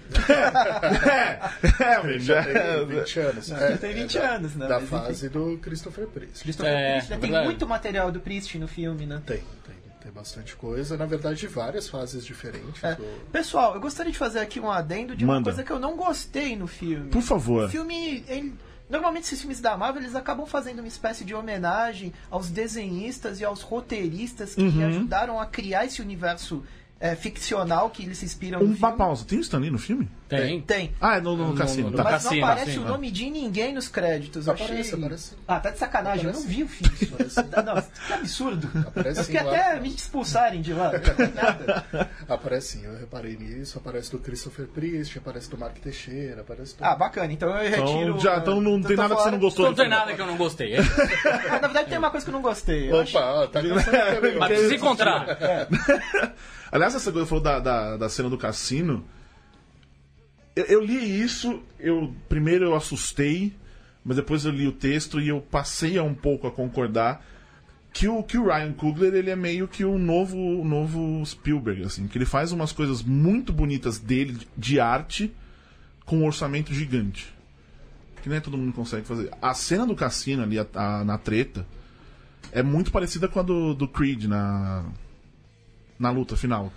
É, 1.09 1.83
é, 1.83 2.01
velho, 2.01 2.19
Já 2.19 2.41
já- 2.41 2.53
tem 2.85 2.85
20 2.85 3.19
anos. 3.19 3.47
Já 3.47 3.77
tem 3.77 3.93
20 3.93 4.17
da- 4.19 4.29
anos, 4.35 4.55
né? 4.55 4.67
Da 4.67 4.75
Mas, 4.75 4.83
enfim. 4.83 4.95
fase 4.97 5.29
do 5.29 5.57
Christopher 5.61 6.07
Priest. 6.07 6.43
Christopher 6.43 6.71
É, 6.71 6.91
Priest, 6.93 7.09
né? 7.09 7.15
é 7.15 7.19
Tem 7.19 7.29
verdade. 7.29 7.45
muito 7.47 7.67
material 7.67 8.11
do 8.11 8.19
Priest 8.19 8.57
no 8.57 8.67
filme, 8.67 9.05
né? 9.05 9.21
Tem, 9.25 9.37
tem. 9.37 9.79
Tem 10.01 10.11
bastante 10.13 10.55
coisa. 10.55 10.95
Na 10.95 11.05
verdade, 11.05 11.45
várias 11.47 11.89
fases 11.89 12.25
diferentes. 12.25 12.81
É. 12.83 12.95
do- 12.95 13.03
Pessoal, 13.33 13.75
eu 13.75 13.81
gostaria 13.81 14.11
de 14.11 14.17
fazer 14.17 14.39
aqui 14.39 14.59
um 14.59 14.71
adendo 14.71 15.13
de 15.15 15.25
uma 15.25 15.33
Manda. 15.35 15.45
coisa 15.51 15.61
que 15.63 15.71
eu 15.71 15.77
não 15.79 15.97
gostei 15.97 16.55
no 16.55 16.67
filme. 16.67 17.09
Por 17.09 17.21
favor. 17.21 17.65
O 17.65 17.69
filme, 17.69 18.23
ele- 18.27 18.53
normalmente 18.89 19.23
esses 19.25 19.39
filmes 19.39 19.59
da 19.61 19.77
Marvel, 19.77 20.01
eles 20.01 20.15
acabam 20.15 20.45
fazendo 20.45 20.79
uma 20.79 20.87
espécie 20.87 21.23
de 21.23 21.33
homenagem 21.35 22.11
aos 22.31 22.49
desenhistas 22.49 23.39
e 23.39 23.45
aos 23.45 23.61
roteiristas 23.61 24.55
que 24.55 24.61
Uhum. 24.61 24.87
ajudaram 24.87 25.39
a 25.39 25.45
criar 25.45 25.85
esse 25.85 26.01
universo 26.01 26.63
é, 26.99 27.15
ficcional 27.15 27.89
que 27.89 28.03
eles 28.03 28.17
se 28.17 28.25
inspiram 28.25 28.59
no 28.59 28.65
Um, 28.65 28.69
uma 28.69 28.75
filme. 28.77 28.97
pausa. 28.97 29.23
Tem 29.25 29.37
o 29.37 29.41
Stanley 29.41 29.69
no 29.71 29.77
filme? 29.79 30.09
Tem. 30.29 30.61
Tem. 30.61 30.95
Ah, 31.01 31.17
é 31.17 31.21
no, 31.21 31.35
no, 31.35 31.55
cassino. 31.55 31.89
no 31.89 31.97
tá. 31.97 32.03
Mas 32.03 32.23
Cassino, 32.23 32.41
não 32.41 32.47
aparece 32.47 32.65
cassino, 32.65 32.83
o 32.83 32.85
né? 32.85 32.91
nome 32.91 33.11
de 33.11 33.29
ninguém 33.31 33.73
nos 33.73 33.87
créditos. 33.87 34.47
Aparece, 34.47 34.73
achei... 34.73 34.93
aparece. 34.93 35.35
Ah, 35.47 35.59
tá 35.59 35.71
de 35.71 35.79
sacanagem. 35.79 36.25
Eu 36.27 36.33
não 36.33 36.43
vi 36.43 36.63
o 36.63 36.67
filme. 36.67 36.95
Não, 37.65 37.81
que 38.07 38.13
absurdo. 38.13 38.69
Aparece 38.87 39.19
Eu 39.19 39.23
sim 39.23 39.31
fiquei 39.31 39.47
lá. 39.47 39.55
até 39.55 39.79
me 39.79 39.89
expulsarem 39.89 40.61
de 40.61 40.71
lá. 40.71 40.91
Não 40.91 40.99
tem 40.99 41.33
nada. 41.33 41.85
Aparece 42.29 42.77
sim, 42.77 42.85
eu 42.85 42.95
reparei 42.95 43.35
nisso. 43.37 43.79
Aparece 43.79 44.11
do 44.11 44.19
Christopher 44.19 44.67
Priest, 44.67 45.17
aparece 45.17 45.49
do 45.49 45.57
Mark 45.57 45.75
Teixeira, 45.79 46.41
aparece 46.41 46.77
do... 46.77 46.83
Ah, 46.85 46.95
bacana. 46.95 47.33
Então 47.33 47.49
eu 47.49 47.69
retiro... 47.69 48.09
Então, 48.09 48.19
já, 48.19 48.37
então 48.37 48.61
não 48.61 48.79
tem 48.81 48.95
nada 48.95 49.15
que 49.15 49.23
você 49.23 49.31
não 49.31 49.39
gostou. 49.39 49.65
Não 49.65 49.73
tem 49.73 49.89
nada 49.89 50.13
que 50.13 50.21
eu 50.21 50.27
não 50.27 50.37
gostei. 50.37 50.77
Ah, 50.77 50.81
na 51.59 51.67
verdade 51.67 51.89
tem 51.89 51.97
uma 51.97 52.11
coisa 52.11 52.23
que 52.23 52.29
eu 52.29 52.35
não 52.35 52.41
gostei. 52.43 52.91
Eu 52.91 53.01
Opa, 53.01 53.19
ó, 53.19 53.47
tá. 53.47 53.61
Mas 53.63 54.47
precisa 54.47 54.75
encontrar. 54.75 55.25
Aliás, 56.71 56.93
essa 56.93 57.11
coisa 57.11 57.25
falou 57.25 57.43
da, 57.43 57.59
da, 57.59 57.97
da 57.97 58.09
cena 58.09 58.29
do 58.29 58.37
cassino. 58.37 59.03
Eu, 60.59 60.65
eu 60.65 60.83
li 60.85 61.21
isso, 61.21 61.61
eu 61.79 62.13
primeiro 62.27 62.65
eu 62.65 62.75
assustei, 62.75 63.53
mas 64.03 64.17
depois 64.17 64.43
eu 64.43 64.51
li 64.51 64.67
o 64.67 64.71
texto 64.73 65.19
e 65.21 65.29
eu 65.29 65.39
passei 65.39 65.97
a 65.97 66.03
um 66.03 66.13
pouco 66.13 66.47
a 66.47 66.51
concordar 66.51 67.25
que 67.93 68.07
o, 68.07 68.21
que 68.23 68.37
o 68.37 68.45
Ryan 68.45 68.73
Coogler 68.73 69.13
ele 69.13 69.29
é 69.29 69.35
meio 69.35 69.67
que 69.67 69.85
o 69.85 69.97
novo, 69.97 70.37
o 70.37 70.65
novo 70.65 71.25
Spielberg, 71.25 71.83
assim, 71.83 72.07
que 72.07 72.17
ele 72.17 72.25
faz 72.25 72.51
umas 72.51 72.71
coisas 72.71 73.01
muito 73.01 73.53
bonitas 73.53 73.97
dele, 73.99 74.37
de 74.57 74.79
arte, 74.79 75.33
com 76.05 76.17
um 76.19 76.25
orçamento 76.25 76.73
gigante. 76.73 77.33
Que 78.21 78.27
nem 78.27 78.41
todo 78.41 78.57
mundo 78.57 78.73
consegue 78.73 79.05
fazer. 79.07 79.31
A 79.41 79.53
cena 79.53 79.85
do 79.87 79.95
cassino 79.95 80.43
ali, 80.43 80.59
a- 80.59 80.67
a- 80.75 81.03
na 81.05 81.17
treta, 81.17 81.65
é 82.51 82.61
muito 82.61 82.91
parecida 82.91 83.27
com 83.29 83.39
a 83.39 83.43
do, 83.43 83.73
do 83.73 83.87
Creed 83.87 84.25
na, 84.25 84.83
na 85.97 86.09
luta 86.11 86.35
final. 86.35 86.71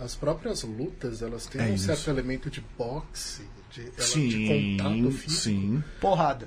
As 0.00 0.14
próprias 0.14 0.62
lutas, 0.62 1.22
elas 1.22 1.46
têm 1.46 1.60
É 1.60 1.64
um 1.70 1.74
isso. 1.74 1.86
certo 1.86 2.08
elemento 2.10 2.50
de 2.50 2.62
boxe, 2.76 3.42
de, 3.72 3.80
ela, 3.82 3.90
de 3.96 4.02
Sim, 4.02 4.76
contato 4.76 5.10
físico. 5.12 5.30
sim. 5.30 5.84
Porrada. 6.00 6.46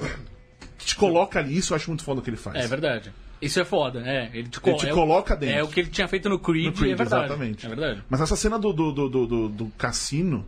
Que 0.77 0.85
te 0.85 0.95
coloca 0.95 1.39
ali, 1.39 1.57
isso 1.57 1.73
eu 1.73 1.75
acho 1.77 1.89
muito 1.89 2.03
foda 2.03 2.19
o 2.19 2.23
que 2.23 2.29
ele 2.29 2.37
faz. 2.37 2.63
É 2.63 2.67
verdade. 2.67 3.11
Isso 3.41 3.59
é 3.59 3.65
foda, 3.65 4.01
é. 4.05 4.29
Ele 4.33 4.47
te, 4.49 4.59
Ele 4.63 4.75
te 4.77 4.87
é 4.87 4.91
o- 4.91 4.95
coloca 4.95 5.35
dentro. 5.35 5.55
É 5.55 5.63
o 5.63 5.67
que 5.67 5.79
ele 5.79 5.89
tinha 5.89 6.07
feito 6.07 6.29
no 6.29 6.37
Creed, 6.37 6.65
No 6.67 6.73
Creed, 6.73 6.91
é 6.91 6.95
verdade. 6.95 7.25
exatamente. 7.25 7.65
É 7.65 7.69
verdade. 7.69 8.03
Mas 8.07 8.21
essa 8.21 8.35
cena 8.35 8.59
do, 8.59 8.71
do, 8.71 8.91
do, 8.91 9.09
do, 9.09 9.27
do- 9.27 9.49
do 9.49 9.65
cassino, 9.77 10.45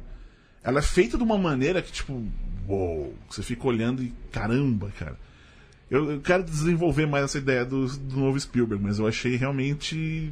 ela 0.63 0.77
é 0.77 0.81
feita 0.83 1.17
de 1.17 1.23
uma 1.23 1.37
maneira 1.37 1.81
que, 1.81 1.91
tipo, 1.91 2.23
uou, 2.67 3.15
você 3.29 3.41
fica 3.41 3.67
olhando 3.67 4.03
e 4.03 4.13
caramba, 4.31 4.91
cara. 4.97 5.17
Eu, 5.89 6.11
eu 6.11 6.21
quero 6.21 6.43
desenvolver 6.43 7.07
mais 7.07 7.25
essa 7.25 7.37
ideia 7.39 7.65
do, 7.65 7.87
do 7.87 8.17
novo 8.19 8.39
Spielberg, 8.39 8.83
mas 8.83 8.99
eu 8.99 9.07
achei 9.07 9.35
realmente. 9.35 10.31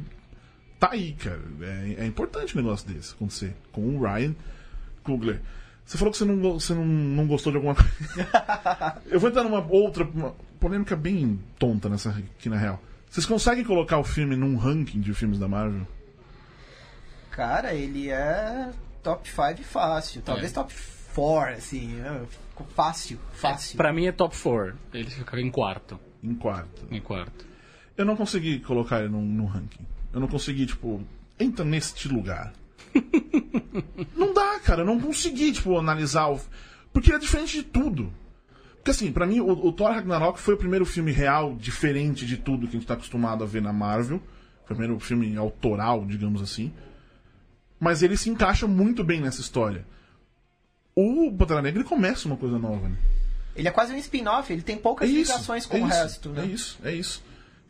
Tá 0.82 0.88
aí, 0.90 1.12
cara. 1.12 1.40
É, 1.60 2.02
é 2.02 2.06
importante 2.06 2.58
um 2.58 2.60
negócio 2.60 2.88
desse 2.88 3.14
acontecer. 3.14 3.54
Com 3.70 3.82
o 3.82 4.02
Ryan 4.02 4.34
Coogler. 5.04 5.40
Você 5.86 5.96
falou 5.96 6.10
que 6.10 6.18
você 6.18 6.24
não, 6.24 6.58
você 6.58 6.74
não, 6.74 6.84
não 6.84 7.24
gostou 7.24 7.52
de 7.52 7.58
alguma 7.58 7.76
coisa. 7.76 7.90
eu 9.06 9.20
vou 9.20 9.30
entrar 9.30 9.44
numa 9.44 9.64
outra 9.64 10.02
uma 10.02 10.34
polêmica 10.58 10.96
bem 10.96 11.38
tonta 11.56 11.88
nessa 11.88 12.10
aqui 12.10 12.48
na 12.48 12.56
real. 12.56 12.82
Vocês 13.08 13.24
conseguem 13.24 13.62
colocar 13.62 13.96
o 13.98 14.02
filme 14.02 14.34
num 14.34 14.56
ranking 14.56 15.00
de 15.00 15.14
filmes 15.14 15.38
da 15.38 15.46
Marvel? 15.46 15.86
Cara, 17.30 17.72
ele 17.74 18.10
é 18.10 18.72
top 19.04 19.30
5 19.30 19.62
fácil. 19.62 20.20
Talvez 20.22 20.50
É. 20.50 20.54
top 20.54 20.74
4, 21.14 21.54
assim. 21.58 21.86
né? 21.94 22.26
Fácil, 22.74 23.20
fácil. 23.34 23.76
Pra 23.76 23.92
mim 23.92 24.06
é 24.06 24.12
top 24.12 24.36
4. 24.36 24.76
Ele 24.92 25.08
fica 25.08 25.40
em 25.40 25.48
quarto. 25.48 26.00
Em 26.20 26.34
quarto. 26.34 26.88
Em 26.90 27.00
quarto. 27.00 27.46
Eu 27.96 28.04
não 28.04 28.16
consegui 28.16 28.58
colocar 28.58 28.98
ele 28.98 29.10
num, 29.10 29.22
num 29.24 29.46
ranking. 29.46 29.86
Eu 30.12 30.20
não 30.20 30.28
consegui, 30.28 30.66
tipo, 30.66 31.02
entra 31.38 31.64
neste 31.64 32.08
lugar. 32.08 32.52
não 34.16 34.34
dá, 34.34 34.60
cara. 34.60 34.82
Eu 34.82 34.86
não 34.86 35.00
consegui, 35.00 35.52
tipo, 35.52 35.78
analisar 35.78 36.28
o. 36.28 36.40
Porque 36.92 37.10
ele 37.10 37.16
é 37.16 37.20
diferente 37.20 37.58
de 37.58 37.62
tudo. 37.62 38.12
Porque, 38.76 38.90
assim, 38.90 39.12
pra 39.12 39.26
mim, 39.26 39.40
o, 39.40 39.50
o 39.50 39.72
Thor 39.72 39.92
Ragnarok 39.92 40.38
foi 40.38 40.54
o 40.54 40.58
primeiro 40.58 40.84
filme 40.84 41.12
real, 41.12 41.54
diferente 41.54 42.26
de 42.26 42.36
tudo 42.36 42.66
que 42.66 42.76
a 42.76 42.78
gente 42.78 42.86
tá 42.86 42.94
acostumado 42.94 43.42
a 43.42 43.46
ver 43.46 43.62
na 43.62 43.72
Marvel. 43.72 44.20
Foi 44.64 44.74
o 44.74 44.76
primeiro 44.76 44.98
filme 45.00 45.36
autoral, 45.36 46.04
digamos 46.04 46.42
assim. 46.42 46.72
Mas 47.80 48.02
ele 48.02 48.16
se 48.16 48.28
encaixa 48.28 48.66
muito 48.66 49.02
bem 49.02 49.20
nessa 49.20 49.40
história. 49.40 49.86
O 50.94 51.32
Pantera 51.32 51.62
Negra 51.62 51.80
ele 51.80 51.88
começa 51.88 52.28
uma 52.28 52.36
coisa 52.36 52.58
nova, 52.58 52.88
né? 52.88 52.96
Ele 53.56 53.68
é 53.68 53.70
quase 53.70 53.92
um 53.92 53.96
spin-off, 53.96 54.52
ele 54.52 54.62
tem 54.62 54.76
poucas 54.76 55.10
ligações 55.10 55.66
com 55.66 55.76
é 55.76 55.80
o 55.80 55.86
isso, 55.86 55.96
resto, 55.96 56.28
né? 56.30 56.42
É 56.42 56.46
isso, 56.46 56.78
é 56.84 56.94
isso. 56.94 57.22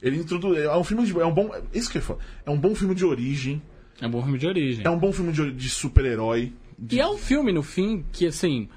Ele 0.02 0.16
introduz. 0.18 0.58
É 0.58 0.76
um 0.76 0.82
filme 0.84 1.06
de. 1.06 1.18
É 1.18 1.24
um 1.24 1.32
bom. 1.32 1.54
é 1.54 1.62
Isso 1.72 1.88
que 1.90 1.98
é 1.98 2.00
foda. 2.00 2.20
É 2.44 2.50
um 2.50 2.58
bom 2.58 2.74
filme 2.74 2.94
de 2.94 3.04
origem. 3.04 3.62
É 4.00 4.06
um 4.06 4.10
bom 4.10 4.20
filme 4.22 4.38
de 4.38 4.46
origem. 4.46 4.84
É 4.84 4.90
um 4.90 4.98
bom 4.98 5.12
filme 5.12 5.32
de, 5.32 5.52
de 5.52 5.70
super-herói. 5.70 6.52
de- 6.78 6.96
E 6.96 7.00
é 7.00 7.06
um 7.08 7.16
filme, 7.16 7.52
no 7.52 7.62
fim, 7.62 8.04
que, 8.12 8.26
assim, 8.26 8.68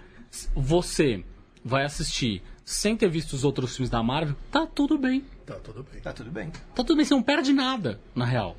você 0.55 1.23
vai 1.63 1.83
assistir 1.83 2.43
sem 2.63 2.95
ter 2.95 3.09
visto 3.09 3.33
os 3.33 3.43
outros 3.43 3.75
filmes 3.75 3.89
da 3.89 4.01
Marvel, 4.03 4.35
tá 4.51 4.65
tudo 4.67 4.97
bem. 4.97 5.23
Tá, 5.45 5.55
tudo 5.55 5.83
bem. 5.91 6.01
Tá 6.01 6.13
tudo 6.13 6.31
bem. 6.31 6.49
Tá 6.49 6.83
tudo 6.83 6.95
bem, 6.95 7.05
você 7.05 7.13
não 7.13 7.23
perde 7.23 7.53
nada, 7.53 7.99
na 8.15 8.25
real. 8.25 8.55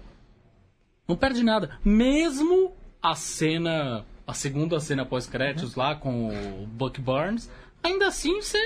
Não 1.08 1.16
perde 1.16 1.42
nada. 1.44 1.78
Mesmo 1.84 2.72
a 3.02 3.14
cena, 3.14 4.04
a 4.26 4.32
segunda 4.34 4.78
cena 4.80 5.04
pós-créditos 5.06 5.74
lá 5.76 5.94
com 5.94 6.28
o 6.62 6.66
Buck 6.66 7.00
Barnes, 7.00 7.50
ainda 7.82 8.08
assim 8.08 8.40
você 8.40 8.58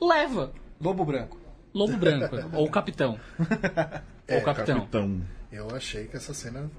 leva. 0.00 0.52
Lobo 0.80 1.04
Branco. 1.04 1.38
Lobo 1.76 1.96
Branco, 1.98 2.36
ou 2.54 2.70
Capitão. 2.70 3.20
ou 4.30 4.40
Capitão. 4.40 4.80
Capitão. 4.80 5.20
Eu 5.52 5.68
achei 5.76 6.06
que 6.06 6.16
essa 6.16 6.32
cena 6.32 6.70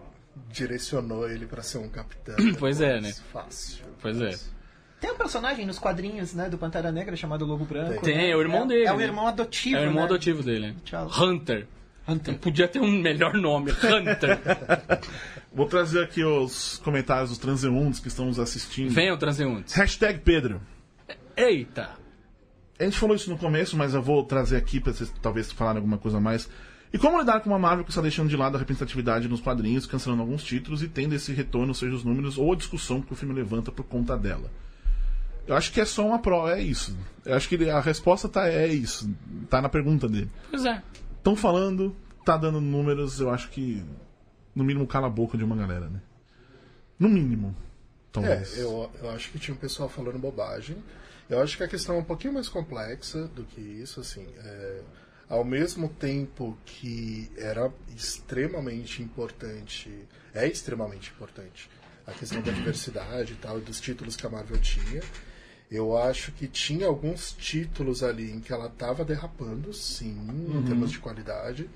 direcionou 0.49 1.29
ele 1.29 1.45
pra 1.45 1.61
ser 1.61 1.77
um 1.77 1.87
capitão. 1.87 2.35
Pois 2.57 2.81
é, 2.81 2.99
né? 2.99 3.13
Fácil. 3.31 3.85
Pois 4.01 4.19
é. 4.19 4.35
Tem 4.99 5.11
um 5.11 5.15
personagem 5.15 5.67
nos 5.67 5.77
quadrinhos, 5.77 6.33
né, 6.33 6.49
do 6.49 6.57
Pantera 6.57 6.91
Negra 6.91 7.15
chamado 7.15 7.45
Lobo 7.45 7.63
Branco. 7.63 8.03
Tem, 8.03 8.17
né? 8.17 8.31
é 8.31 8.35
o 8.35 8.41
irmão 8.41 8.63
é, 8.63 8.67
dele, 8.67 8.85
É 8.87 8.91
o 8.91 8.97
né? 8.97 9.03
irmão 9.03 9.27
adotivo, 9.27 9.77
É 9.77 9.81
o 9.81 9.83
irmão 9.83 9.99
né? 9.99 10.05
adotivo 10.05 10.41
dele. 10.41 10.75
Tchau. 10.83 11.07
Hunter. 11.07 11.67
Hunter. 12.07 12.39
Podia 12.39 12.67
ter 12.67 12.79
um 12.79 12.91
melhor 12.91 13.35
nome, 13.35 13.71
Hunter. 13.71 14.39
Vou 15.53 15.67
trazer 15.67 16.03
aqui 16.03 16.23
os 16.23 16.79
comentários 16.79 17.29
dos 17.29 17.37
transeuntes 17.37 17.99
que 17.99 18.07
estão 18.07 18.25
nos 18.25 18.39
assistindo. 18.39 18.89
Venham, 18.89 19.15
transeuntes. 19.15 19.75
Hashtag 19.75 20.21
Pedro. 20.21 20.59
Eita! 21.35 22.06
A 22.79 22.83
gente 22.83 22.97
falou 22.97 23.15
isso 23.15 23.29
no 23.29 23.37
começo, 23.37 23.75
mas 23.75 23.93
eu 23.93 24.01
vou 24.01 24.23
trazer 24.23 24.57
aqui 24.57 24.79
pra 24.79 24.93
vocês 24.93 25.11
talvez 25.21 25.51
falarem 25.51 25.79
alguma 25.79 25.97
coisa 25.97 26.17
a 26.17 26.21
mais. 26.21 26.47
E 26.93 26.97
como 26.97 27.19
lidar 27.19 27.41
com 27.41 27.49
uma 27.49 27.59
Marvel 27.59 27.83
que 27.83 27.91
está 27.91 28.01
deixando 28.01 28.29
de 28.29 28.37
lado 28.37 28.55
a 28.55 28.59
representatividade 28.59 29.27
nos 29.27 29.41
quadrinhos, 29.41 29.85
cancelando 29.85 30.21
alguns 30.21 30.43
títulos 30.43 30.81
e 30.81 30.87
tendo 30.87 31.13
esse 31.13 31.33
retorno, 31.33 31.73
seja 31.73 31.95
os 31.95 32.03
números 32.03 32.37
ou 32.37 32.53
a 32.53 32.55
discussão 32.55 33.01
que 33.01 33.11
o 33.11 33.15
filme 33.15 33.33
levanta 33.33 33.71
por 33.71 33.83
conta 33.83 34.17
dela? 34.17 34.49
Eu 35.45 35.55
acho 35.55 35.71
que 35.71 35.81
é 35.81 35.85
só 35.85 36.05
uma 36.05 36.19
prova, 36.19 36.57
é 36.57 36.61
isso. 36.61 36.97
Eu 37.25 37.35
acho 37.35 37.49
que 37.49 37.69
a 37.69 37.79
resposta 37.79 38.29
tá 38.29 38.47
é 38.47 38.67
isso, 38.67 39.09
tá 39.49 39.61
na 39.61 39.69
pergunta 39.69 40.07
dele. 40.07 40.29
Pois 40.49 40.65
é. 40.65 40.81
Estão 41.17 41.35
falando, 41.35 41.95
tá 42.23 42.37
dando 42.37 42.61
números, 42.61 43.19
eu 43.19 43.29
acho 43.29 43.49
que 43.49 43.83
no 44.53 44.63
mínimo 44.63 44.87
cala 44.87 45.07
a 45.07 45.09
boca 45.09 45.37
de 45.37 45.43
uma 45.43 45.55
galera, 45.55 45.89
né? 45.89 46.01
No 46.99 47.09
mínimo. 47.09 47.55
É, 47.57 48.11
Talvez. 48.11 48.57
eu, 48.57 48.89
eu 49.01 49.09
acho 49.11 49.31
que 49.31 49.39
tinha 49.39 49.53
um 49.53 49.57
pessoal 49.57 49.87
falando 49.87 50.17
bobagem. 50.17 50.77
Eu 51.29 51.41
acho 51.41 51.57
que 51.57 51.63
a 51.63 51.67
questão 51.67 51.95
é 51.95 51.99
um 51.99 52.03
pouquinho 52.03 52.33
mais 52.33 52.47
complexa 52.47 53.27
do 53.27 53.43
que 53.43 53.59
isso, 53.59 53.99
assim. 53.99 54.27
é, 54.43 54.81
ao 55.29 55.43
mesmo 55.43 55.89
tempo 55.89 56.57
que 56.65 57.29
era 57.37 57.71
extremamente 57.95 59.03
importante, 59.03 60.07
é 60.33 60.47
extremamente 60.47 61.11
importante 61.11 61.69
a 62.05 62.13
questão 62.13 62.41
da 62.41 62.51
diversidade 62.51 63.33
e 63.33 63.35
tal, 63.35 63.57
e 63.57 63.61
dos 63.61 63.81
títulos 63.81 64.15
que 64.15 64.25
a 64.25 64.29
Marvel 64.29 64.57
tinha, 64.61 65.01
eu 65.69 65.97
acho 65.97 66.31
que 66.31 66.47
tinha 66.47 66.87
alguns 66.87 67.33
títulos 67.33 68.01
ali 68.01 68.31
em 68.31 68.39
que 68.39 68.53
ela 68.53 68.67
estava 68.67 69.03
derrapando, 69.03 69.73
sim, 69.73 70.17
em 70.55 70.63
termos 70.63 70.91
de 70.91 70.99
qualidade. 70.99 71.69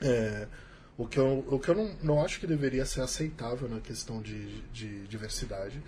É, 0.00 0.48
o 0.96 1.06
que 1.06 1.18
eu, 1.18 1.44
o 1.46 1.58
que 1.58 1.68
eu 1.68 1.74
não, 1.74 1.94
não 2.02 2.24
acho 2.24 2.40
que 2.40 2.46
deveria 2.46 2.86
ser 2.86 3.02
aceitável 3.02 3.68
na 3.68 3.80
questão 3.80 4.22
de, 4.22 4.62
de 4.72 5.06
diversidade. 5.06 5.82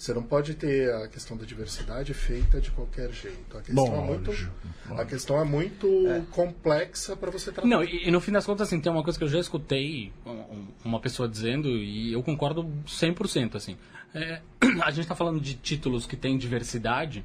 Você 0.00 0.14
não 0.14 0.22
pode 0.22 0.54
ter 0.54 0.90
a 0.94 1.08
questão 1.08 1.36
da 1.36 1.44
diversidade 1.44 2.14
feita 2.14 2.58
de 2.58 2.70
qualquer 2.70 3.12
jeito. 3.12 3.58
A 3.58 3.60
questão 3.60 3.84
é 3.94 4.00
muito, 4.00 4.30
Lógico, 4.30 4.52
a 4.96 5.04
questão 5.04 5.38
é 5.38 5.44
muito 5.44 5.86
complexa 6.30 7.14
para 7.14 7.30
você 7.30 7.52
tratar. 7.52 7.68
Não, 7.68 7.84
e, 7.84 8.08
e 8.08 8.10
no 8.10 8.18
fim 8.18 8.32
das 8.32 8.46
contas, 8.46 8.66
assim, 8.68 8.80
tem 8.80 8.90
uma 8.90 9.04
coisa 9.04 9.18
que 9.18 9.24
eu 9.26 9.28
já 9.28 9.38
escutei 9.38 10.10
um- 10.24 10.30
um- 10.30 10.66
uma 10.86 11.00
pessoa 11.00 11.28
dizendo 11.28 11.68
e 11.68 12.14
eu 12.14 12.22
concordo 12.22 12.66
100%, 12.86 13.58
assim. 13.58 13.76
É, 14.14 14.40
a 14.82 14.90
gente 14.90 15.06
tá 15.06 15.14
falando 15.14 15.38
de 15.38 15.52
títulos 15.52 16.06
que 16.06 16.16
têm 16.16 16.38
diversidade 16.38 17.22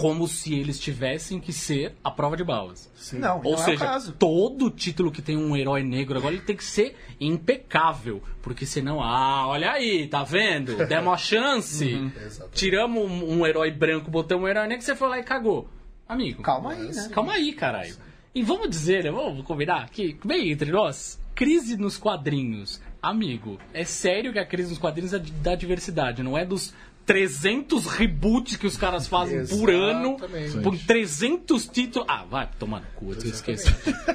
como 0.00 0.26
se 0.26 0.54
eles 0.54 0.80
tivessem 0.80 1.38
que 1.38 1.52
ser 1.52 1.94
a 2.02 2.10
prova 2.10 2.34
de 2.34 2.42
balas. 2.42 2.90
Não, 3.12 3.36
Ou 3.38 3.42
não 3.42 3.50
é 3.50 3.54
o 3.54 3.58
seja, 3.58 3.84
caso. 3.84 4.12
todo 4.18 4.70
título 4.70 5.12
que 5.12 5.20
tem 5.20 5.36
um 5.36 5.54
herói 5.54 5.82
negro 5.82 6.16
agora 6.16 6.34
ele 6.34 6.42
tem 6.42 6.56
que 6.56 6.64
ser 6.64 6.96
impecável. 7.20 8.22
Porque 8.40 8.64
senão, 8.64 9.02
ah, 9.02 9.46
olha 9.46 9.72
aí, 9.72 10.08
tá 10.08 10.24
vendo? 10.24 10.74
Demos 10.88 11.06
uma 11.06 11.18
chance. 11.18 11.84
Exatamente. 11.84 12.56
Tiramos 12.56 13.02
um, 13.10 13.40
um 13.40 13.46
herói 13.46 13.70
branco, 13.70 14.10
botamos 14.10 14.44
um 14.44 14.48
herói 14.48 14.66
negro, 14.66 14.82
você 14.82 14.96
foi 14.96 15.08
lá 15.10 15.18
e 15.18 15.22
cagou. 15.22 15.68
Amigo. 16.08 16.42
Calma 16.42 16.72
aí, 16.72 16.88
né? 16.88 17.08
Calma 17.12 17.32
aí, 17.34 17.52
caralho. 17.52 17.94
E 18.34 18.42
vamos 18.42 18.70
dizer, 18.70 19.04
né, 19.04 19.10
vamos 19.10 19.44
combinar 19.44 19.90
que, 19.90 20.16
bem 20.24 20.50
entre 20.50 20.70
nós, 20.70 21.20
crise 21.34 21.76
nos 21.76 21.98
quadrinhos. 21.98 22.80
Amigo, 23.02 23.58
é 23.74 23.84
sério 23.84 24.32
que 24.32 24.38
a 24.38 24.46
crise 24.46 24.70
nos 24.70 24.78
quadrinhos 24.78 25.12
é 25.12 25.18
da 25.18 25.54
diversidade, 25.54 26.22
não 26.22 26.38
é 26.38 26.44
dos 26.44 26.72
300 27.12 27.86
reboots 27.86 28.56
que 28.56 28.66
os 28.66 28.76
caras 28.76 29.06
fazem 29.08 29.44
por 29.46 29.68
ano, 29.70 30.16
Exatamente. 30.16 30.58
por 30.60 30.78
300 30.78 31.66
títulos. 31.66 32.06
Ah, 32.08 32.24
vai 32.24 32.48
tomar 32.58 32.80
no 32.80 32.86
cu, 32.94 33.12
eu 33.12 33.18
esqueci. 33.30 33.72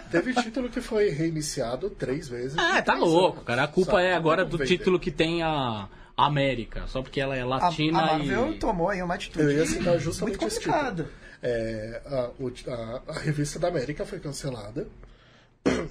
Teve 0.10 0.34
título 0.34 0.70
que 0.70 0.80
foi 0.80 1.10
reiniciado 1.10 1.90
três 1.90 2.30
vezes. 2.30 2.58
Ah, 2.58 2.80
em 2.80 2.84
tá 2.84 2.94
louco, 2.96 3.34
anos. 3.38 3.44
cara. 3.46 3.64
A 3.64 3.68
culpa 3.68 3.92
Sabe? 3.94 4.04
é 4.06 4.14
agora 4.16 4.46
do 4.46 4.58
vender. 4.58 4.68
título 4.78 4.98
que 5.00 5.12
tem 5.12 5.44
a 5.44 5.90
América, 6.16 6.84
só 6.88 7.02
porque 7.02 7.20
ela 7.20 7.36
é 7.36 7.42
A, 7.42 7.46
latina 7.46 8.00
a 8.00 8.06
Marvel 8.18 8.52
e. 8.54 8.60
tomou 8.60 8.90
aí 8.90 9.02
uma 9.02 9.16
atitude 9.16 9.44
Eu 9.44 9.52
ia 9.52 9.66
citar 9.66 10.00
justamente 10.00 10.38
muito 10.40 10.54
complicada. 10.56 11.10
É, 11.44 12.02
a, 12.06 12.30
o- 12.40 12.52
a- 12.72 13.02
a 13.12 13.20
revista 13.20 13.60
da 13.60 13.68
América 13.68 14.06
foi 14.06 14.20
cancelada. 14.20 14.88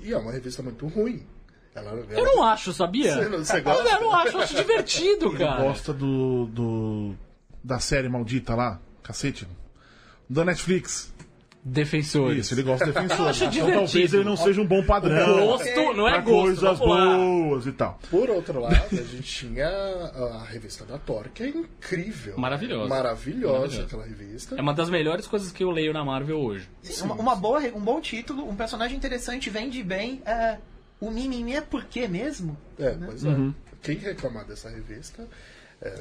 E 0.02 0.12
é 0.12 0.16
uma 0.16 0.32
revista 0.32 0.62
muito 0.62 0.86
ruim. 0.86 1.22
Ela, 1.74 1.90
ela- 1.90 2.06
Eu 2.10 2.24
não 2.24 2.42
acho, 2.44 2.72
sabia? 2.72 3.14
Você 3.14 3.28
não- 3.28 3.38
você 3.44 3.60
gosta? 3.60 3.88
Eu 3.88 4.00
não 4.00 4.12
acho, 4.14 4.36
eu 4.36 4.40
acho 4.40 4.54
divertido, 4.54 5.32
cara. 5.32 5.62
Gosta 5.62 5.92
do, 5.92 6.46
do. 6.46 7.14
da 7.62 7.78
série 7.80 8.08
maldita 8.08 8.54
lá? 8.54 8.80
Cacete. 9.02 9.46
Da 10.30 10.44
Netflix. 10.44 11.12
Defensores. 11.66 12.44
Isso, 12.44 12.54
ele 12.54 12.62
gosta 12.62 12.84
de 12.84 12.92
defensor. 12.92 13.26
acho 13.28 13.44
então 13.44 13.72
talvez 13.72 14.12
ele 14.12 14.22
não 14.24 14.36
seja 14.36 14.60
um 14.60 14.66
bom 14.66 14.84
padrão. 14.84 15.46
Gosto 15.46 15.94
não 15.94 16.06
é 16.06 16.20
gosto. 16.20 16.60
coisas 16.60 16.78
boas 16.78 17.66
e 17.66 17.72
tal. 17.72 17.98
Por 18.10 18.28
outro 18.28 18.60
lado, 18.60 18.74
a 18.92 18.96
gente 19.02 19.22
tinha 19.22 19.66
a, 19.66 20.40
a 20.42 20.44
revista 20.44 20.84
da 20.84 20.98
Thor, 20.98 21.24
que 21.32 21.42
é 21.42 21.48
incrível. 21.48 22.36
Maravilhosa. 22.36 22.88
Maravilhosa, 22.90 23.52
Maravilhosa. 23.56 23.82
aquela 23.86 24.04
revista. 24.04 24.56
É 24.56 24.60
uma 24.60 24.74
das 24.74 24.90
melhores 24.90 25.26
coisas 25.26 25.50
que 25.52 25.64
eu 25.64 25.70
leio 25.70 25.94
na 25.94 26.04
Marvel 26.04 26.38
hoje. 26.38 26.68
Sim, 26.82 27.04
uma, 27.04 27.14
uma 27.14 27.34
boa, 27.34 27.60
um 27.74 27.80
bom 27.80 27.98
título, 27.98 28.46
um 28.46 28.54
personagem 28.54 28.94
interessante, 28.98 29.48
vende 29.48 29.82
bem. 29.82 30.20
É, 30.26 30.58
o 31.01 31.11
mimimi 31.11 31.55
é 31.57 31.61
por 31.61 31.84
quê 31.84 32.07
mesmo? 32.09 32.57
É, 32.78 32.90
pois 32.92 33.24
é. 33.24 33.28
Uhum. 33.28 33.55
Quem 33.82 33.97
reclamar 33.97 34.45
dessa 34.47 34.68
revista. 34.70 35.26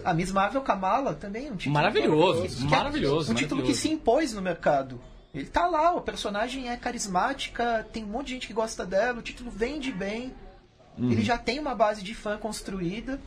A 0.06 0.14
Miss 0.14 0.32
Marvel 0.32 0.62
Kamala 0.62 1.14
também 1.14 1.48
é 1.48 1.52
um 1.52 1.58
título 1.58 1.74
Maravilhoso, 1.74 2.42
que- 2.44 2.56
que 2.56 2.74
é 2.74 2.78
maravilhoso, 2.78 3.32
Um 3.32 3.36
título 3.36 3.62
que 3.62 3.68
maravilhoso. 3.70 3.82
se 3.82 3.90
impôs 3.92 4.32
no 4.34 4.42
mercado. 4.42 5.02
Ele 5.34 5.46
tá 5.48 5.68
lá, 5.68 5.94
o 5.94 6.00
personagem 6.02 6.70
é 6.70 6.78
carismática, 6.78 7.86
tem 7.92 8.04
um 8.04 8.08
monte 8.08 8.28
de 8.28 8.34
gente 8.36 8.48
que 8.48 8.54
gosta 8.54 8.86
dela, 8.86 9.20
o 9.20 9.22
título 9.22 9.52
vende 9.52 9.92
bem, 9.92 10.34
Uhum. 10.98 11.12
ele 11.12 11.22
já 11.24 11.38
tem 11.38 11.60
uma 11.60 11.76
base 11.76 12.02
de 12.04 12.14
fã 12.14 12.38
construída. 12.38 13.20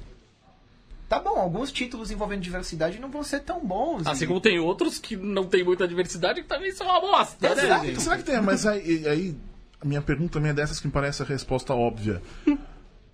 Tá 1.08 1.20
bom, 1.20 1.38
alguns 1.38 1.70
títulos 1.70 2.10
envolvendo 2.10 2.40
diversidade 2.40 2.98
não 2.98 3.10
vão 3.10 3.22
ser 3.22 3.40
tão 3.40 3.60
bons. 3.64 4.06
Assim 4.06 4.24
e- 4.24 4.26
como 4.26 4.40
tem 4.40 4.58
outros 4.58 4.98
que 4.98 5.14
não 5.16 5.44
tem 5.44 5.62
muita 5.62 5.86
diversidade 5.86 6.42
que 6.42 6.48
também 6.48 6.72
são 6.72 6.86
uma 6.86 7.00
bosta. 7.00 7.54
né, 7.54 7.64
Exato. 7.64 8.00
Será 8.00 8.16
que 8.16 8.22
tem? 8.24 8.40
Mas 8.40 8.64
aí, 8.66 9.06
aí 9.06 9.36
a 9.80 9.86
minha 9.86 10.02
pergunta 10.02 10.34
também 10.34 10.50
é 10.50 10.54
dessas 10.54 10.80
que 10.80 10.86
me 10.86 10.92
parece 10.92 11.22
a 11.22 11.26
resposta 11.26 11.74
óbvia. 11.74 12.22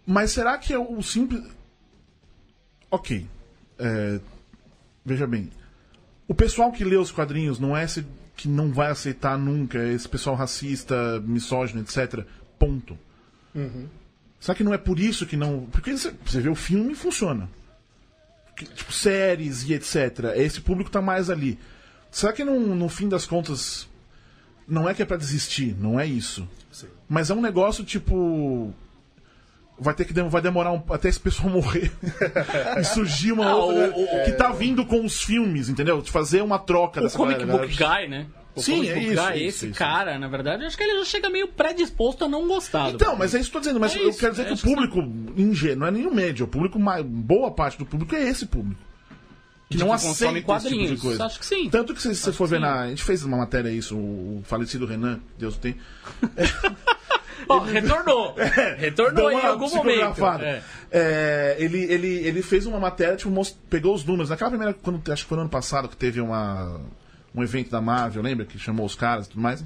Mas 0.06 0.32
será 0.32 0.58
que 0.58 0.72
é 0.72 0.78
o 0.78 1.00
simples. 1.02 1.44
Ok. 2.90 3.26
É, 3.78 4.20
Veja 5.04 5.26
bem. 5.26 5.50
O 6.28 6.34
pessoal 6.34 6.70
que 6.70 6.84
lê 6.84 6.96
os 6.96 7.10
quadrinhos 7.10 7.58
não 7.58 7.76
é 7.76 7.84
esse 7.84 8.06
que 8.36 8.48
não 8.48 8.72
vai 8.72 8.90
aceitar 8.90 9.36
nunca, 9.36 9.78
é 9.78 9.92
esse 9.92 10.08
pessoal 10.08 10.36
racista, 10.36 11.20
misógino, 11.20 11.80
etc. 11.80 12.24
Ponto. 12.58 12.96
Será 14.40 14.54
que 14.54 14.64
não 14.64 14.72
é 14.72 14.78
por 14.78 14.98
isso 14.98 15.26
que 15.26 15.36
não. 15.36 15.66
Porque 15.66 15.96
você 15.96 16.40
vê 16.40 16.48
o 16.48 16.54
filme 16.54 16.92
e 16.92 16.96
funciona. 16.96 17.48
Tipo, 18.56 18.92
séries 18.92 19.68
e 19.68 19.74
etc. 19.74 20.36
Esse 20.36 20.60
público 20.60 20.90
tá 20.90 21.02
mais 21.02 21.28
ali. 21.28 21.58
Será 22.10 22.32
que 22.32 22.44
no, 22.44 22.74
no 22.74 22.88
fim 22.88 23.08
das 23.08 23.26
contas 23.26 23.88
não 24.68 24.88
é 24.88 24.94
que 24.94 25.02
é 25.02 25.04
pra 25.04 25.16
desistir, 25.16 25.76
não 25.78 25.98
é 25.98 26.06
isso. 26.06 26.48
Sim. 26.70 26.86
Mas 27.08 27.30
é 27.30 27.34
um 27.34 27.40
negócio 27.40 27.84
tipo. 27.84 28.72
Vai 29.78 29.94
ter 29.94 30.04
que 30.04 30.12
vai 30.12 30.40
demorar 30.40 30.70
um- 30.72 30.82
até 30.90 31.08
esse 31.08 31.18
pessoal 31.18 31.48
morrer 31.50 31.90
e 32.78 32.84
surgir 32.84 33.32
uma 33.32 33.46
Ah, 33.46 33.56
outra 33.56 33.90
o- 33.96 34.04
o- 34.04 34.24
que 34.24 34.32
tá 34.32 34.52
vindo 34.52 34.84
com 34.86 35.04
os 35.04 35.22
filmes, 35.22 35.68
entendeu? 35.68 36.00
De 36.00 36.10
fazer 36.10 36.40
uma 36.42 36.58
troca 36.58 37.00
O 37.00 37.02
dessa 37.04 37.16
comic 37.16 37.40
galera. 37.44 37.58
book 37.66 37.74
guy, 37.76 38.08
né? 38.08 38.26
O 38.54 38.60
Sim, 38.62 38.86
é 38.86 38.94
book 38.94 39.06
isso, 39.12 39.22
guy, 39.22 39.34
isso, 39.38 39.44
esse 39.56 39.66
isso, 39.70 39.78
cara, 39.78 40.18
na 40.18 40.28
verdade, 40.28 40.62
eu 40.62 40.66
acho 40.68 40.76
que 40.76 40.84
ele 40.84 40.98
já 40.98 41.04
chega 41.06 41.30
meio 41.30 41.48
predisposto 41.48 42.26
a 42.26 42.28
não 42.28 42.46
gostar. 42.46 42.90
Então, 42.90 43.16
mas 43.16 43.34
é 43.34 43.40
isso 43.40 43.50
que 43.50 43.56
eu 43.56 43.60
tô 43.60 43.64
dizendo. 43.64 43.80
Mas 43.80 43.96
É 43.96 43.98
eu 43.98 44.10
isso, 44.10 44.18
quero 44.20 44.32
dizer 44.32 44.42
é, 44.42 44.46
que 44.48 44.52
o 44.52 44.56
que 44.58 44.62
público, 44.62 44.98
em 45.36 45.54
geral, 45.54 45.78
não 45.78 45.86
é 45.86 45.90
nem 45.90 46.06
o 46.06 46.14
médio, 46.14 46.44
o 46.44 46.48
público, 46.48 46.78
mais, 46.78 47.04
boa 47.04 47.50
parte 47.50 47.78
do 47.78 47.86
público 47.86 48.14
é 48.14 48.22
esse 48.28 48.44
público. 48.46 48.80
Que 49.72 49.78
não 49.78 49.92
aceita 49.92 50.08
consome 50.32 50.38
esse 50.38 50.46
tipo 50.46 50.58
de 50.58 50.68
quadrinhos. 50.68 51.00
coisa. 51.02 51.24
Acho 51.24 51.38
que 51.38 51.46
sim. 51.46 51.70
Tanto 51.70 51.94
que 51.94 52.02
se 52.02 52.14
você 52.14 52.32
for 52.32 52.48
ver 52.48 52.56
sim. 52.56 52.62
na. 52.62 52.80
A 52.82 52.88
gente 52.88 53.02
fez 53.02 53.24
uma 53.24 53.36
matéria 53.36 53.70
isso, 53.70 53.96
o, 53.96 54.38
o 54.38 54.42
falecido 54.44 54.86
Renan, 54.86 55.20
Deus 55.38 55.56
o 55.56 55.58
tem. 55.58 55.76
Ó, 57.48 57.58
retornou. 57.58 58.34
Retornou 58.78 59.30
Deu 59.30 59.38
em 59.38 59.44
algum 59.44 59.68
momento. 59.74 60.24
É. 60.40 60.62
É, 60.90 61.56
ele, 61.58 61.78
ele, 61.84 62.06
ele 62.08 62.42
fez 62.42 62.66
uma 62.66 62.78
matéria, 62.78 63.16
tipo, 63.16 63.30
most- 63.30 63.58
pegou 63.68 63.94
os 63.94 64.04
números. 64.04 64.30
Naquela 64.30 64.50
primeira, 64.50 64.72
quando, 64.74 65.00
acho 65.12 65.24
que 65.24 65.28
foi 65.28 65.36
no 65.36 65.42
ano 65.42 65.50
passado 65.50 65.88
que 65.88 65.96
teve 65.96 66.20
uma, 66.20 66.80
um 67.34 67.42
evento 67.42 67.70
da 67.70 67.80
Marvel, 67.80 68.22
lembra? 68.22 68.46
Que 68.46 68.58
chamou 68.58 68.86
os 68.86 68.94
caras 68.94 69.26
e 69.26 69.30
tudo 69.30 69.40
mais. 69.42 69.64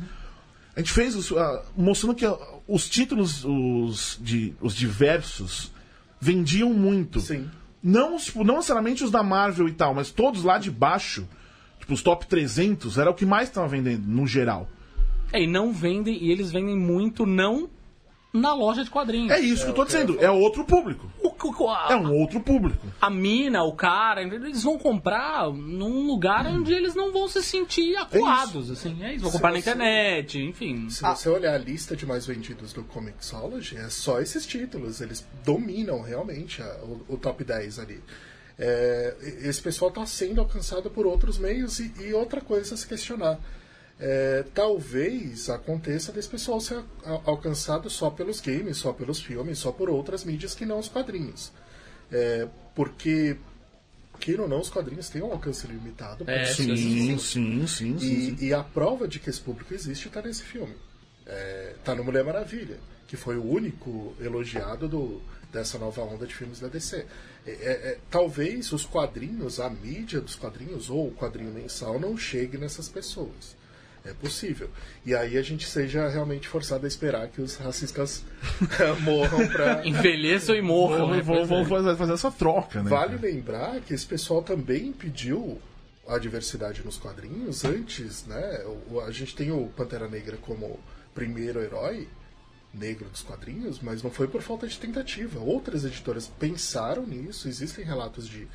A 0.74 0.80
gente 0.80 0.92
fez 0.92 1.14
os, 1.14 1.32
ah, 1.32 1.62
mostrando 1.76 2.14
que 2.14 2.24
ah, 2.24 2.36
os 2.66 2.88
títulos, 2.88 3.44
os, 3.44 4.18
de, 4.20 4.54
os 4.60 4.74
diversos, 4.74 5.70
vendiam 6.20 6.70
muito. 6.72 7.20
Sim. 7.20 7.50
Não, 7.86 8.16
tipo, 8.16 8.42
não 8.42 8.56
necessariamente 8.56 9.04
os 9.04 9.12
da 9.12 9.22
Marvel 9.22 9.68
e 9.68 9.72
tal, 9.72 9.94
mas 9.94 10.10
todos 10.10 10.42
lá 10.42 10.58
de 10.58 10.72
baixo, 10.72 11.24
tipo, 11.78 11.94
os 11.94 12.02
top 12.02 12.26
300, 12.26 12.98
era 12.98 13.08
o 13.08 13.14
que 13.14 13.24
mais 13.24 13.48
estava 13.48 13.68
vendendo, 13.68 14.04
no 14.08 14.26
geral. 14.26 14.68
É, 15.32 15.40
e 15.40 15.46
não 15.46 15.72
vendem, 15.72 16.20
e 16.20 16.32
eles 16.32 16.50
vendem 16.50 16.76
muito 16.76 17.24
não 17.24 17.70
na 18.36 18.54
loja 18.54 18.84
de 18.84 18.90
quadrinhos. 18.90 19.32
É 19.32 19.40
isso 19.40 19.64
que 19.64 19.70
eu 19.70 19.74
tô 19.74 19.84
dizendo, 19.84 20.16
é 20.20 20.30
outro 20.30 20.64
público. 20.64 21.10
O- 21.22 21.34
o- 21.64 21.70
a, 21.70 21.88
É 21.90 21.96
um 21.96 22.12
outro 22.14 22.40
público. 22.40 22.86
a 23.00 23.08
mina, 23.10 23.62
o 23.64 23.72
cara, 23.72 24.22
eles 24.22 24.62
vão 24.62 24.78
comprar 24.78 25.50
num 25.50 26.06
lugar 26.06 26.46
onde 26.46 26.72
eles 26.72 26.94
não 26.94 27.12
vão 27.12 27.28
se 27.28 27.42
sentir 27.42 27.96
acuados, 27.96 28.70
assim. 28.70 29.02
É 29.02 29.12
isso, 29.14 29.22
vão 29.22 29.30
Se 29.30 29.36
comprar 29.38 29.52
na 29.52 29.60
você- 29.60 29.70
internet, 29.70 30.38
enfim. 30.40 30.88
Se 30.90 31.02
você 31.02 31.28
olhar 31.28 31.54
a 31.54 31.58
lista 31.58 31.96
de 31.96 32.04
mais 32.06 32.26
vendidos 32.26 32.72
do 32.72 32.82
Comixology, 32.84 33.76
é 33.76 33.88
só 33.90 34.20
esses 34.20 34.46
títulos. 34.46 35.00
Eles 35.00 35.24
dominam 35.44 36.00
realmente 36.02 36.62
a- 36.62 36.78
o, 36.82 37.04
o 37.14 37.16
top 37.16 37.42
10 37.44 37.78
ali. 37.78 38.00
É, 38.58 39.14
esse 39.42 39.60
pessoal 39.60 39.90
está 39.90 40.06
sendo 40.06 40.40
alcançado 40.40 40.88
por 40.90 41.06
outros 41.06 41.38
meios 41.38 41.78
e, 41.78 41.92
e 42.00 42.14
outra 42.14 42.40
coisa 42.40 42.74
a 42.74 42.76
se 42.76 42.86
questionar. 42.86 43.38
É, 43.98 44.44
talvez 44.54 45.48
aconteça 45.48 46.12
desse 46.12 46.28
pessoal 46.28 46.60
ser 46.60 46.82
alcançado 47.24 47.88
só 47.88 48.10
pelos 48.10 48.40
games, 48.40 48.76
só 48.76 48.92
pelos 48.92 49.20
filmes, 49.20 49.58
só 49.58 49.72
por 49.72 49.88
outras 49.88 50.24
mídias 50.24 50.54
que 50.54 50.66
não 50.66 50.78
os 50.78 50.88
quadrinhos. 50.88 51.50
É, 52.12 52.46
porque, 52.74 53.36
queira 54.20 54.42
ou 54.42 54.48
não, 54.48 54.60
os 54.60 54.68
quadrinhos 54.68 55.08
têm 55.08 55.22
um 55.22 55.32
alcance 55.32 55.66
limitado. 55.66 56.28
É, 56.28 56.44
sim, 56.44 56.76
Sim, 56.76 57.18
sim, 57.18 57.18
sim, 57.18 57.66
sim. 57.66 57.98
sim. 57.98 58.36
e, 58.38 58.46
e 58.46 58.54
a 58.54 58.62
prova 58.62 59.08
de 59.08 59.18
que 59.18 59.30
esse 59.30 59.40
público 59.40 59.72
existe 59.72 60.08
está 60.08 60.20
nesse 60.20 60.42
filme. 60.42 60.74
É, 61.26 61.74
tá 61.82 61.94
no 61.94 62.04
Mulher 62.04 62.22
Maravilha, 62.22 62.78
que 63.08 63.16
foi 63.16 63.36
o 63.38 63.44
único 63.44 64.14
elogiado 64.20 64.86
do, 64.86 65.22
dessa 65.50 65.78
nova 65.78 66.02
onda 66.02 66.26
de 66.26 66.34
filmes 66.34 66.60
da 66.60 66.68
DC. 66.68 67.06
É, 67.46 67.50
é, 67.50 67.52
é, 67.52 67.98
talvez 68.10 68.72
os 68.72 68.84
quadrinhos, 68.84 69.58
a 69.58 69.70
mídia 69.70 70.20
dos 70.20 70.36
quadrinhos 70.36 70.90
ou 70.90 71.08
o 71.08 71.12
quadrinho 71.12 71.52
mensal 71.52 71.98
não 71.98 72.16
chegue 72.16 72.58
nessas 72.58 72.88
pessoas. 72.88 73.56
É 74.06 74.14
possível. 74.14 74.70
E 75.04 75.14
aí 75.14 75.36
a 75.36 75.42
gente 75.42 75.66
seja 75.68 76.08
realmente 76.08 76.46
forçado 76.48 76.84
a 76.84 76.88
esperar 76.88 77.28
que 77.28 77.40
os 77.42 77.56
racistas 77.56 78.24
morram 79.02 79.46
para 79.48 79.84
Envelheçam 79.88 80.54
e 80.54 80.62
morram. 80.62 81.10
né? 81.10 81.20
Vamos, 81.20 81.48
vamos 81.48 81.68
fazer, 81.68 81.96
fazer 81.96 82.12
essa 82.12 82.30
troca, 82.30 82.82
né? 82.82 82.88
Vale 82.90 83.16
lembrar 83.16 83.80
que 83.80 83.92
esse 83.92 84.06
pessoal 84.06 84.42
também 84.42 84.92
pediu 84.92 85.60
a 86.08 86.18
diversidade 86.18 86.82
nos 86.84 86.96
quadrinhos 86.96 87.64
antes, 87.64 88.24
né? 88.26 88.64
O- 88.90 89.00
A 89.00 89.10
gente 89.10 89.34
tem 89.34 89.50
o 89.50 89.66
Pantera 89.76 90.06
Negra 90.08 90.36
como 90.36 90.78
primeiro 91.14 91.60
herói 91.60 92.06
negro 92.72 93.08
dos 93.08 93.22
quadrinhos, 93.22 93.80
mas 93.80 94.02
não 94.02 94.10
foi 94.10 94.28
por 94.28 94.42
falta 94.42 94.68
de 94.68 94.78
tentativa. 94.78 95.40
Outras 95.40 95.84
editoras 95.84 96.26
pensaram 96.38 97.06
nisso, 97.06 97.48
existem 97.48 97.84
relatos 97.84 98.28
de 98.28 98.46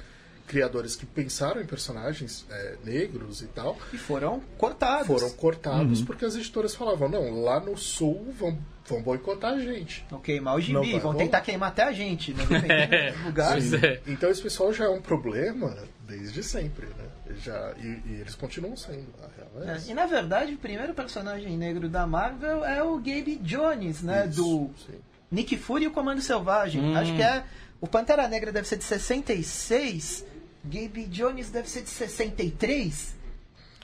criadores 0.48 0.96
que 0.96 1.06
pensaram 1.06 1.62
em 1.62 1.66
personagens 1.66 2.46
é, 2.50 2.76
negros 2.84 3.42
e 3.42 3.48
tal, 3.48 3.78
E 3.94 3.98
foram 3.98 4.42
cortados. 4.58 5.08
foram 5.08 5.30
cortados 5.32 6.02
porque 6.02 6.26
as 6.26 6.36
editoras 6.36 6.76
falavam, 6.76 7.08
não, 7.10 7.42
lá 7.44 7.60
no 7.60 7.78
sul 7.78 8.34
vão, 8.38 8.58
vão 8.86 9.02
boicotar 9.02 9.54
a 9.54 9.60
gente. 9.60 10.06
Vão 10.10 10.20
queimar 10.20 10.56
o 10.56 10.62
gibi, 10.62 10.92
vão 11.00 11.12
rolar. 11.12 11.16
tentar 11.18 11.42
queimar 11.42 11.70
até 11.70 11.84
a 11.84 11.92
gente, 11.92 12.34
né? 12.34 12.46
Dependendo 12.50 13.18
do 13.20 13.26
lugar. 13.26 13.52
Pois 13.54 13.74
é. 13.74 14.02
Então 14.08 14.30
esse 14.30 14.42
pessoal 14.42 14.74
já 14.74 14.86
é 14.86 14.90
um 14.90 15.02
problema 15.02 15.76
desde 16.08 16.44
sempre, 16.44 16.88
né? 16.88 17.06
Já, 17.42 17.74
e, 17.78 17.88
e 18.10 18.18
eles 18.20 18.36
continuam 18.36 18.76
sendo, 18.76 19.08
a 19.24 19.28
real 19.38 19.70
é 19.70 19.78
É, 19.78 19.90
e 19.90 19.94
na 19.94 20.06
verdade, 20.06 20.54
o 20.54 20.58
primeiro 20.58 20.94
personagem 20.94 21.58
negro 21.58 21.88
da 21.88 22.06
Marvel 22.06 22.66
é 22.66 22.84
o 22.84 22.98
Gabe 22.98 23.38
Jones, 23.42 24.02
né? 24.02 24.28
Isso, 24.28 24.42
do 24.44 24.70
sim. 24.86 25.00
Nick 25.32 25.56
Fury 25.58 25.86
e 25.86 25.88
o 25.88 25.92
Comando 25.92 26.20
Selvagem. 26.22 26.94
Acho 26.98 27.16
que 27.16 27.22
é. 27.24 27.46
O 27.82 27.88
Pantera 27.88 28.28
Negra 28.28 28.52
deve 28.52 28.68
ser 28.68 28.78
de 28.78 28.84
66. 28.84 30.24
Gabe 30.64 31.06
Jones 31.08 31.50
deve 31.50 31.68
ser 31.68 31.82
de 31.82 31.90
63. 31.90 33.16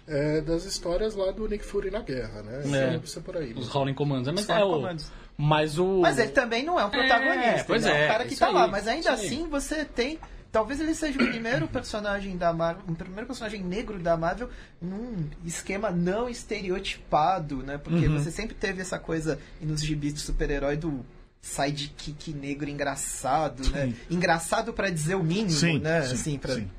É 0.07 0.39
das 0.41 0.63
histórias 0.63 1.15
lá 1.15 1.31
do 1.31 1.47
Nick 1.49 1.65
Fury 1.65 1.91
na 1.91 1.99
guerra, 2.01 2.41
né? 2.43 2.61
É. 2.65 2.89
Deve 2.91 3.09
ser 3.09 3.19
por 3.21 3.35
aí. 3.35 3.51
Os 3.53 3.65
né? 3.67 3.71
Howling 3.73 3.93
Commandos. 3.95 4.31
Mas, 4.31 4.43
Os 4.43 4.49
é 4.49 4.63
o, 4.63 4.69
Commandos. 4.73 5.11
mas 5.37 5.77
o. 5.79 5.99
Mas 5.99 6.17
ele 6.19 6.31
também 6.31 6.63
não 6.63 6.79
é 6.79 6.85
um 6.85 6.89
protagonista. 6.89 7.65
pois 7.67 7.83
ele 7.85 7.93
é 7.93 8.01
é, 8.03 8.05
um 8.05 8.07
cara 8.07 8.25
que 8.25 8.35
tá 8.35 8.49
lá. 8.49 8.65
aí, 8.65 8.71
Mas 8.71 8.87
ainda 8.87 8.99
isso 8.99 9.09
aí. 9.09 9.25
assim 9.27 9.49
você 9.49 9.83
tem 9.83 10.17
talvez 10.49 10.79
ele 10.79 10.95
seja 10.95 11.21
o 11.21 11.27
primeiro 11.27 11.67
personagem 11.69 12.37
da 12.37 12.53
Marvel, 12.53 12.83
o 12.87 12.95
primeiro 12.95 13.25
personagem 13.27 13.61
negro 13.61 13.99
da 13.99 14.15
Marvel 14.15 14.49
num 14.81 15.29
esquema 15.43 15.91
não 15.91 16.29
estereotipado, 16.29 17.57
né? 17.57 17.77
Porque 17.77 18.07
Uhum. 18.07 18.17
você 18.17 18.31
sempre 18.31 18.55
teve 18.55 18.81
essa 18.81 18.97
coisa 18.97 19.37
nos 19.59 19.81
gibis 19.83 20.13
de 20.13 20.19
super-herói 20.21 20.77
do 20.77 21.05
sidekick 21.47 22.33
negro 22.33 22.69
engraçado, 22.69 23.69
né? 23.69 23.93
Engraçado 24.09 24.73
pra 24.73 24.89
dizer 24.89 25.15
o 25.15 25.23
mínimo, 25.23 25.49
Sim, 25.51 25.79
né? 25.79 26.01
sim, 26.03 26.13
assim, 26.13 26.37
pra... 26.37 26.55
sim. 26.55 26.69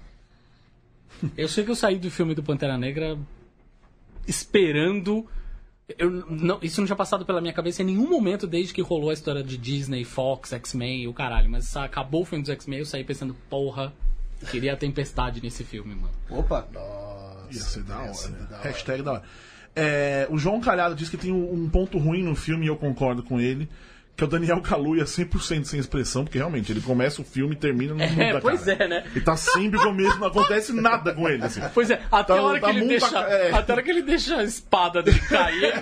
Eu 1.36 1.48
sei 1.48 1.64
que 1.64 1.70
eu 1.70 1.74
saí 1.74 1.98
do 1.98 2.10
filme 2.10 2.34
do 2.34 2.42
Pantera 2.42 2.76
Negra 2.78 3.18
esperando. 4.26 5.26
Eu 5.98 6.10
não, 6.10 6.58
isso 6.62 6.80
não 6.80 6.86
tinha 6.86 6.96
passado 6.96 7.24
pela 7.24 7.40
minha 7.40 7.52
cabeça 7.52 7.82
em 7.82 7.86
nenhum 7.86 8.08
momento 8.08 8.46
desde 8.46 8.74
que 8.74 8.82
rolou 8.82 9.08
a 9.10 9.14
história 9.14 9.42
de 9.42 9.56
Disney, 9.56 10.04
Fox, 10.04 10.52
X-Men 10.52 11.02
e 11.02 11.08
o 11.08 11.14
caralho. 11.14 11.48
Mas 11.50 11.74
acabou 11.76 12.22
o 12.22 12.24
filme 12.26 12.42
dos 12.42 12.50
X-Men 12.50 12.80
eu 12.80 12.84
saí 12.84 13.02
pensando, 13.04 13.34
porra, 13.48 13.92
queria 14.50 14.74
a 14.74 14.76
tempestade 14.76 15.42
nesse 15.42 15.64
filme, 15.64 15.94
mano. 15.94 16.12
Opa! 16.28 16.68
Nossa, 16.72 17.48
Ia 17.50 17.60
ser 17.62 17.82
da 17.84 18.04
ia 18.04 18.14
ser 18.14 18.28
hora. 18.32 18.44
da 18.44 18.56
hora. 18.58 18.68
Hashtag 18.68 19.02
da 19.02 19.12
hora. 19.12 19.22
É, 19.74 20.26
o 20.30 20.36
João 20.38 20.60
Calhado 20.60 20.94
diz 20.94 21.08
que 21.08 21.16
tem 21.16 21.32
um, 21.32 21.52
um 21.54 21.68
ponto 21.70 21.98
ruim 21.98 22.22
no 22.22 22.36
filme 22.36 22.66
e 22.66 22.68
eu 22.68 22.76
concordo 22.76 23.22
com 23.22 23.40
ele. 23.40 23.68
Que 24.18 24.24
é 24.24 24.26
o 24.26 24.30
Daniel 24.30 24.60
Kaluuya 24.60 25.04
100% 25.04 25.62
sem 25.64 25.78
expressão, 25.78 26.24
porque 26.24 26.38
realmente 26.38 26.72
ele 26.72 26.80
começa 26.80 27.22
o 27.22 27.24
filme 27.24 27.54
e 27.54 27.56
termina 27.56 27.94
no 27.94 28.00
mundo 28.04 28.20
É, 28.20 28.32
da 28.32 28.40
pois 28.40 28.64
cara. 28.64 28.84
é, 28.84 28.88
né? 28.88 29.04
Ele 29.14 29.24
tá 29.24 29.36
sempre 29.36 29.78
com 29.78 29.90
o 29.90 29.94
mesmo, 29.94 30.18
não 30.18 30.26
acontece 30.26 30.72
nada 30.72 31.14
com 31.14 31.28
ele, 31.28 31.44
assim. 31.44 31.60
Pois 31.72 31.88
é, 31.88 32.02
até 32.10 32.34
Tá- 32.34 32.40
a 32.40 32.42
hora 32.42 32.60
tá 32.60 32.68
que 32.72 32.76
ele 32.78 32.88
deixa. 32.88 33.16
é. 33.20 33.52
Até 33.52 33.72
a 33.72 33.74
hora 33.76 33.82
que 33.84 33.90
ele 33.92 34.02
deixa 34.02 34.36
a 34.38 34.42
espada 34.42 35.04
dele 35.04 35.20
cair, 35.20 35.72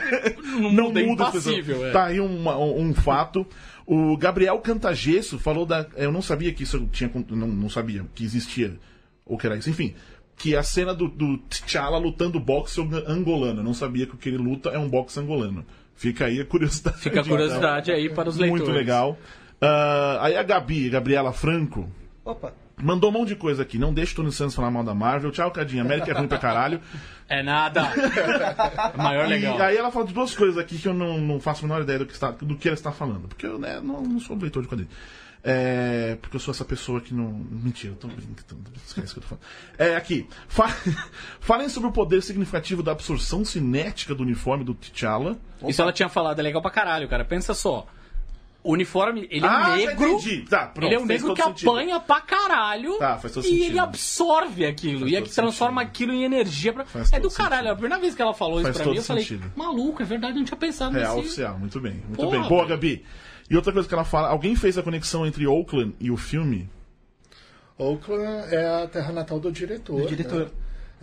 não, 0.44 0.70
não 0.70 0.84
muda, 0.90 1.00
é 1.00 1.06
muda. 1.06 1.86
É. 1.86 1.90
Tá 1.92 2.04
aí 2.04 2.20
uma- 2.20 2.58
um, 2.58 2.88
um 2.90 2.94
fato. 2.94 3.46
O 3.86 4.14
Gabriel 4.18 4.58
Cantagesso 4.58 5.38
falou 5.38 5.64
da. 5.64 5.86
Eu 5.96 6.12
não 6.12 6.20
sabia 6.20 6.52
que 6.52 6.62
isso 6.64 6.86
tinha. 6.92 7.10
Não, 7.30 7.48
não 7.48 7.70
sabia 7.70 8.04
que 8.14 8.22
existia. 8.22 8.78
Ou 9.24 9.38
que 9.38 9.46
era 9.46 9.56
isso. 9.56 9.70
Enfim. 9.70 9.94
Que 10.36 10.54
a 10.54 10.62
cena 10.62 10.92
do, 10.92 11.08
do 11.08 11.38
T'Challa 11.38 11.96
lutando 11.96 12.38
boxe 12.38 12.82
angolano. 13.06 13.60
Eu 13.60 13.64
não 13.64 13.72
sabia 13.72 14.06
que 14.06 14.14
o 14.14 14.18
que 14.18 14.28
ele 14.28 14.36
luta 14.36 14.68
é 14.68 14.78
um 14.78 14.90
boxe 14.90 15.18
angolano. 15.18 15.64
Fica 15.96 16.26
aí 16.26 16.40
a 16.40 16.44
curiosidade. 16.44 16.98
Fica 16.98 17.20
a 17.20 17.24
curiosidade 17.26 17.90
aí 17.90 18.08
para 18.08 18.28
os 18.28 18.36
então. 18.36 18.48
leitores. 18.48 18.68
Muito 18.68 18.78
legal. 18.78 19.18
Ah, 19.60 20.18
aí 20.20 20.36
a 20.36 20.42
Gabi, 20.42 20.90
Gabriela 20.90 21.32
Franco, 21.32 21.88
Opa! 22.24 22.52
Mandou 22.80 23.10
um 23.10 23.12
monte 23.12 23.28
de 23.28 23.36
coisa 23.36 23.62
aqui. 23.62 23.78
Não 23.78 23.92
deixa 23.92 24.12
o 24.12 24.16
Tony 24.16 24.32
Santos 24.32 24.54
falar 24.54 24.70
mal 24.70 24.84
da 24.84 24.94
Marvel. 24.94 25.30
Tchau, 25.30 25.50
Cadinha. 25.50 25.82
América 25.82 26.10
é 26.10 26.14
ruim 26.14 26.28
pra 26.28 26.38
caralho. 26.38 26.80
É 27.28 27.42
nada. 27.42 27.82
Maior 28.96 29.26
legal. 29.26 29.58
E 29.58 29.62
aí 29.62 29.76
ela 29.76 29.90
fala 29.90 30.06
de 30.06 30.14
duas 30.14 30.32
coisas 30.32 30.56
aqui 30.56 30.78
que 30.78 30.86
eu 30.86 30.94
não, 30.94 31.18
não 31.18 31.40
faço 31.40 31.64
a 31.64 31.68
menor 31.68 31.82
ideia 31.82 31.98
do 31.98 32.06
que, 32.06 32.12
está, 32.12 32.30
do 32.30 32.56
que 32.56 32.68
ela 32.68 32.76
está 32.76 32.92
falando. 32.92 33.26
Porque 33.26 33.44
eu 33.44 33.58
né, 33.58 33.80
não, 33.82 34.00
não 34.00 34.20
sou 34.20 34.36
leitor 34.36 34.62
de 34.62 34.68
quadrinhos. 34.68 34.94
É, 35.42 36.16
porque 36.20 36.36
eu 36.36 36.40
sou 36.40 36.52
essa 36.52 36.64
pessoa 36.64 37.00
que 37.00 37.12
não. 37.12 37.32
Mentira, 37.50 37.94
eu 37.94 37.96
tô 37.96 38.06
brincando. 38.06 38.70
Esquece 38.86 39.10
o 39.10 39.14
que 39.14 39.18
eu 39.18 39.22
tô 39.22 39.28
falando. 39.28 39.42
É, 39.76 39.96
aqui. 39.96 40.28
Fa- 40.46 40.72
Falem 41.40 41.68
sobre 41.68 41.88
o 41.88 41.92
poder 41.92 42.22
significativo 42.22 42.80
da 42.80 42.92
absorção 42.92 43.44
cinética 43.44 44.14
do 44.14 44.22
uniforme 44.22 44.62
do 44.62 44.72
T'Challa. 44.74 45.36
Isso 45.66 45.82
ela 45.82 45.92
tinha 45.92 46.08
falado, 46.08 46.38
é 46.38 46.42
legal 46.42 46.62
pra 46.62 46.70
caralho, 46.70 47.08
cara. 47.08 47.24
Pensa 47.24 47.54
só. 47.54 47.88
O 48.66 48.72
uniforme, 48.72 49.28
ele 49.30 49.46
é 49.46 49.48
um 49.48 49.52
Ah, 49.52 49.76
negro. 49.76 50.18
Tá, 50.50 50.66
pronto, 50.66 50.86
ele 50.88 50.94
é 50.96 50.98
um 50.98 51.06
negro 51.06 51.32
que 51.34 51.42
sentido. 51.42 51.70
apanha 51.70 52.00
pra 52.00 52.20
caralho. 52.20 52.98
Tá, 52.98 53.16
faz 53.16 53.32
todo 53.32 53.44
e 53.44 53.48
sentido. 53.48 53.64
ele 53.64 53.78
absorve 53.78 54.66
aquilo. 54.66 55.00
Faz 55.00 55.12
e 55.12 55.16
é 55.16 55.22
que 55.22 55.30
transforma 55.30 55.82
sentido. 55.82 55.90
aquilo 55.94 56.12
em 56.12 56.24
energia. 56.24 56.72
Pra... 56.72 56.84
Faz 56.84 57.12
É 57.12 57.20
do 57.20 57.30
caralho. 57.30 57.54
sentido. 57.58 57.72
A 57.72 57.76
primeira 57.76 57.98
vez 58.00 58.14
que 58.16 58.22
ela 58.22 58.34
falou 58.34 58.60
Faz 58.62 58.74
isso 58.74 58.82
pra 58.82 58.90
mim, 58.92 58.96
eu 58.98 59.02
falei, 59.04 59.40
maluco, 59.54 60.02
é 60.02 60.04
verdade, 60.04 60.32
eu 60.32 60.38
não 60.38 60.44
tinha 60.44 60.56
pensado 60.58 60.94
Real 60.96 61.14
nesse. 61.16 61.26
oficial, 61.28 61.58
muito 61.58 61.80
bem. 61.80 61.92
Muito 61.92 62.16
Porra, 62.16 62.40
bem. 62.40 62.48
Boa. 62.48 62.66
Gabi. 62.66 63.04
E 63.48 63.54
outra 63.54 63.72
coisa 63.72 63.86
que 63.86 63.94
ela 63.94 64.04
fala, 64.04 64.28
alguém 64.28 64.56
fez 64.56 64.76
a 64.76 64.82
conexão 64.82 65.24
entre 65.24 65.46
Oakland 65.46 65.94
e 66.00 66.10
o 66.10 66.16
filme? 66.16 66.68
Oakland 67.78 68.52
é 68.52 68.82
a 68.82 68.88
terra 68.88 69.12
natal 69.12 69.38
do 69.38 69.52
diretor. 69.52 70.00
Do 70.02 70.08
diretor. 70.08 70.46
né? 70.46 70.50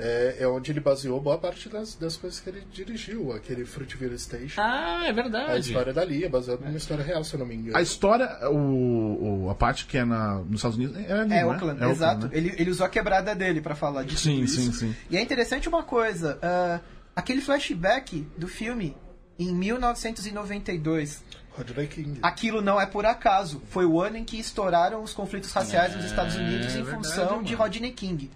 É, 0.06 0.36
é 0.42 0.48
onde 0.48 0.70
ele 0.70 0.82
baseou 0.82 1.22
boa 1.22 1.38
parte 1.38 1.70
das, 1.70 1.96
das 1.96 2.18
coisas 2.18 2.40
que 2.42 2.50
ele 2.50 2.64
dirigiu. 2.74 3.32
Aquele 3.32 3.64
Fruitvale 3.64 4.20
Station. 4.20 4.60
Ah, 4.62 5.04
é 5.06 5.10
A 5.10 5.14
verdade. 5.14 5.60
história 5.70 5.94
dali 5.94 6.26
é 6.26 6.28
baseada 6.30 6.66
numa 6.66 6.76
história 6.78 7.04
real, 7.06 7.24
se 7.24 7.34
eu 7.34 7.40
não 7.40 7.46
me 7.46 7.56
engano. 7.56 7.78
A 7.78 7.82
história, 7.82 8.50
o, 8.50 9.46
o- 9.46 9.50
a 9.50 9.56
parte 9.56 9.86
que 9.86 9.98
é 9.98 10.04
na, 10.04 10.36
nos 10.40 10.56
Estados 10.56 10.76
Unidos, 10.78 10.98
é 10.98 11.12
ali, 11.14 11.22
É 11.22 11.26
né? 11.26 11.46
Oakland, 11.46 11.82
É 11.82 11.90
exato. 11.90 12.26
né? 12.28 12.32
Ele, 12.34 12.54
ele 12.58 12.70
usou 12.70 12.86
a 12.86 12.90
quebrada 12.90 13.34
dele 13.34 13.62
pra 13.62 13.76
falar 13.76 14.04
disso. 14.04 14.24
Sim, 14.24 14.46
sim, 14.46 14.72
sim. 14.74 14.96
E 15.10 15.16
é 15.16 15.22
interessante 15.22 15.70
uma 15.70 15.84
coisa: 15.84 16.38
ah, 16.42 16.80
aquele 17.16 17.40
flashback 17.40 18.28
do 18.38 18.48
filme 18.48 18.98
em 19.40 19.54
1992. 19.56 21.24
Rodney 21.56 21.88
King. 21.88 22.20
Aquilo 22.24 22.62
não 22.62 22.82
é 22.82 22.86
por 22.86 23.06
acaso. 23.06 23.62
Foi 23.70 23.86
o 23.86 24.02
ano 24.02 24.18
em 24.18 24.24
que 24.26 24.40
estouraram 24.40 25.04
os 25.04 25.14
conflitos 25.14 25.52
raciais 25.52 25.96
nos 25.96 26.06
Estados 26.06 26.36
Unidos 26.36 26.74
em 26.76 26.80
É 26.80 26.84
verdade, 26.84 26.96
função 26.96 27.44
de 27.44 27.52
mano. 27.54 27.64
Rodney 27.64 27.92
King. 27.92 28.32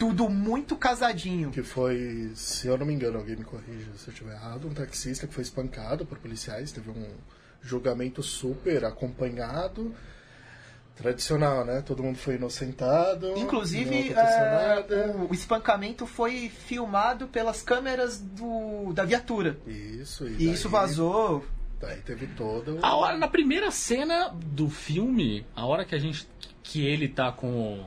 Tudo 0.00 0.28
muito 0.30 0.76
casadinho. 0.76 1.50
Que 1.50 1.62
foi, 1.62 2.32
se 2.34 2.66
eu 2.66 2.76
não 2.78 2.86
me 2.86 2.94
engano, 2.94 3.18
alguém 3.18 3.36
me 3.36 3.44
corrija 3.44 3.92
se 3.98 4.08
eu 4.08 4.12
estiver 4.12 4.32
errado, 4.32 4.66
um 4.66 4.72
taxista 4.72 5.26
que 5.26 5.34
foi 5.34 5.42
espancado 5.42 6.06
por 6.06 6.16
policiais, 6.18 6.72
teve 6.72 6.88
um 6.90 7.06
julgamento 7.60 8.22
super 8.22 8.84
acompanhado. 8.86 9.94
Tradicional, 10.96 11.64
né? 11.64 11.80
Todo 11.82 12.02
mundo 12.02 12.18
foi 12.18 12.34
inocentado. 12.36 13.32
Inclusive, 13.36 14.12
é, 14.12 15.12
o, 15.16 15.30
o 15.30 15.34
espancamento 15.34 16.06
foi 16.06 16.50
filmado 16.50 17.26
pelas 17.26 17.62
câmeras 17.62 18.18
do, 18.18 18.92
da 18.92 19.04
viatura. 19.04 19.56
Isso, 19.66 20.26
e, 20.26 20.32
E 20.44 20.52
isso 20.52 20.68
daí- 20.68 20.72
vazou. 20.80 21.44
Daí 21.80 22.00
teve 22.02 22.26
todo. 22.26 22.78
A 22.82 22.94
hora, 22.96 23.16
na 23.16 23.28
primeira 23.28 23.70
cena 23.70 24.28
do 24.34 24.68
filme, 24.68 25.46
a 25.56 25.64
hora 25.64 25.84
que 25.86 25.94
a 25.94 25.98
gente. 25.98 26.28
que 26.62 26.86
ele 26.86 27.08
tá 27.08 27.32
com. 27.32 27.82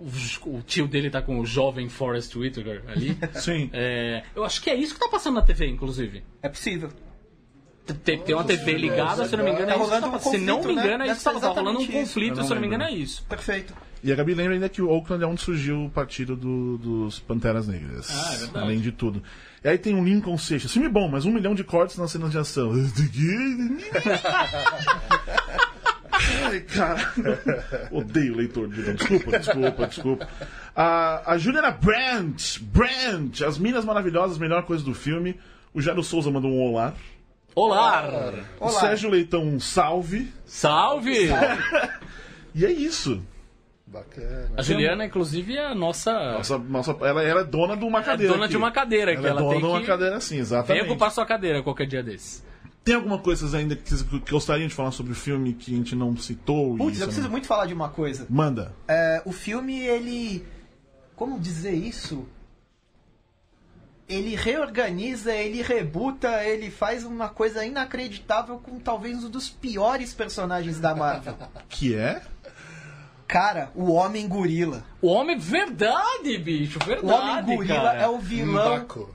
O, 0.00 0.62
tio 0.62 0.86
dele 0.86 1.10
tá 1.10 1.20
com 1.20 1.40
o 1.40 1.46
jovem 1.46 1.88
Forrest 1.88 2.34
Whitaker 2.36 2.82
ali. 2.88 3.18
Sim. 3.34 3.68
É, 3.72 4.22
eu 4.34 4.44
acho 4.44 4.62
que 4.62 4.70
é 4.70 4.74
isso 4.76 4.94
que 4.94 5.00
tá 5.00 5.08
passando 5.08 5.34
na 5.34 5.42
TV, 5.42 5.66
inclusive. 5.66 6.22
É 6.42 6.48
possível. 6.48 6.88
Tem, 8.04 8.18
tem 8.18 8.34
uma 8.34 8.44
TV 8.44 8.72
ligada, 8.74 9.26
se 9.26 9.34
eu 9.34 9.38
não 9.38 9.44
me 9.46 9.52
engano, 9.52 9.70
é 9.72 9.76
isso 9.76 9.88
tá 9.88 10.08
um. 10.08 10.18
Se 10.18 10.38
não 10.38 10.62
me 10.62 10.72
engano, 10.74 11.04
é 11.04 11.06
isso 11.08 11.18
que 11.18 11.24
tá, 11.24 11.40
tá 11.40 11.48
rolando 11.48 11.80
um 11.80 11.86
conflito, 11.86 12.42
se 12.44 12.50
eu 12.50 12.54
não 12.54 12.60
me 12.60 12.66
engano, 12.66 12.84
é 12.84 12.92
isso. 12.92 13.24
Perfeito. 13.24 13.74
E 14.04 14.12
a 14.12 14.14
Gabi 14.14 14.34
lembra 14.34 14.54
ainda 14.54 14.68
que 14.68 14.80
o 14.80 14.88
Oakland 14.90 15.24
é 15.24 15.26
onde 15.26 15.40
surgiu 15.40 15.86
o 15.86 15.90
partido 15.90 16.36
do- 16.36 16.78
dos 16.78 17.18
Panteras 17.18 17.66
Negras. 17.66 18.08
Ah, 18.10 18.34
é 18.34 18.36
verdade. 18.36 18.64
Além 18.66 18.80
de 18.80 18.92
tudo. 18.92 19.22
E 19.64 19.68
aí 19.68 19.78
tem 19.78 19.98
o 19.98 20.04
Lincoln 20.04 20.38
Seixas. 20.38 20.70
Filme 20.70 20.88
bom, 20.88 21.08
mas 21.08 21.24
um 21.24 21.32
milhão 21.32 21.52
de 21.54 21.64
cortes 21.64 21.96
nas 21.96 22.12
cenas 22.12 22.30
de 22.30 22.38
ação. 22.38 22.70
Ai, 26.44 26.60
cara. 26.60 27.12
Odeio 27.92 28.36
leitor 28.36 28.68
de 28.68 28.94
Desculpa, 28.94 29.38
desculpa, 29.38 29.86
desculpa. 29.86 30.28
A, 30.74 31.32
a 31.32 31.38
Juliana 31.38 31.70
Brandt, 31.70 32.60
Brandt, 32.62 33.44
As 33.44 33.58
Minas 33.58 33.84
Maravilhosas, 33.84 34.38
melhor 34.38 34.64
coisa 34.64 34.84
do 34.84 34.94
filme. 34.94 35.38
O 35.72 35.80
Jairo 35.80 36.02
Souza 36.02 36.30
mandou 36.30 36.50
um 36.50 36.60
olá. 36.60 36.94
Olá! 37.54 38.32
O 38.60 38.66
Olá. 38.66 38.80
Sérgio 38.80 39.10
Leitão, 39.10 39.42
um 39.42 39.58
salve. 39.58 40.32
Salve! 40.46 41.28
E 42.54 42.64
é 42.64 42.70
isso. 42.70 43.20
Bacana. 43.86 44.50
A 44.56 44.62
Juliana, 44.62 45.04
inclusive, 45.06 45.56
é 45.56 45.66
a 45.66 45.74
nossa. 45.74 46.12
Nossa, 46.12 46.58
nossa, 46.58 46.90
ela, 47.00 47.22
ela 47.22 47.40
é 47.40 47.44
dona 47.44 47.76
de 47.76 47.84
uma 47.84 48.00
é 48.00 48.02
cadeira. 48.02 48.32
dona 48.32 48.44
aqui. 48.44 48.50
de 48.52 48.56
uma 48.56 48.70
cadeira, 48.70 49.12
que 49.12 49.18
Ela 49.18 49.28
é 49.28 49.30
ela 49.30 49.40
dona 49.40 49.52
tem 49.52 49.60
de 49.60 49.66
uma 49.66 49.80
que. 49.80 49.86
cadeira, 49.86 50.20
sim, 50.20 50.34
Venha 50.34 50.42
exatamente. 50.42 50.84
ocupar 50.84 51.10
sua 51.10 51.24
cadeira 51.24 51.62
qualquer 51.62 51.86
dia 51.86 52.02
desses. 52.02 52.44
Tem 52.88 52.94
alguma 52.96 53.18
coisa 53.18 53.54
ainda 53.58 53.76
que 53.76 53.86
vocês 53.86 54.02
que 54.02 54.30
gostariam 54.30 54.66
de 54.66 54.74
falar 54.74 54.92
sobre 54.92 55.12
o 55.12 55.14
filme 55.14 55.52
que 55.52 55.74
a 55.74 55.76
gente 55.76 55.94
não 55.94 56.16
citou? 56.16 56.74
Putz, 56.74 56.98
eu 56.98 57.06
preciso 57.06 57.26
não- 57.26 57.30
muito 57.32 57.46
falar 57.46 57.66
de 57.66 57.74
uma 57.74 57.90
coisa. 57.90 58.26
Manda. 58.30 58.74
É, 58.88 59.20
o 59.26 59.30
filme, 59.30 59.78
ele. 59.78 60.42
Como 61.14 61.38
dizer 61.38 61.74
isso? 61.74 62.26
Ele 64.08 64.34
reorganiza, 64.34 65.34
ele 65.34 65.60
rebuta, 65.60 66.42
ele 66.42 66.70
faz 66.70 67.04
uma 67.04 67.28
coisa 67.28 67.62
inacreditável 67.62 68.56
com 68.58 68.78
talvez 68.80 69.22
um 69.22 69.28
dos 69.28 69.50
piores 69.50 70.14
personagens 70.14 70.80
da 70.80 70.94
Marvel. 70.94 71.36
Que 71.68 71.94
é? 71.94 72.22
Cara, 73.26 73.70
o 73.74 73.92
Homem 73.92 74.26
Gorila. 74.26 74.82
O 75.02 75.08
homem, 75.08 75.38
verdade, 75.38 76.38
bicho, 76.38 76.78
O 76.82 76.86
verdade. 76.86 77.12
Homem 77.50 77.56
Gorila 77.58 77.74
cara. 77.82 78.00
é 78.00 78.08
o 78.08 78.18
vilão. 78.18 78.76
Mbaco. 78.78 79.14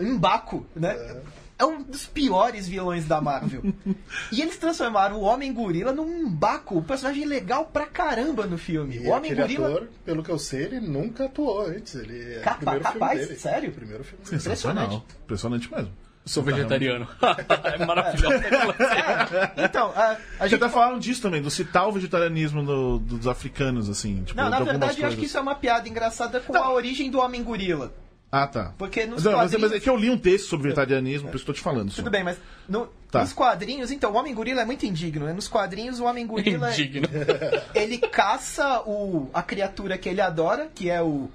Mbaco, 0.00 0.66
né? 0.76 0.92
É 0.94 1.20
um 1.66 1.82
dos 1.82 2.06
piores 2.06 2.68
vilões 2.68 3.04
da 3.06 3.20
Marvel. 3.20 3.62
e 4.32 4.40
eles 4.40 4.56
transformaram 4.56 5.16
o 5.16 5.22
Homem 5.22 5.52
Gorila 5.52 5.92
num 5.92 6.28
Mbaco, 6.28 6.78
um 6.78 6.82
personagem 6.82 7.24
legal 7.24 7.66
pra 7.66 7.86
caramba 7.86 8.46
no 8.46 8.56
filme. 8.58 8.96
E 8.96 9.08
o 9.08 9.10
Homem 9.10 9.34
Gorila. 9.34 9.68
ator, 9.68 9.88
pelo 10.04 10.22
que 10.22 10.30
eu 10.30 10.38
sei, 10.38 10.64
ele 10.64 10.80
nunca 10.80 11.24
atuou 11.24 11.62
antes. 11.66 11.94
Ele 11.94 12.34
é 12.34 12.40
Capa- 12.40 12.56
o 12.56 12.58
primeiro 12.58 12.84
capaz? 12.84 13.12
filme 13.12 13.26
dele. 13.26 13.38
Sério? 13.40 13.72
Primeiro 13.72 14.04
filme 14.04 14.24
dele. 14.24 14.40
Sensacional. 14.40 15.04
Impressionante 15.24 15.70
mesmo. 15.72 15.90
Sou 16.24 16.42
vegetariano. 16.42 17.08
é 17.80 17.84
maravilhoso. 17.86 18.34
Então, 19.56 19.92
a, 19.96 20.02
a 20.12 20.16
A 20.40 20.46
gente. 20.48 20.62
até 20.62 20.72
falaram 20.72 20.98
disso 20.98 21.22
também, 21.22 21.40
do 21.40 21.50
citar 21.50 21.88
o 21.88 21.92
vegetarianismo 21.92 22.62
do- 22.64 22.98
dos 22.98 23.26
africanos, 23.26 23.88
assim. 23.88 24.22
Tipo, 24.24 24.40
Não, 24.40 24.50
na 24.50 24.60
verdade, 24.60 25.00
eu 25.00 25.08
acho 25.08 25.16
que 25.16 25.24
isso 25.26 25.38
é 25.38 25.40
uma 25.40 25.54
piada 25.54 25.88
engraçada 25.88 26.38
com 26.40 26.56
a 26.56 26.70
origem 26.72 27.10
do 27.10 27.18
Homem 27.18 27.42
Gorila. 27.42 27.92
Ah, 28.30 28.46
tá. 28.46 28.74
Porque 28.76 29.06
nos 29.06 29.24
Não, 29.24 29.32
mas, 29.32 29.40
quadrinhos... 29.50 29.70
mas 29.70 29.72
é 29.72 29.80
que 29.82 29.88
eu 29.88 29.96
li 29.96 30.10
um 30.10 30.18
texto 30.18 30.48
sobre 30.48 30.64
vegetarianismo, 30.64 31.28
por 31.30 31.36
isso 31.36 31.44
que 31.44 31.50
eu 31.50 31.54
tô 31.54 31.58
te 31.58 31.62
falando. 31.64 31.90
só. 31.90 31.96
Tudo 31.96 32.10
bem, 32.10 32.22
mas 32.22 32.36
no- 32.68 32.88
Tá. 33.10 33.20
nos 33.22 33.32
quadrinhos, 33.32 33.90
então, 33.90 34.12
o 34.12 34.16
Homem-Gorila 34.16 34.60
é 34.60 34.64
muito 34.66 34.84
indigno, 34.84 35.24
né? 35.24 35.32
Nos 35.32 35.48
quadrinhos, 35.48 35.98
o 35.98 36.04
Homem-Gorila, 36.04 36.70
Indigno. 36.78 37.08
ele 37.74 37.96
caça 37.96 38.82
o, 38.82 39.30
a 39.32 39.42
criatura 39.42 39.96
que 39.96 40.10
ele 40.10 40.20
adora, 40.20 40.70
que 40.74 40.90
é 40.90 41.00
o, 41.00 41.30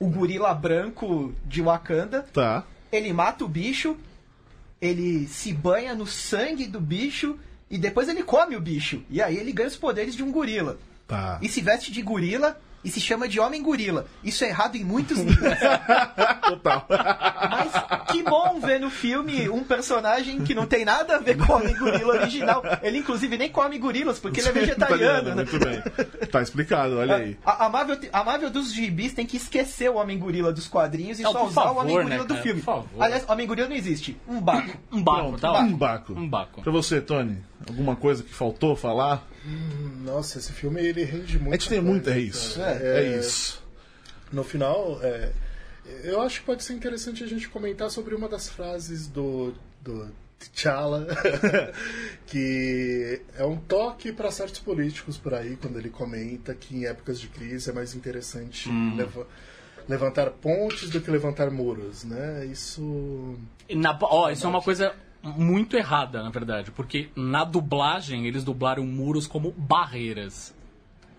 o 0.00 0.08
gorila 0.08 0.54
branco 0.54 1.34
de 1.44 1.60
Wakanda. 1.60 2.22
Tá. 2.32 2.64
Ele 2.90 3.12
mata 3.12 3.44
o 3.44 3.48
bicho, 3.48 3.94
ele 4.80 5.26
se 5.26 5.52
banha 5.52 5.94
no 5.94 6.06
sangue 6.06 6.66
do 6.66 6.80
bicho 6.80 7.38
e 7.70 7.76
depois 7.76 8.08
ele 8.08 8.22
come 8.22 8.56
o 8.56 8.60
bicho. 8.60 9.02
E 9.10 9.20
aí 9.20 9.36
ele 9.36 9.52
ganha 9.52 9.68
os 9.68 9.76
poderes 9.76 10.14
de 10.14 10.22
um 10.22 10.32
gorila. 10.32 10.78
Tá. 11.06 11.38
E 11.42 11.48
se 11.48 11.60
veste 11.60 11.92
de 11.92 12.00
gorila 12.00 12.58
e 12.84 12.90
se 12.90 13.00
chama 13.00 13.28
de 13.28 13.40
Homem-Gorila. 13.40 14.06
Isso 14.22 14.44
é 14.44 14.48
errado 14.48 14.76
em 14.76 14.84
muitos 14.84 15.18
níveis. 15.18 15.58
Total. 16.48 16.86
Mas 16.88 18.06
que 18.12 18.22
bom 18.22 18.60
ver 18.60 18.80
no 18.80 18.90
filme 18.90 19.48
um 19.48 19.64
personagem 19.64 20.42
que 20.42 20.54
não 20.54 20.66
tem 20.66 20.84
nada 20.84 21.16
a 21.16 21.18
ver 21.18 21.36
com 21.36 21.52
o 21.52 21.56
Homem-Gorila 21.56 22.14
original. 22.14 22.62
Ele, 22.82 22.98
inclusive, 22.98 23.36
nem 23.36 23.48
come 23.50 23.78
gorilas, 23.78 24.18
porque 24.18 24.40
ele 24.40 24.48
é 24.48 24.52
vegetariano, 24.52 25.34
né? 25.34 25.44
Muito 25.44 25.58
bem. 25.58 25.82
Tá 26.30 26.42
explicado, 26.42 26.98
olha 26.98 27.16
aí. 27.16 27.36
A, 27.44 27.66
a 27.66 27.68
Marvel, 27.68 27.98
a 28.12 28.24
Marvel 28.24 28.50
dos 28.50 28.72
gibis 28.72 29.12
tem 29.12 29.26
que 29.26 29.36
esquecer 29.36 29.90
o 29.90 29.96
Homem-Gorila 29.96 30.52
dos 30.52 30.68
quadrinhos 30.68 31.18
e 31.18 31.22
Não, 31.22 31.32
só 31.32 31.46
usar 31.46 31.62
favor, 31.62 31.76
o 31.76 31.80
Homem-Gorila 31.80 32.18
né, 32.18 32.24
do 32.24 32.28
cara? 32.28 32.42
filme. 32.42 32.60
Por 32.60 32.66
favor. 32.66 32.88
Aliás, 32.98 33.24
Homem-Gorila 33.28 33.68
não 33.68 33.76
existe. 33.76 34.16
Um 34.28 34.40
baco. 34.40 34.78
Um 34.92 35.02
baco, 35.02 35.18
Pronto, 35.20 35.40
tá 35.40 35.52
um 35.60 35.76
baco. 35.76 36.12
Um 36.12 36.28
baco. 36.28 36.62
Pra 36.62 36.72
você, 36.72 37.00
Tony, 37.00 37.38
alguma 37.68 37.96
coisa 37.96 38.22
que 38.22 38.32
faltou 38.32 38.76
falar? 38.76 39.26
Nossa, 40.04 40.38
esse 40.38 40.52
filme 40.52 40.80
ele 40.80 41.04
rende 41.04 41.38
muito. 41.38 41.54
A 41.54 41.56
gente 41.58 41.68
tem 41.68 41.80
muito, 41.80 42.08
é 42.10 42.18
isso. 42.18 42.60
É, 42.62 43.00
É 43.04 43.18
isso. 43.18 43.62
No 44.32 44.44
final, 44.44 44.98
é, 45.02 45.32
eu 46.04 46.20
acho 46.20 46.40
que 46.40 46.46
pode 46.46 46.62
ser 46.62 46.74
interessante 46.74 47.24
a 47.24 47.26
gente 47.26 47.48
comentar 47.48 47.90
sobre 47.90 48.14
uma 48.14 48.28
das 48.28 48.48
frases 48.48 49.06
do, 49.06 49.54
do 49.82 50.10
T'Challa, 50.38 51.06
que 52.26 53.20
é 53.36 53.44
um 53.44 53.56
toque 53.56 54.12
para 54.12 54.30
certos 54.30 54.60
políticos 54.60 55.16
por 55.16 55.34
aí, 55.34 55.56
quando 55.56 55.78
ele 55.78 55.90
comenta 55.90 56.54
que 56.54 56.76
em 56.76 56.86
épocas 56.86 57.18
de 57.20 57.28
crise 57.28 57.70
é 57.70 57.72
mais 57.72 57.94
interessante 57.94 58.68
leva- 58.96 59.26
levantar 59.88 60.30
pontes 60.30 60.90
do 60.90 61.00
que 61.00 61.10
levantar 61.10 61.50
muros, 61.50 62.04
né? 62.04 62.44
Isso... 62.46 63.36
Na, 63.70 63.96
ó, 64.02 64.30
isso 64.30 64.46
é 64.46 64.48
uma 64.48 64.62
coisa 64.62 64.94
muito 65.28 65.76
errada, 65.76 66.22
na 66.22 66.30
verdade, 66.30 66.70
porque 66.70 67.08
na 67.14 67.44
dublagem 67.44 68.26
eles 68.26 68.44
dublaram 68.44 68.84
muros 68.84 69.26
como 69.26 69.52
barreiras. 69.52 70.54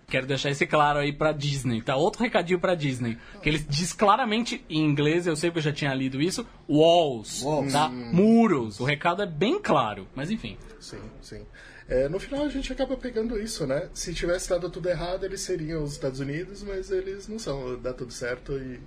Quero 0.08 0.26
deixar 0.26 0.50
esse 0.50 0.66
claro 0.66 1.00
aí 1.00 1.14
pra 1.14 1.32
Disney, 1.32 1.82
tá? 1.82 1.96
Outro 1.96 2.24
recadinho 2.24 2.60
pra 2.60 2.74
Disney. 2.74 3.18
Que 3.44 3.50
eles 3.50 3.66
diz 3.68 3.94
claramente 3.94 4.66
em 4.68 4.84
inglês, 4.84 5.28
eu 5.28 5.36
sei 5.36 5.52
que 5.52 5.60
eu 5.60 5.62
já 5.62 5.72
tinha 5.72 5.94
lido 5.94 6.20
isso, 6.20 6.46
walls, 6.68 7.46
tá? 7.72 7.90
Muros. 7.90 8.80
O 8.80 8.84
recado 8.84 9.22
é 9.22 9.28
bem 9.28 9.62
claro, 9.62 10.08
mas 10.16 10.32
enfim. 10.32 10.58
Sim, 10.80 11.02
sim. 11.22 11.46
É, 11.88 12.08
no 12.08 12.20
final 12.20 12.46
a 12.46 12.50
gente 12.50 12.72
acaba 12.72 12.96
pegando 12.98 13.40
isso, 13.40 13.66
né? 13.66 13.90
Se 13.94 14.14
tivesse 14.14 14.50
dado 14.50 14.70
tudo 14.70 14.90
errado, 14.90 15.26
eles 15.26 15.42
seriam 15.42 15.84
os 15.84 15.94
Estados 15.94 16.20
Unidos, 16.20 16.64
mas 16.64 16.92
eles 16.92 17.28
não 17.28 17.40
são. 17.40 17.80
Dá 17.80 17.94
tudo 17.94 18.12
certo 18.14 18.58
e 18.58 18.80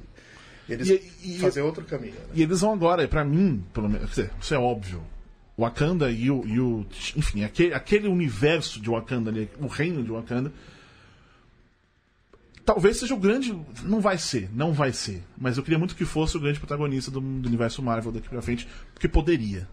eles 0.73 0.89
E- 0.89 1.03
e- 1.25 1.39
fazem 1.39 1.63
outro 1.63 1.85
caminho. 1.85 2.15
Né? 2.15 2.21
E 2.35 2.43
eles 2.43 2.61
vão 2.61 2.73
agora, 2.73 3.07
pra 3.09 3.25
mim, 3.25 3.65
pelo 3.73 3.89
menos, 3.89 4.17
isso 4.41 4.55
é 4.55 4.59
óbvio. 4.59 5.03
Wakanda 5.59 6.11
e 6.11 6.31
o, 6.31 6.45
e 6.47 6.59
o 6.59 6.87
enfim, 7.17 7.45
aquele, 7.45 7.75
aquele 7.75 8.09
universo 8.09 8.81
de 8.81 8.89
Wakanda 8.89 9.31
ali, 9.31 9.49
o 9.61 9.67
reino 9.67 10.03
de 10.03 10.11
Wakanda, 10.11 10.51
talvez 12.65 12.97
seja 12.97 13.15
o 13.15 13.19
grande, 13.19 13.57
não 13.85 14.01
vai 14.01 14.17
ser, 14.19 14.49
não 14.55 14.73
vai 14.73 14.93
ser, 14.93 15.23
mas 15.37 15.57
eu 15.57 15.63
queria 15.63 15.79
muito 15.79 15.95
que 15.95 16.05
fosse 16.05 16.37
o 16.37 16.41
grande 16.41 16.59
protagonista 16.59 17.11
do, 17.11 17.21
do 17.21 17.47
universo 17.49 17.83
Marvel 17.83 18.13
daqui 18.13 18.29
pra 18.29 18.41
frente, 18.43 18.67
porque 18.95 19.07
poderia. 19.09 19.69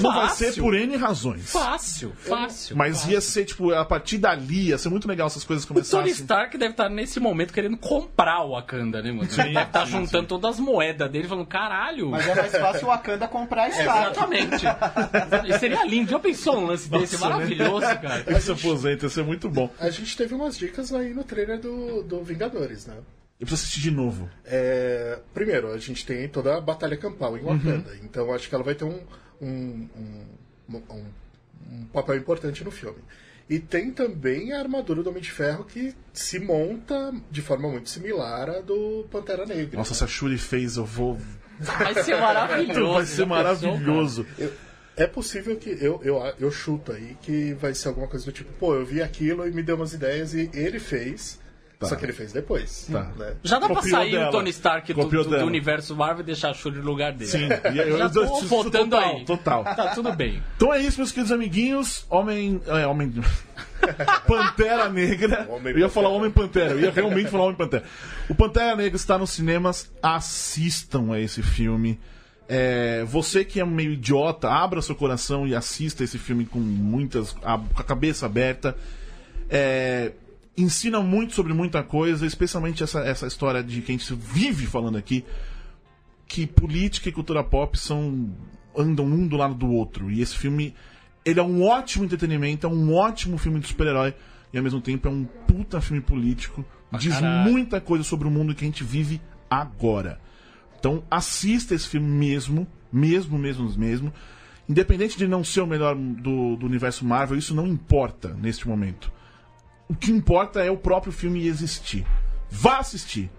Não 0.00 0.14
vai 0.14 0.28
ser 0.30 0.54
por 0.54 0.74
N 0.74 0.96
razões. 0.96 1.50
Fácil, 1.50 2.12
fácil. 2.16 2.76
Mas 2.76 2.98
fácil. 2.98 3.12
ia 3.12 3.20
ser, 3.20 3.44
tipo, 3.44 3.72
a 3.72 3.84
partir 3.84 4.18
dali, 4.18 4.68
ia 4.68 4.78
ser 4.78 4.88
muito 4.88 5.06
legal 5.06 5.28
se 5.28 5.38
as 5.38 5.44
coisas 5.44 5.68
O 5.68 5.82
Tony. 5.82 6.10
Stark 6.10 6.56
deve 6.56 6.72
estar 6.72 6.88
nesse 6.88 7.20
momento 7.20 7.52
querendo 7.52 7.76
comprar 7.76 8.44
o 8.44 8.52
Wakanda, 8.52 9.02
né, 9.02 9.12
mano? 9.12 9.28
Ele 9.30 9.54
deve 9.54 9.66
estar 9.66 9.84
juntando 9.86 10.26
todas 10.26 10.52
as 10.52 10.60
moedas 10.60 11.10
dele, 11.10 11.28
falando, 11.28 11.46
caralho. 11.46 12.10
Mas 12.10 12.26
é 12.26 12.34
mais 12.34 12.52
fácil 12.52 12.86
o 12.86 12.90
Wakanda 12.90 13.28
comprar 13.28 13.68
Stark. 13.68 14.12
Exatamente. 14.12 14.64
E 15.46 15.58
seria 15.58 15.84
lindo. 15.84 16.10
Já 16.10 16.18
pensou 16.18 16.58
um 16.58 16.66
lance 16.66 16.88
desse? 16.88 17.18
Maravilhoso, 17.18 17.86
cara. 18.00 18.24
Ele 18.26 18.40
se 18.40 18.52
aposenta, 18.52 19.06
ia 19.06 19.10
ser 19.10 19.24
muito 19.24 19.48
bom. 19.48 19.70
A 19.78 19.90
gente 19.90 20.16
teve 20.16 20.34
umas 20.34 20.56
dicas 20.56 20.92
aí 20.92 21.12
no 21.12 21.24
trailer 21.24 21.58
do, 21.58 22.02
do 22.02 22.22
Vingadores, 22.22 22.86
né? 22.86 22.94
Eu 23.40 23.46
preciso 23.46 23.62
assistir 23.62 23.80
de 23.80 23.90
novo. 23.90 24.30
É, 24.44 25.18
primeiro, 25.34 25.72
a 25.72 25.78
gente 25.78 26.06
tem 26.06 26.28
toda 26.28 26.56
a 26.56 26.60
batalha 26.60 26.96
campal 26.96 27.36
em 27.36 27.42
Wakanda, 27.42 27.90
então 28.02 28.32
acho 28.32 28.48
que 28.48 28.54
ela 28.54 28.62
vai 28.62 28.74
ter 28.74 28.84
um, 28.84 29.00
um, 29.40 29.88
um, 30.68 30.76
um- 30.90 31.04
um 31.70 31.84
papel 31.92 32.16
importante 32.16 32.62
no 32.64 32.70
filme. 32.70 32.98
E 33.48 33.58
tem 33.58 33.90
também 33.90 34.52
a 34.52 34.58
armadura 34.60 35.02
do 35.02 35.10
Homem 35.10 35.22
de 35.22 35.30
Ferro 35.30 35.64
que 35.64 35.94
se 36.12 36.38
monta 36.38 37.12
de 37.30 37.42
forma 37.42 37.68
muito 37.68 37.90
similar 37.90 38.48
à 38.48 38.60
do 38.60 39.06
Pantera 39.10 39.44
Negra. 39.44 39.76
Nossa, 39.78 39.92
se 39.94 40.02
a 40.02 40.06
Shuri 40.06 40.38
fez, 40.38 40.76
eu 40.76 40.84
vou. 40.84 41.18
Vai 41.60 42.02
ser 42.02 42.18
maravilhoso. 42.18 42.92
Vai 42.94 43.06
ser 43.06 43.26
maravilhoso. 43.26 44.26
Eu- 44.38 44.52
é 44.96 45.06
possível 45.08 45.56
que 45.56 45.70
eu, 45.70 46.00
eu, 46.04 46.22
eu 46.38 46.50
chuto 46.52 46.92
aí 46.92 47.16
que 47.20 47.52
vai 47.54 47.74
ser 47.74 47.88
alguma 47.88 48.06
coisa 48.06 48.24
do 48.24 48.30
tipo, 48.32 48.50
pô, 48.54 48.74
eu 48.76 48.86
vi 48.86 49.02
aquilo 49.02 49.46
e 49.46 49.50
me 49.50 49.62
deu 49.62 49.74
umas 49.76 49.92
ideias 49.92 50.32
e 50.34 50.48
ele 50.54 50.78
fez, 50.78 51.38
só 51.82 51.96
que 51.96 52.04
ele 52.04 52.12
fez 52.12 52.32
depois. 52.32 52.88
Tá. 52.90 53.02
né? 53.16 53.34
Já 53.42 53.58
dá 53.58 53.66
pra 53.66 53.76
Copiou 53.76 53.96
sair 53.98 54.10
dela. 54.12 54.28
o 54.28 54.30
Tony 54.32 54.50
Stark 54.50 54.92
do, 54.94 55.04
do- 55.06 55.24
do 55.24 55.44
universo 55.44 55.94
Marvel 55.94 56.20
e 56.22 56.26
deixar 56.26 56.50
a 56.50 56.54
Shuri 56.54 56.78
no 56.78 56.84
lugar 56.84 57.12
dele. 57.12 57.30
Sim, 57.30 57.48
e 57.74 57.78
eu, 57.78 57.98
Já 57.98 58.04
eu- 58.06 58.10
tô 58.12 58.40
votando 58.42 58.90
total, 58.90 59.16
aí. 59.16 59.24
Total. 59.24 59.64
Tá 59.64 59.88
tudo 59.94 60.12
bem. 60.12 60.42
Então 60.56 60.72
é 60.72 60.80
isso, 60.80 60.98
meus 60.98 61.10
queridos 61.12 61.32
amiguinhos. 61.32 62.06
Homem. 62.08 62.60
É, 62.66 62.86
homem. 62.86 63.12
Pantera 64.26 64.88
Negra. 64.88 65.46
Homem 65.50 65.72
eu 65.74 65.78
ia 65.80 65.88
falar. 65.88 66.08
Homem 66.08 66.30
Pantera, 66.30 66.72
eu 66.72 66.80
ia 66.80 66.90
realmente 66.90 67.28
falar 67.30 67.44
Homem 67.44 67.56
Pantera. 67.56 67.84
O 68.28 68.34
Pantera 68.34 68.76
Negra 68.76 68.96
está 68.96 69.18
nos 69.18 69.30
cinemas. 69.30 69.90
Assistam 70.02 71.12
a 71.12 71.20
esse 71.20 71.42
filme. 71.42 71.98
É, 72.48 73.04
você 73.04 73.44
que 73.44 73.58
é 73.60 73.64
meio 73.64 73.92
idiota, 73.92 74.50
abra 74.50 74.82
seu 74.82 74.94
coração 74.94 75.46
e 75.46 75.54
assista 75.54 76.04
esse 76.04 76.18
filme 76.18 76.44
com 76.44 76.58
muitas. 76.58 77.34
a- 77.42 77.58
com 77.58 77.80
a 77.80 77.84
cabeça 77.84 78.26
aberta. 78.26 78.76
É, 79.50 80.12
ensina 80.56 81.00
muito 81.00 81.34
sobre 81.34 81.52
muita 81.52 81.82
coisa, 81.82 82.26
especialmente 82.26 82.82
essa, 82.82 83.00
essa 83.00 83.26
história 83.26 83.62
de 83.62 83.80
que 83.82 83.92
a 83.92 83.96
gente 83.96 84.14
vive 84.14 84.66
falando 84.66 84.96
aqui 84.96 85.24
que 86.26 86.46
política 86.46 87.08
e 87.08 87.12
cultura 87.12 87.44
pop 87.44 87.78
são 87.78 88.32
andam 88.76 89.06
um 89.06 89.26
do 89.26 89.36
lado 89.36 89.54
do 89.54 89.70
outro. 89.70 90.10
E 90.10 90.20
esse 90.20 90.36
filme, 90.36 90.74
ele 91.24 91.38
é 91.38 91.42
um 91.42 91.62
ótimo 91.62 92.04
entretenimento, 92.04 92.66
é 92.66 92.70
um 92.70 92.92
ótimo 92.94 93.38
filme 93.38 93.60
de 93.60 93.68
super-herói 93.68 94.14
e 94.52 94.56
ao 94.58 94.64
mesmo 94.64 94.80
tempo 94.80 95.08
é 95.08 95.10
um 95.10 95.24
puta 95.24 95.80
filme 95.80 96.02
político. 96.02 96.64
Diz 96.98 97.14
caralho. 97.14 97.50
muita 97.50 97.80
coisa 97.80 98.04
sobre 98.04 98.26
o 98.28 98.30
mundo 98.30 98.54
que 98.54 98.64
a 98.64 98.66
gente 98.66 98.84
vive 98.84 99.20
agora. 99.50 100.20
Então 100.78 101.02
assista 101.10 101.74
esse 101.74 101.88
filme 101.88 102.06
mesmo, 102.08 102.66
mesmo, 102.92 103.38
mesmo, 103.38 103.70
mesmo. 103.78 104.12
Independente 104.68 105.18
de 105.18 105.28
não 105.28 105.44
ser 105.44 105.60
o 105.60 105.66
melhor 105.66 105.94
do, 105.94 106.56
do 106.56 106.66
universo 106.66 107.04
Marvel, 107.04 107.36
isso 107.36 107.54
não 107.54 107.66
importa 107.66 108.34
neste 108.34 108.66
momento. 108.66 109.12
O 109.88 109.94
que 109.94 110.10
importa 110.10 110.64
é 110.64 110.70
o 110.70 110.76
próprio 110.76 111.12
filme 111.12 111.46
existir. 111.46 112.06
Vá 112.50 112.78
assistir. 112.78 113.30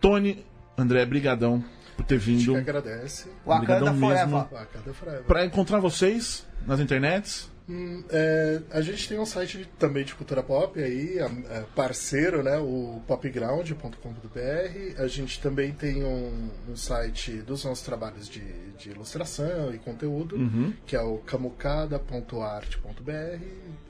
Tony, 0.00 0.44
André, 0.76 1.04
brigadão 1.04 1.64
por 1.96 2.04
ter 2.06 2.14
A 2.14 2.18
gente 2.18 2.38
vindo. 2.38 2.52
que 2.52 2.58
agradece. 2.58 3.28
Wakanda 3.44 3.56
Obrigadão 3.84 3.98
Forever. 3.98 4.26
mesmo. 4.26 4.48
Wakanda 4.52 4.94
Forever. 4.94 5.22
Pra 5.24 5.44
encontrar 5.44 5.80
vocês 5.80 6.46
nas 6.66 6.80
internets. 6.80 7.50
Hum, 7.70 8.02
é, 8.08 8.62
a 8.70 8.80
gente 8.80 9.06
tem 9.06 9.18
um 9.18 9.26
site 9.26 9.68
também 9.78 10.02
de 10.02 10.14
cultura 10.14 10.42
pop 10.42 10.82
aí, 10.82 11.18
é, 11.18 11.64
parceiro, 11.76 12.42
né? 12.42 12.56
O 12.58 13.02
popground.com.br. 13.06 15.02
A 15.02 15.06
gente 15.06 15.38
também 15.40 15.72
tem 15.72 16.02
um, 16.02 16.48
um 16.68 16.76
site 16.76 17.32
dos 17.42 17.64
nossos 17.64 17.84
trabalhos 17.84 18.26
de, 18.28 18.40
de 18.78 18.90
ilustração 18.90 19.72
e 19.74 19.78
conteúdo, 19.78 20.36
Uhum. 20.36 20.72
que 20.86 20.96
é 20.96 21.00
o 21.02 21.18
camucada.arte.br. 21.18 23.42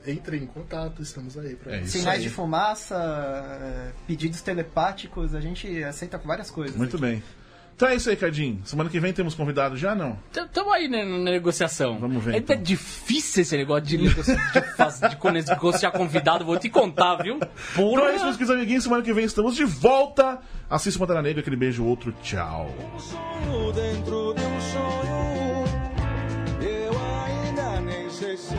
Entrem 0.07 0.43
em 0.43 0.47
contato, 0.47 1.01
estamos 1.01 1.37
aí 1.37 1.55
pra 1.55 1.75
É 1.77 1.85
Sinais 1.85 2.17
aí. 2.19 2.23
de 2.23 2.29
fumaça, 2.29 2.95
é, 3.61 3.91
pedidos 4.07 4.41
telepáticos, 4.41 5.33
a 5.35 5.39
gente 5.41 5.81
aceita 5.83 6.17
várias 6.17 6.49
coisas. 6.51 6.75
Muito 6.75 6.95
aqui. 6.97 7.05
bem. 7.05 7.23
Então 7.79 7.87
é 7.87 7.95
isso 7.95 8.09
aí, 8.09 8.17
Cadinho. 8.17 8.59
Semana 8.65 8.89
que 8.89 8.99
vem 8.99 9.13
temos 9.13 9.33
convidado 9.33 9.77
já, 9.77 9.95
não? 9.95 10.19
Estamos 10.35 10.73
aí 10.73 10.89
né, 10.89 11.05
na 11.05 11.17
negociação. 11.31 11.97
Vamos 11.97 12.21
ver, 12.21 12.33
É 12.35 12.37
então. 12.39 12.61
difícil 12.61 13.41
esse 13.43 13.55
negócio 13.55 13.85
de, 13.85 13.97
negoci- 13.97 14.35
de, 14.35 14.61
faz- 14.75 14.99
de 14.99 15.15
con- 15.15 15.31
negociar 15.31 15.91
convidado, 15.91 16.43
vou 16.43 16.59
te 16.59 16.67
contar, 16.69 17.15
viu? 17.23 17.37
Então 17.37 17.49
Porra. 17.77 18.01
é 18.11 18.15
isso, 18.15 18.25
meus 18.25 18.35
queridos 18.35 18.53
amiguinhos. 18.57 18.83
Semana 18.83 19.01
que 19.01 19.13
vem 19.13 19.23
estamos 19.23 19.55
de 19.55 19.63
volta. 19.63 20.39
Assista 20.69 20.97
o 20.97 21.07
Pantera 21.07 21.21
Negra, 21.21 21.39
aquele 21.39 21.55
beijo, 21.55 21.85
outro. 21.85 22.13
Tchau. 22.21 22.69
Um 22.93 22.99
sonho 22.99 23.71
dentro 23.71 24.33
de 24.33 24.41
um 24.41 24.59
sonho. 24.59 25.65
Eu 26.61 26.91
ainda 27.47 27.79
nem 27.79 28.09
sei 28.09 28.35
se. 28.35 28.55